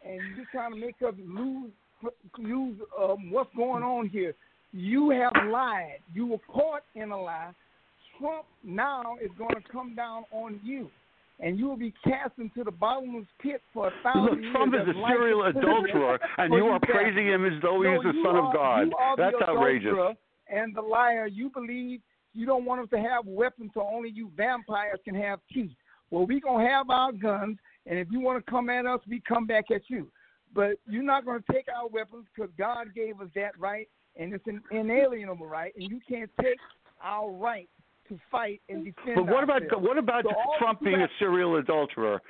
[0.04, 1.72] and you're trying to make us lose
[2.38, 4.34] lose um, what's going on here.
[4.72, 6.00] You have lied.
[6.14, 7.52] You were caught in a lie.
[8.20, 10.90] Trump now is going to come down on you,
[11.40, 14.56] and you will be cast into the bottomless pit for a thousand Look, years.
[14.56, 18.22] Trump is a serial adulterer, and you are praising him as though he is the
[18.24, 18.94] son are- of God.
[19.18, 19.94] That's outrageous.
[20.48, 22.02] And the liar, you believe
[22.34, 25.72] you don't want us to have weapons, so only you vampires can have teeth.
[26.12, 29.22] Well, we're gonna have our guns, And if you want to come at us, we
[29.28, 30.08] come back at you.
[30.54, 34.34] But you're not going to take our weapons because God gave us that right, and
[34.34, 36.58] it's an inalienable right, and you can't take
[37.04, 37.70] our right
[38.10, 39.15] to fight and defend.
[39.15, 39.86] But what about ourselves.
[39.88, 42.22] what about So Trump being a serial adulterer?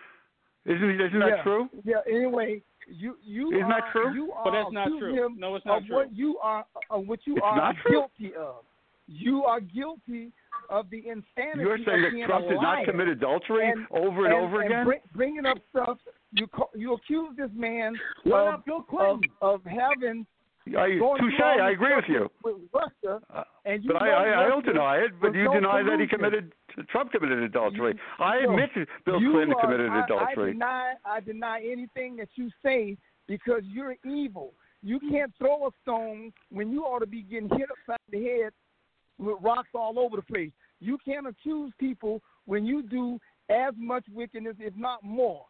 [0.66, 1.70] Isn't isn't yeah, that true?
[1.84, 1.98] Yeah.
[2.10, 4.14] Anyway, you you Isn't that are, true?
[4.14, 5.26] You are But are that's not accusing true.
[5.26, 5.96] him No, it's not of true.
[5.96, 7.92] What you are, of what you It's are not true?
[7.92, 8.64] guilty of.
[9.08, 10.32] You are guilty
[10.70, 11.60] of the insanity.
[11.60, 14.62] You're saying of that being Trump did not commit adultery and, over and, and over
[14.62, 14.86] and again?
[14.86, 16.00] bring- bringing up stuff.
[16.32, 17.94] You call, you accuse this man
[18.24, 19.22] What of, about Bill of Clinton?
[19.42, 20.26] of having I, going
[20.66, 21.40] touche.
[21.42, 22.30] I agree with you.
[22.44, 25.12] with Russia, uh, and you But I, I, I don't deny it.
[25.22, 26.54] But you no deny that he committed
[26.90, 27.96] Trump committed adultery.
[28.20, 30.54] I admit that Bill you Clinton are- committed I, I adultery.
[30.54, 32.98] deny, I deny anything that you say
[33.28, 34.54] because you're evil.
[34.84, 38.52] You can't throw a stone when you ought to be getting hit upside the head
[39.18, 40.52] with rocks all over the place.
[40.80, 43.20] You can't accuse people when you do
[43.50, 45.46] as much wickedness, if not more.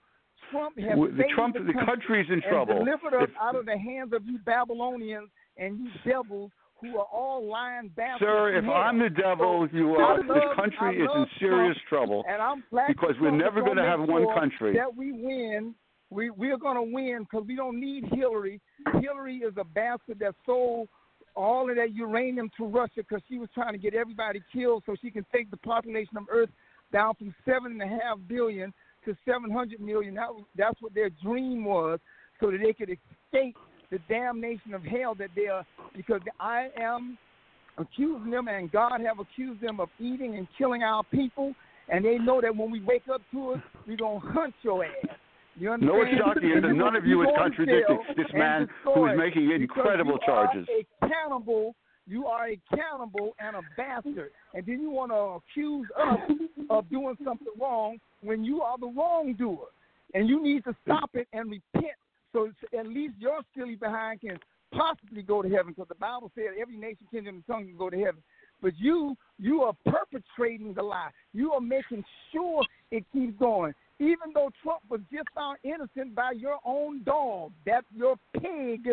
[0.51, 2.83] Trump has the Trump- the, the country country's in trouble.
[2.85, 6.51] delivered us If- out of the hands of you Babylonians and you devils
[6.81, 8.19] who are all lying bastards.
[8.29, 8.65] Sir, if.
[8.65, 10.17] I'm the devil, So, you are.
[10.17, 13.85] love- This country is in serious Trump, trouble and I'm glad because we're never gonna
[13.85, 14.73] have make one country.
[14.73, 15.73] That we win.
[16.11, 18.61] We we're going to win because we don't need Hillary.
[19.01, 20.87] Hillary is a bastard that sold
[21.35, 24.95] all of that uranium to Russia because she was trying to get everybody killed so
[25.01, 26.49] she can take the population of Earth
[26.93, 28.71] down from seven and a half billion
[29.05, 30.15] to seven hundred million.
[30.15, 31.99] That that's what their dream was,
[32.39, 33.57] so that they could escape
[33.91, 35.65] the damnation of hell that they are.
[35.95, 37.17] Because I am
[37.77, 41.53] accusing them, and God have accused them of eating and killing our people,
[41.89, 44.91] and they know that when we wake up to it, we're gonna hunt your ass.
[45.57, 45.97] You understand?
[45.97, 50.17] No, it's shocking that none of you is contradicting this man who is making incredible
[50.25, 50.67] charges.
[50.69, 51.75] a cannibal.
[52.07, 56.19] You are a cannibal and a bastard, and then you want to accuse us
[56.69, 59.67] of doing something wrong when you are the wrongdoer,
[60.13, 61.95] and you need to stop it and repent.
[62.31, 64.37] So at least your silly behind can
[64.71, 67.89] possibly go to heaven, because the Bible said every nation, kingdom, and tongue can go
[67.89, 68.21] to heaven.
[68.61, 71.09] But you, you are perpetrating the lie.
[71.33, 73.73] You are making sure it keeps going.
[73.99, 78.89] Even though Trump was just found innocent by your own dog, that's your pig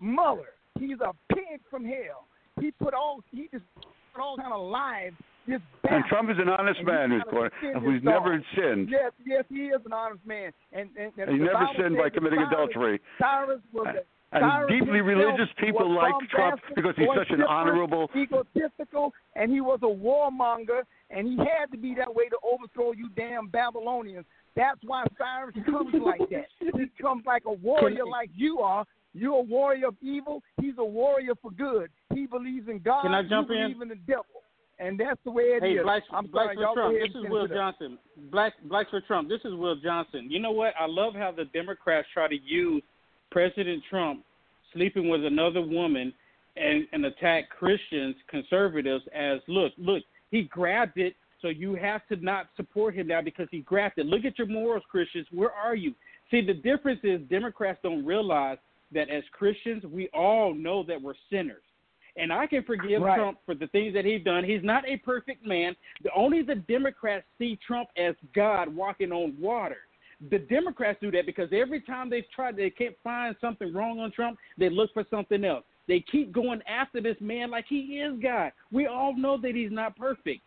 [0.00, 0.54] Mueller.
[0.78, 2.26] He's a pig from hell.
[2.60, 3.64] He put all he just
[4.12, 5.16] put all kind of lives.
[5.46, 5.60] This
[5.90, 6.04] And.
[6.08, 8.88] Trump is an honest And man who's defend who's never sinned.
[8.90, 12.08] Yes, yes, he is an honest man, and and, and He never Bible sinned by
[12.10, 13.00] committing Cyrus- adultery.
[13.18, 18.08] Cyrus was a And Cyrus deeply religious people like Trump because he's such an honorable.
[18.16, 22.92] egotistical, and he was a warmonger, and he had to be that way to overthrow
[22.92, 24.24] you damn Babylonians.
[24.56, 26.46] That's why Cyrus comes like that.
[26.60, 28.86] He comes like a warrior like you are.
[29.14, 30.42] You're a warrior of evil.
[30.60, 31.90] He's a warrior for good.
[32.12, 33.02] He believes in God.
[33.02, 33.72] Can I jump you in?
[33.72, 34.26] believe in the devil.
[34.80, 35.78] And that's the way it is.
[35.78, 36.96] Hey, Blacks, I'm Blacks sorry, for Trump.
[37.00, 37.46] This is Will.
[37.46, 37.98] Johnson.
[38.32, 39.28] Black Blacks for Trump.
[39.28, 40.26] This is Will Johnson.
[40.28, 40.74] You know what?
[40.78, 42.82] I love how the Democrats try to use
[43.30, 44.24] President Trump
[44.72, 46.12] sleeping with another woman
[46.56, 52.16] and, and attack Christians, conservatives as look, look, he grabbed it, so you have to
[52.16, 54.06] not support him now because he grabbed it.
[54.06, 55.26] Look at your morals, Christians.
[55.32, 55.94] Where are you?
[56.30, 58.58] See, the difference is Democrats don't realize
[58.94, 61.62] that as Christians, we all know that we're sinners.
[62.16, 63.16] And I can forgive Right.
[63.16, 64.44] Trump for the things that he's done.
[64.44, 65.74] He's not a perfect man.
[66.02, 69.78] The, only the Democrats see Trump as God walking on water.
[70.30, 74.12] The Democrats do that because every time they've tried, they can't find something wrong on
[74.12, 75.64] Trump, they look for something else.
[75.88, 78.52] They keep going after this man like he is God.
[78.72, 80.40] We all know that he's not perfect.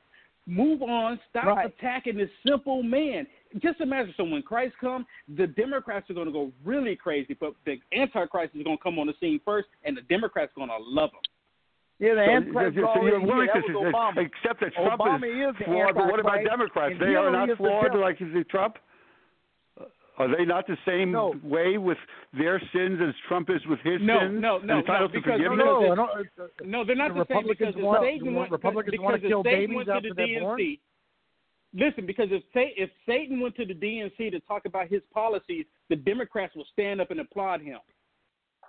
[0.47, 1.19] Move on.
[1.29, 1.65] Stop Right.
[1.65, 3.27] attacking this simple man.
[3.59, 5.05] Just imagine, so when Christ comes,
[5.37, 8.99] the Democrats are going to go really crazy, but the Antichrist is going to come
[8.99, 11.21] on the scene first, and the Democrats are going to love him.
[11.99, 14.25] Yeah, the So, Antichrist so already you're willing That to was Obama.
[14.25, 16.93] accept that Trump Obama is the flawed, but what about Democrats?
[16.93, 18.01] and They are not is the flawed devil.
[18.01, 18.77] like is Trump?
[20.19, 21.35] Are they not the same No.
[21.43, 21.97] way with
[22.33, 24.41] their sins as Trump is with his No, sins?
[24.41, 26.09] no, no, no, because no, No, no, no,
[26.65, 29.03] no, they're not the the same Republicans because want- if Satan want- went, Republicans because
[29.05, 30.57] wanna kill Satan babies went after the they're born?
[30.59, 30.79] DNC.
[31.73, 35.65] Listen, because if Sa- if Satan went to the DNC to talk about his policies,
[35.89, 37.79] the Democrats will stand up and applaud him.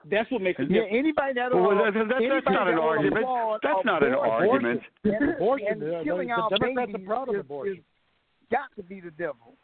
[0.05, 0.97] That's what makes it Yeah, different.
[0.97, 3.27] anybody that Well, will- that- that- that's anybody not an argument.
[3.63, 4.83] That's not an argument.
[5.05, 7.75] and- Abortion, and the- killing our Democrats babies proud of is- abortion.
[7.79, 7.85] is
[8.51, 9.57] got to be the devil.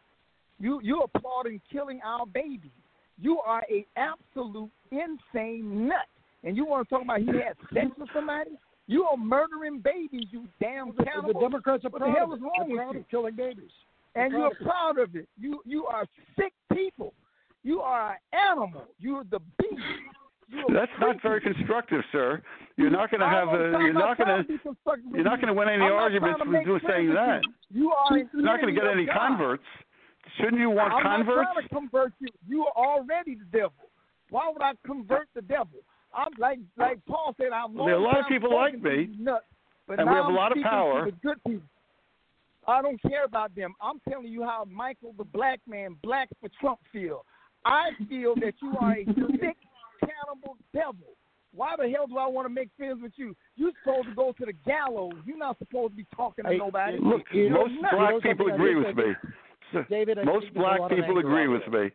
[0.60, 2.70] You you applauding killing our babies.
[3.18, 6.06] You are a absolute insane nut.
[6.42, 8.56] And you want to talk about he had sex with somebody?
[8.86, 11.32] You are murdering babies, you damn The, cannibal.
[11.32, 13.00] the Democrats are what proud the hell of is wrong with proud you?
[13.00, 13.70] of killing babies.
[14.14, 15.00] and They're you're proud of it.
[15.00, 15.28] proud of it.
[15.40, 16.04] You you are
[16.36, 17.14] sick people.
[17.62, 18.84] You are an animal.
[18.98, 19.82] You're the beast.
[20.50, 22.42] You're That's not very constructive, sir.
[22.76, 23.72] You're not going to have a.
[23.80, 24.62] You're not going to be to.
[24.62, 27.14] constructive with You're not going to win any arguments trying to with make doing saying
[27.14, 27.40] that.
[27.70, 29.16] You, you are You're not going to get any God.
[29.16, 29.64] converts
[30.36, 31.48] Shouldn't you want I'm converts?
[31.48, 32.28] not trying to convert you.
[32.46, 33.72] You are already the devil.
[34.30, 35.80] Why would I convert the devil?
[36.16, 37.52] I'm like like Paul said.
[37.52, 39.44] I'm There are a lot of people like me, nuts,
[39.86, 41.04] but and we have a I'm lot of speaking to power.
[41.06, 41.68] The good people.
[42.66, 43.74] I don't care about them.
[43.82, 47.24] I'm telling you how Michael the black man, black for Trump, feel.
[47.66, 49.56] I feel that you are a sick,
[50.00, 51.14] cannibal devil.
[51.54, 53.36] Why the hell do I want to make friends with you?
[53.56, 55.14] You're supposed to go to the gallows.
[55.24, 56.98] You're not supposed to be talking to Hey, nobody.
[57.00, 59.14] Look, You're most black people agree with me.
[59.88, 61.90] David, most think there's a black people agree with me.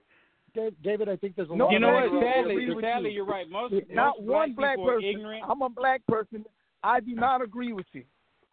[0.54, 2.04] Da- David, I think there's a No, lot You of know what?
[2.04, 2.34] anger out.
[2.36, 3.16] Sadly, Agree with sadly, you.
[3.18, 3.50] you're right.
[3.50, 5.10] Most not most one black people are person.
[5.10, 5.44] ignorant.
[5.48, 6.46] I'm a black person.
[6.84, 8.04] I do not agree with you.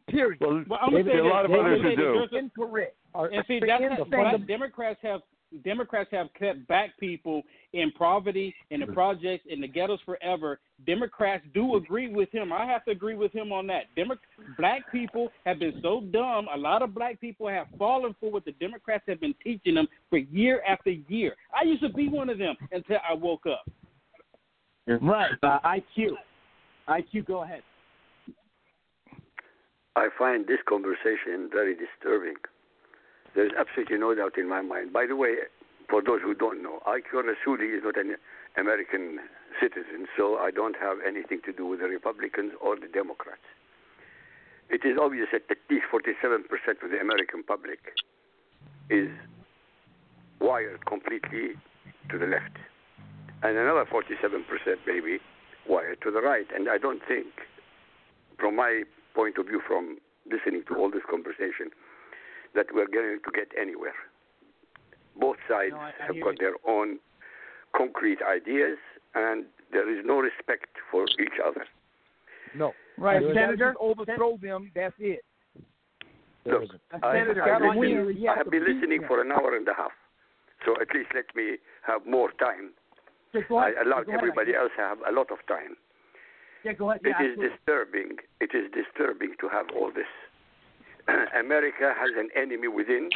[0.08, 0.38] Period.
[0.40, 1.60] Well, Well, I'm gonna say are a lot of this.
[1.60, 2.20] Others gonna who do.
[2.20, 2.30] this.
[2.30, 2.96] There's Incorrect.
[3.14, 5.22] And see, The that's insane- not, Democrats have
[5.64, 7.42] Democrats have kept black people
[7.72, 10.58] in poverty in the projects in the ghettos forever.
[10.86, 12.52] Democrats do agree with him.
[12.52, 13.84] I have to agree with him on that.
[13.94, 14.16] Demo-
[14.58, 16.48] black people have been so dumb.
[16.52, 19.86] A lot of black people have fallen for what the Democrats have been teaching them
[20.10, 21.34] for year after year.
[21.54, 23.64] I used to be one of them until I woke up.
[24.86, 25.32] Right.
[25.42, 26.10] Uh, IQ.
[26.88, 27.62] IQ, go ahead.
[29.96, 32.36] I find this conversation very disturbing.
[33.36, 34.94] There's absolutely no doubt in my mind.
[34.94, 35.36] By the way,
[35.90, 38.16] for those who don't know, Ike Rassooli is not an
[38.56, 39.20] American
[39.60, 43.44] citizen, so I don't have anything to do with the Republicans or the Democrats.
[44.70, 46.48] It is obvious that at least 47%
[46.82, 47.78] of the American public
[48.88, 49.10] is
[50.40, 51.60] wired completely
[52.08, 52.56] to the left,
[53.42, 54.08] and another 47%
[54.86, 55.18] maybe
[55.68, 56.46] wired to the right.
[56.54, 57.26] And I don't think,
[58.38, 58.84] from my
[59.14, 61.68] point of view, from listening to all this conversation,
[62.56, 63.94] that we're going to get anywhere.
[65.20, 66.38] Both sides No, I- I have got you.
[66.40, 66.98] their own
[67.76, 68.78] concrete ideas,
[69.14, 71.64] and there is no respect for each other.
[72.54, 72.72] No.
[72.98, 74.72] Right, There is- Senator, overthrow them.
[74.74, 75.22] That's it.
[76.44, 76.80] there Look, isn't.
[77.04, 78.16] I, Senator, I, gotta listen- win.
[78.16, 79.92] You I have have been listening for an hour and a half,
[80.64, 82.72] so at least let me have more time.
[83.34, 85.76] I allowed Go ahead, everybody else to have a lot of time.
[86.64, 87.02] Yeah, go ahead.
[87.04, 87.48] It Yeah, is absolutely.
[87.56, 88.18] disturbing.
[88.40, 90.08] It is disturbing to have all this.
[91.38, 93.10] America has an enemy within.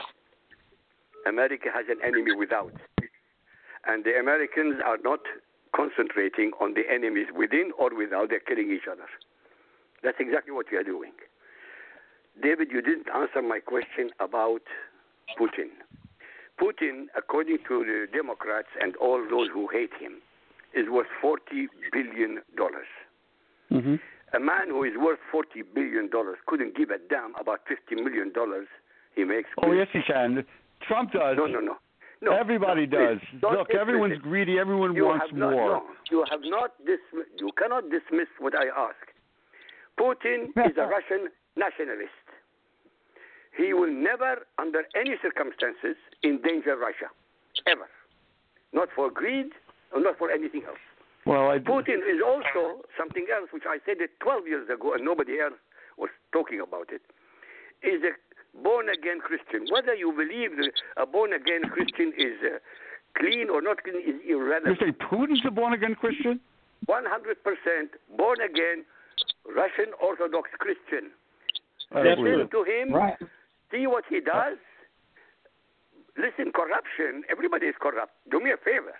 [1.26, 2.72] America has an enemy without.
[3.86, 5.20] And the Americans are not
[5.74, 8.30] concentrating on the enemies within or without.
[8.30, 9.06] They're killing each other.
[10.02, 11.12] That's exactly what we are doing.
[12.42, 14.62] David, you didn't answer my question about
[15.38, 15.70] Putin.
[16.60, 20.20] Putin, according to the Democrats and all those who hate him,
[20.74, 22.40] is worth $40 billion.
[23.72, 23.94] Mm-hmm.
[24.32, 26.08] A man who is worth $40 billion
[26.46, 28.32] couldn't give a damn about $50 million
[29.16, 29.48] he makes.
[29.62, 30.44] Oh yes, he can.
[30.86, 31.36] Trump does.
[31.36, 31.76] No, no, no.
[32.22, 33.18] No, Everybody does.
[33.42, 34.22] Look, everyone's it.
[34.22, 34.58] greedy.
[34.58, 35.68] Everyone you wants not, more.
[35.68, 39.08] No, you have not dismiss, You cannot dismiss what I asked.
[39.98, 42.12] Putin is a Russian nationalist.
[43.56, 47.08] He will never, under any circumstances, endanger Russia,
[47.66, 47.88] ever.
[48.72, 49.50] Not for greed,
[49.92, 50.78] or not for anything else.
[51.30, 55.04] Well, I Putin is also something else, which I said it 12 years ago, and
[55.06, 55.54] nobody else
[55.94, 57.06] was talking about it.
[57.86, 58.18] Is a
[58.58, 59.70] born again Christian.
[59.70, 60.58] Whether you believe
[60.98, 62.58] a born again Christian is uh,
[63.14, 64.26] clean or not clean is irrelevant.
[64.26, 64.82] You irrelevant.
[64.82, 66.40] say Putin's a born again Christian?
[66.90, 66.98] 100%
[68.18, 68.82] born again
[69.46, 71.14] Russian Orthodox Christian.
[71.94, 72.92] I don't believe Listen to him.
[72.92, 73.14] Right.
[73.70, 74.58] See what he does.
[76.18, 77.22] Listen, corruption.
[77.30, 78.12] Everybody is corrupt.
[78.30, 78.98] Do me a favor.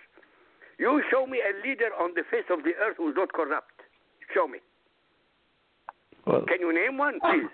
[0.81, 3.85] You show me a leader on the face of the earth who's not corrupt.
[4.33, 4.57] Show me.
[6.25, 7.49] Well, Can you name one, please?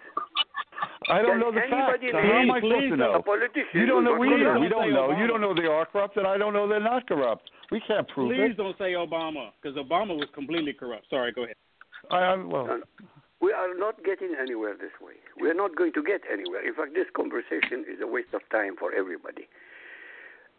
[1.10, 1.76] I don't Can know the facts.
[2.00, 3.14] anybody So how am I name- supposed to please know?
[3.16, 3.76] A politician.
[3.80, 4.44] You don't know not either.
[4.44, 4.62] corrupt.
[4.64, 5.12] We don't Say know.
[5.20, 7.52] You don't know they are corrupt, and I don't know they're not corrupt.
[7.72, 8.48] We can't prove Please it.
[8.56, 11.10] Please don't say Obama, because Obama was completely corrupt.
[11.10, 11.56] Sorry, go ahead.
[12.12, 12.84] I, I, well, No, no.
[13.40, 15.14] We are not getting anywhere this way.
[15.40, 16.66] We are not going to get anywhere.
[16.68, 19.48] In fact, this conversation is a waste of time for everybody.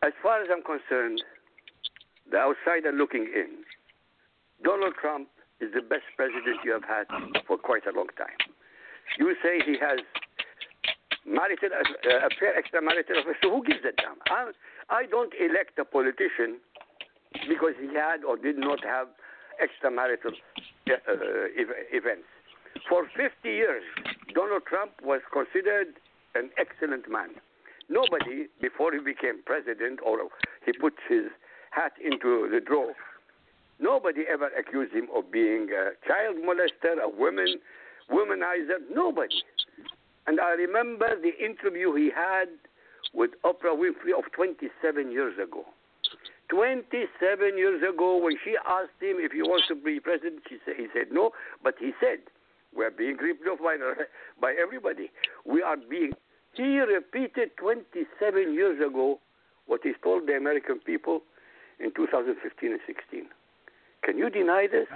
[0.04, 1.20] As far as I'm concerned,
[2.30, 3.64] the outsider looking in,
[4.62, 5.28] Donald Trump
[5.60, 7.06] is the best president you have had
[7.46, 8.36] for quite a long time.
[9.18, 10.00] You say he has
[11.26, 13.36] marital uh, affair, extramarital affair.
[13.42, 14.18] So who gives a damn?
[14.28, 14.52] I,
[14.90, 16.58] I don't elect a politician
[17.48, 19.08] because he had or did not have
[19.60, 20.32] extramarital
[20.88, 20.94] uh,
[21.92, 22.28] events.
[22.88, 23.82] For 50 years,
[24.34, 25.98] Donald Trump was considered
[26.34, 27.30] an excellent man.
[27.88, 30.28] Nobody, before he became president or
[30.64, 31.26] he put his
[31.70, 32.94] hat into the drawer,
[33.80, 37.56] nobody ever accused him of being a child molester, a woman
[38.10, 38.78] womanizer.
[38.92, 39.42] Nobody.
[40.26, 42.48] And I remember the interview he had
[43.14, 45.64] with Oprah Winfrey of 27 years ago.
[46.50, 50.86] 27 years ago, when she asked him if he wants to be president, said, he
[50.94, 51.30] said no,
[51.62, 52.18] but he said,
[52.74, 53.76] we're being ripped off by,
[54.40, 55.10] by everybody.
[55.44, 56.12] We are being,
[56.54, 59.18] he repeated 27 years ago
[59.66, 61.22] what he's told the American people
[61.80, 63.26] in 2015 and 16.
[64.02, 64.86] Can you deny this?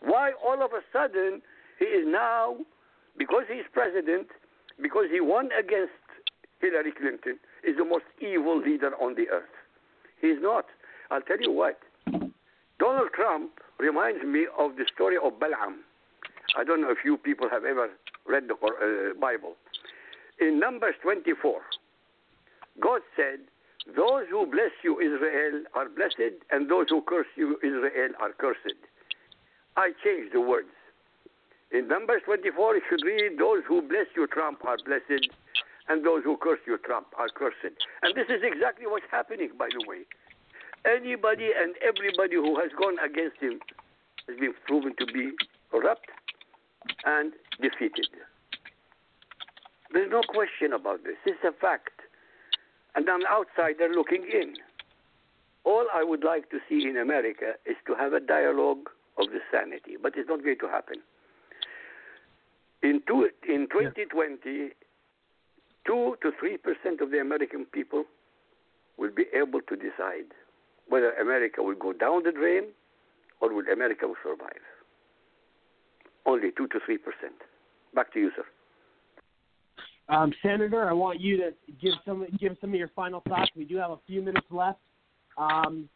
[0.00, 1.42] Why all of a sudden
[1.78, 2.56] he is now,
[3.18, 4.28] because he's president,
[4.82, 5.92] because he won against
[6.60, 9.54] Hillary Clinton, is the most evil leader on the earth?
[10.20, 10.66] He's not.
[11.10, 11.78] I'll tell you what.
[12.78, 15.84] Donald Trump reminds me of the story of Balaam.
[16.56, 17.88] I don't know if you people have ever
[18.26, 19.54] read the uh, Bible.
[20.40, 21.60] In Numbers 24,
[22.80, 23.40] God said,
[23.86, 28.76] Those who bless you, Israel, are blessed, and those who curse you, Israel, are cursed.
[29.76, 30.68] I changed the words.
[31.72, 35.28] In Numbers 24, you should read, Those who bless you, Trump, are blessed,
[35.88, 37.76] and those who curse you, Trump, are cursed.
[38.02, 40.02] And this is exactly what's happening, by the way.
[40.84, 43.60] Anybody and everybody who has gone against him
[44.28, 45.32] has been proven to be
[45.70, 46.06] corrupt
[47.04, 48.08] and defeated.
[49.92, 51.16] There's no question about this.
[51.26, 51.99] It's a fact.
[52.94, 54.54] And I'm outsider looking in.
[55.64, 58.88] All I would like to see in America is to have a dialogue
[59.18, 60.96] of the sanity, but it's not going to happen.
[62.82, 64.70] In, two, in 2020,
[65.86, 68.04] 2 to 3% of the American people
[68.96, 70.32] will be able to decide
[70.88, 72.64] whether America will go down the drain
[73.40, 74.64] or will America will survive.
[76.26, 76.98] Only 2 to 3%.
[77.94, 78.44] Back to you, sir.
[80.10, 83.50] Um, Senator, I want you to give some give some of your final thoughts.
[83.56, 84.80] We do have a few minutes left.
[85.38, 85.88] Um,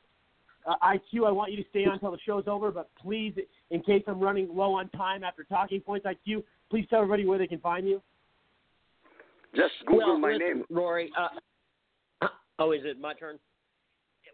[0.67, 3.35] uh, IQ, I want you to stay on until the show's over, but please,
[3.71, 7.39] in case I'm running low on time after talking points, IQ, please tell everybody where
[7.39, 8.01] they can find you.
[9.55, 10.65] Just Google well, my listen, name.
[10.71, 11.11] Rory.
[11.19, 12.29] Uh,
[12.61, 13.39] oh, is it my turn?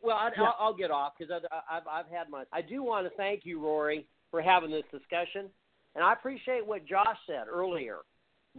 [0.02, 0.44] Well, I, Yeah.
[0.44, 2.44] I'll, I'll get off because I've I've had my.
[2.52, 5.46] I do want to thank you, Rory, for having this discussion,
[5.94, 7.98] and I appreciate what Josh said earlier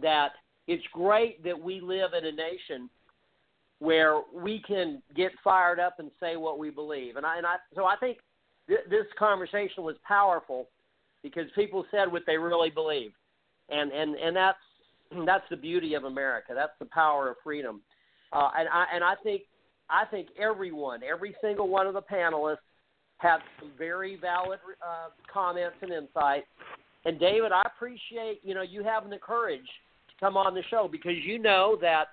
[0.00, 0.32] that
[0.66, 2.88] it's great that we live in a nation
[3.78, 7.56] where we can get fired up and say what we believe, and I and I
[7.74, 8.18] so I think
[8.68, 10.68] th- this conversation was powerful
[11.22, 13.10] because people said what they really believe,
[13.70, 14.58] and and and that's
[15.26, 16.52] that's the beauty of America.
[16.54, 17.80] That's the power of freedom,
[18.32, 19.42] uh, and I and I think
[19.90, 22.58] I think everyone, every single one of the panelists,
[23.18, 26.46] have some very valid uh, comments and insights.
[27.04, 29.68] And David, I appreciate you know you having the courage
[30.22, 32.06] come on the show because you know that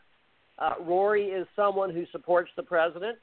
[0.57, 3.17] uh, Rory is someone who supports the president.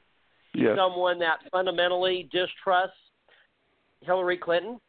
[0.53, 0.77] He's Yes.
[0.77, 2.97] someone that fundamentally distrusts
[4.01, 4.79] Hillary Clinton,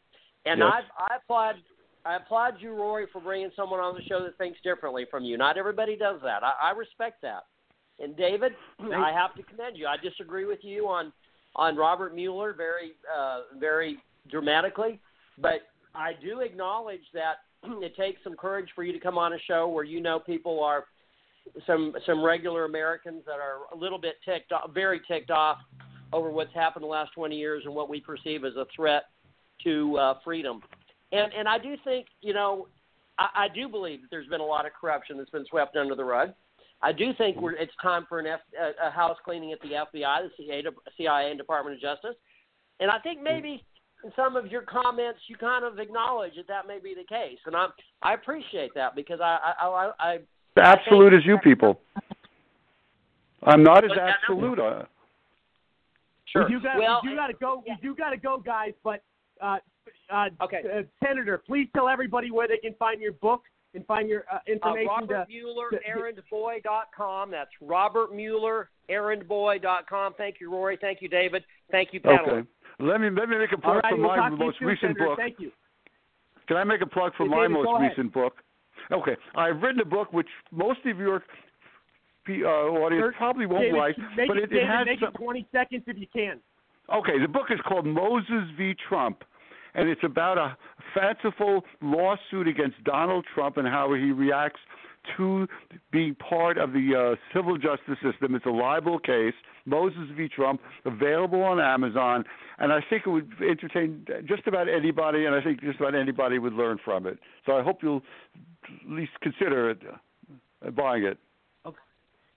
[0.47, 0.85] and Yes.
[0.99, 1.57] I I applaud
[2.05, 5.37] I applaud you, Rory, for bringing someone on the show that thinks differently from you.
[5.37, 6.43] Not everybody does that.
[6.43, 7.45] I, I respect that.
[7.99, 9.89] And David, I have to commend you.
[9.89, 11.12] I disagree with you on
[11.57, 13.99] on Robert Mueller very uh, very
[14.31, 15.01] dramatically,
[15.39, 15.62] but
[15.95, 17.39] I do acknowledge that
[17.82, 20.62] it takes some courage for you to come on a show where you know people
[20.62, 20.85] are
[21.66, 25.59] some some regular Americans that are a little bit ticked off, very ticked off
[26.12, 29.05] over what's happened the last 20 years and what we perceive as a threat
[29.64, 30.60] to uh, freedom.
[31.12, 32.68] And and I do think you know
[33.18, 35.94] I, I do believe that there's been a lot of corruption that's been swept under
[35.94, 36.30] the rug.
[36.80, 39.70] I do think we're, it's time for an F, a, a house cleaning at the
[39.70, 40.62] FBI, the CIA,
[40.97, 42.14] CIA, and Department of Justice.
[42.78, 43.64] And I think maybe
[44.05, 47.39] in some of your comments you kind of acknowledge that that may be the case,
[47.47, 47.66] and I
[48.03, 50.19] I appreciate that because I I I, I
[50.57, 51.81] absolute as you people.
[53.43, 54.59] I'm not as absolute.
[54.59, 54.85] Uh,
[56.33, 56.45] Sure.
[56.47, 57.62] We do got Well, we do got to go.
[57.66, 58.73] We do got to go, guys.
[58.85, 59.03] But
[59.41, 59.59] uh,
[60.11, 63.43] uh, okay, uh, Senator, please tell everybody where they can find your book
[63.75, 64.89] and find your uh, uh, information.
[64.89, 67.31] Robert to, Mueller, to- errandboy.com.
[67.31, 70.15] That's Robert Mueller, errandboy.com.
[70.19, 70.79] Thank you, Rory.
[70.81, 71.45] Thank you, David.
[71.70, 72.31] Thank you, panel.
[72.31, 72.49] okay.
[72.81, 74.59] Let me let me make a plug right, for we'll my talk to you most
[74.59, 75.05] soon, recent Senator.
[75.07, 75.19] book.
[75.19, 75.51] Thank you.
[76.47, 78.35] Can I make a plug for Yeah, my David, most recent book?
[78.93, 81.23] Okay, I've written a book which most of your
[82.29, 83.97] uh, audience Sir, probably won't David, like,
[84.29, 85.09] but it, it, it has some.
[85.09, 86.39] it 20 seconds if you can.
[86.95, 88.75] Okay, the book is called Moses v.
[88.89, 89.25] Trump,
[89.75, 90.57] and it's about a
[90.95, 94.61] fanciful lawsuit against Donald Trump and how he reacts
[95.17, 95.47] to
[95.91, 98.35] being part of the uh, civil justice system.
[98.35, 99.35] It's a libel case,
[99.69, 100.28] Moses v.
[100.28, 102.24] Trump, available on Amazon,
[102.59, 106.39] and I think it would entertain just about anybody, and I think just about anybody
[106.39, 107.19] would learn from it.
[107.47, 108.03] So I hope you'll
[108.65, 109.78] at least consider it,
[110.66, 111.19] uh, buying it.
[111.66, 111.77] Okay.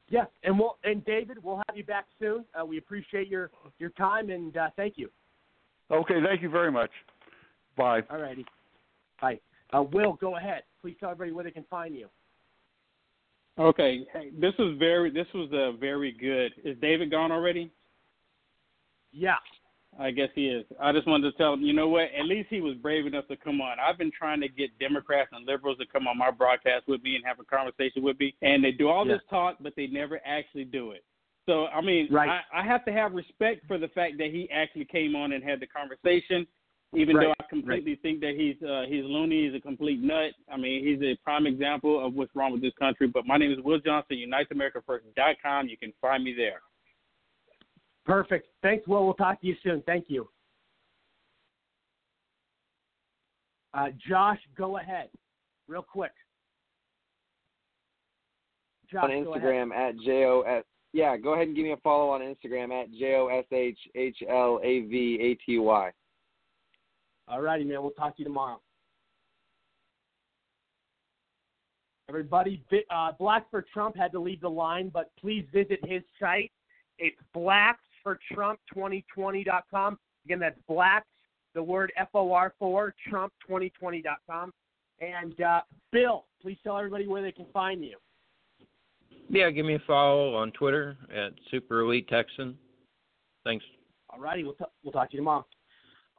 [0.10, 2.46] Yeah, and we'll and David, we'll have you back soon.
[2.60, 3.50] Uh, we appreciate your
[3.80, 5.10] your time and uh, thank you.
[5.90, 6.92] Okay, thank you very much.
[7.78, 8.02] Bye.
[8.10, 8.46] All righty.
[9.22, 9.40] Bye.
[9.74, 10.64] Uh, Will, go ahead.
[10.82, 12.08] Please tell everybody where they can find you.
[13.60, 16.54] Okay, hey, this was very this was a very good.
[16.64, 17.72] Is David gone already?
[19.12, 19.36] Yeah.
[20.00, 20.66] I guess he is.
[20.80, 22.08] I just wanted to tell him, you know what?
[22.18, 23.78] At least he was brave enough to come on.
[23.78, 27.18] I've been trying to get Democrats and liberals to come on my broadcast with me
[27.18, 29.16] and have a conversation with me, and they do all Yeah.
[29.16, 31.04] this talk, but they never actually do it.
[31.46, 32.30] So I mean, Right.
[32.30, 35.44] I, I have to have respect for the fact that he actually came on and
[35.44, 36.48] had the conversation,
[36.94, 40.32] even Right, though I completely think that he's uh, he's loony, he's a complete nut.
[40.52, 43.08] I mean, he's a prime example of what's wrong with this country.
[43.08, 45.70] But my name is Will Johnson, UnitedAmericaFirst.com.
[45.70, 46.62] You can find me there.
[48.06, 48.48] Perfect.
[48.62, 49.06] Thanks, Will.
[49.06, 49.82] We'll talk to you soon.
[49.86, 50.28] Thank you.
[53.74, 55.08] Uh, Josh, go ahead,
[55.70, 56.12] real quick.
[58.92, 59.44] Josh, on go ahead.
[59.44, 60.66] Instagram at j o s.
[60.92, 63.80] Yeah, go ahead and give me a follow on Instagram at j o s h
[63.96, 65.92] h l a v a t y.
[67.32, 67.82] All righty, man.
[67.82, 68.60] We'll talk to you tomorrow.
[72.10, 72.62] Everybody,
[72.94, 76.52] uh, Blacks for Trump had to leave the line, but please visit his site.
[77.00, 79.98] It's blacksfortrump2020.com.
[80.26, 81.08] Again, that's blacks,
[81.56, 84.52] the word F O R for Trump2020.com.
[85.00, 85.62] And uh,
[85.94, 87.96] Bill, please tell everybody where they can find you.
[89.30, 92.58] Yeah, give me a follow on Twitter at Super Elite Texan.
[93.46, 93.64] Thanks.
[94.10, 95.46] All righty, we'll, t- we'll talk to you tomorrow.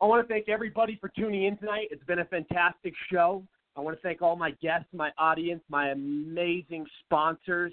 [0.02, 1.86] I want to thank everybody for tuning in tonight.
[1.92, 3.44] It's been a fantastic show.
[3.76, 7.72] I want to thank all my guests, my audience, my amazing sponsors,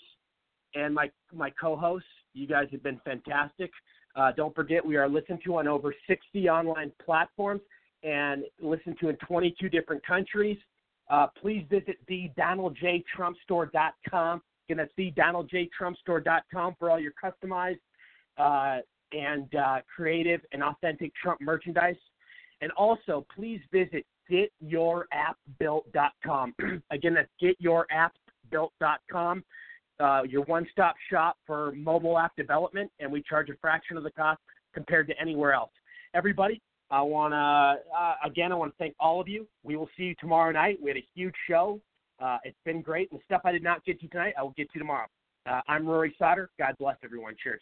[0.75, 2.07] and my my co-hosts.
[2.35, 3.71] You guys have been fantastic.
[4.15, 7.61] Uh, don't forget, we are listened to on over 60 online platforms
[8.03, 10.59] and listened to in 22 different countries.
[11.09, 14.41] Uh, please visit thedonaldjtrumpstore.com.
[14.69, 17.79] Again, that's thedonaldjtrumpstore.com for all your customized
[18.37, 18.81] uh,
[19.13, 21.95] and uh, creative and authentic Trump merchandise.
[22.61, 26.55] And also, please visit getyourappbuilt.com.
[26.91, 29.43] Again, that's getyourappbuilt.com.
[29.99, 34.11] Uh, your one-stop shop for mobile app development, and we charge a fraction of the
[34.11, 34.39] cost
[34.73, 35.71] compared to anywhere else.
[36.13, 39.47] Everybody, I want to uh, again, I want to thank all of you.
[39.63, 40.79] We will see you tomorrow night.
[40.81, 41.79] We had a huge show.
[42.19, 43.11] Uh, it's been great.
[43.11, 45.07] And the stuff I did not get to tonight, I will get to tomorrow.
[45.45, 46.49] Uh, I'm Rory Sauter.
[46.57, 47.35] God bless everyone.
[47.41, 47.61] Cheers.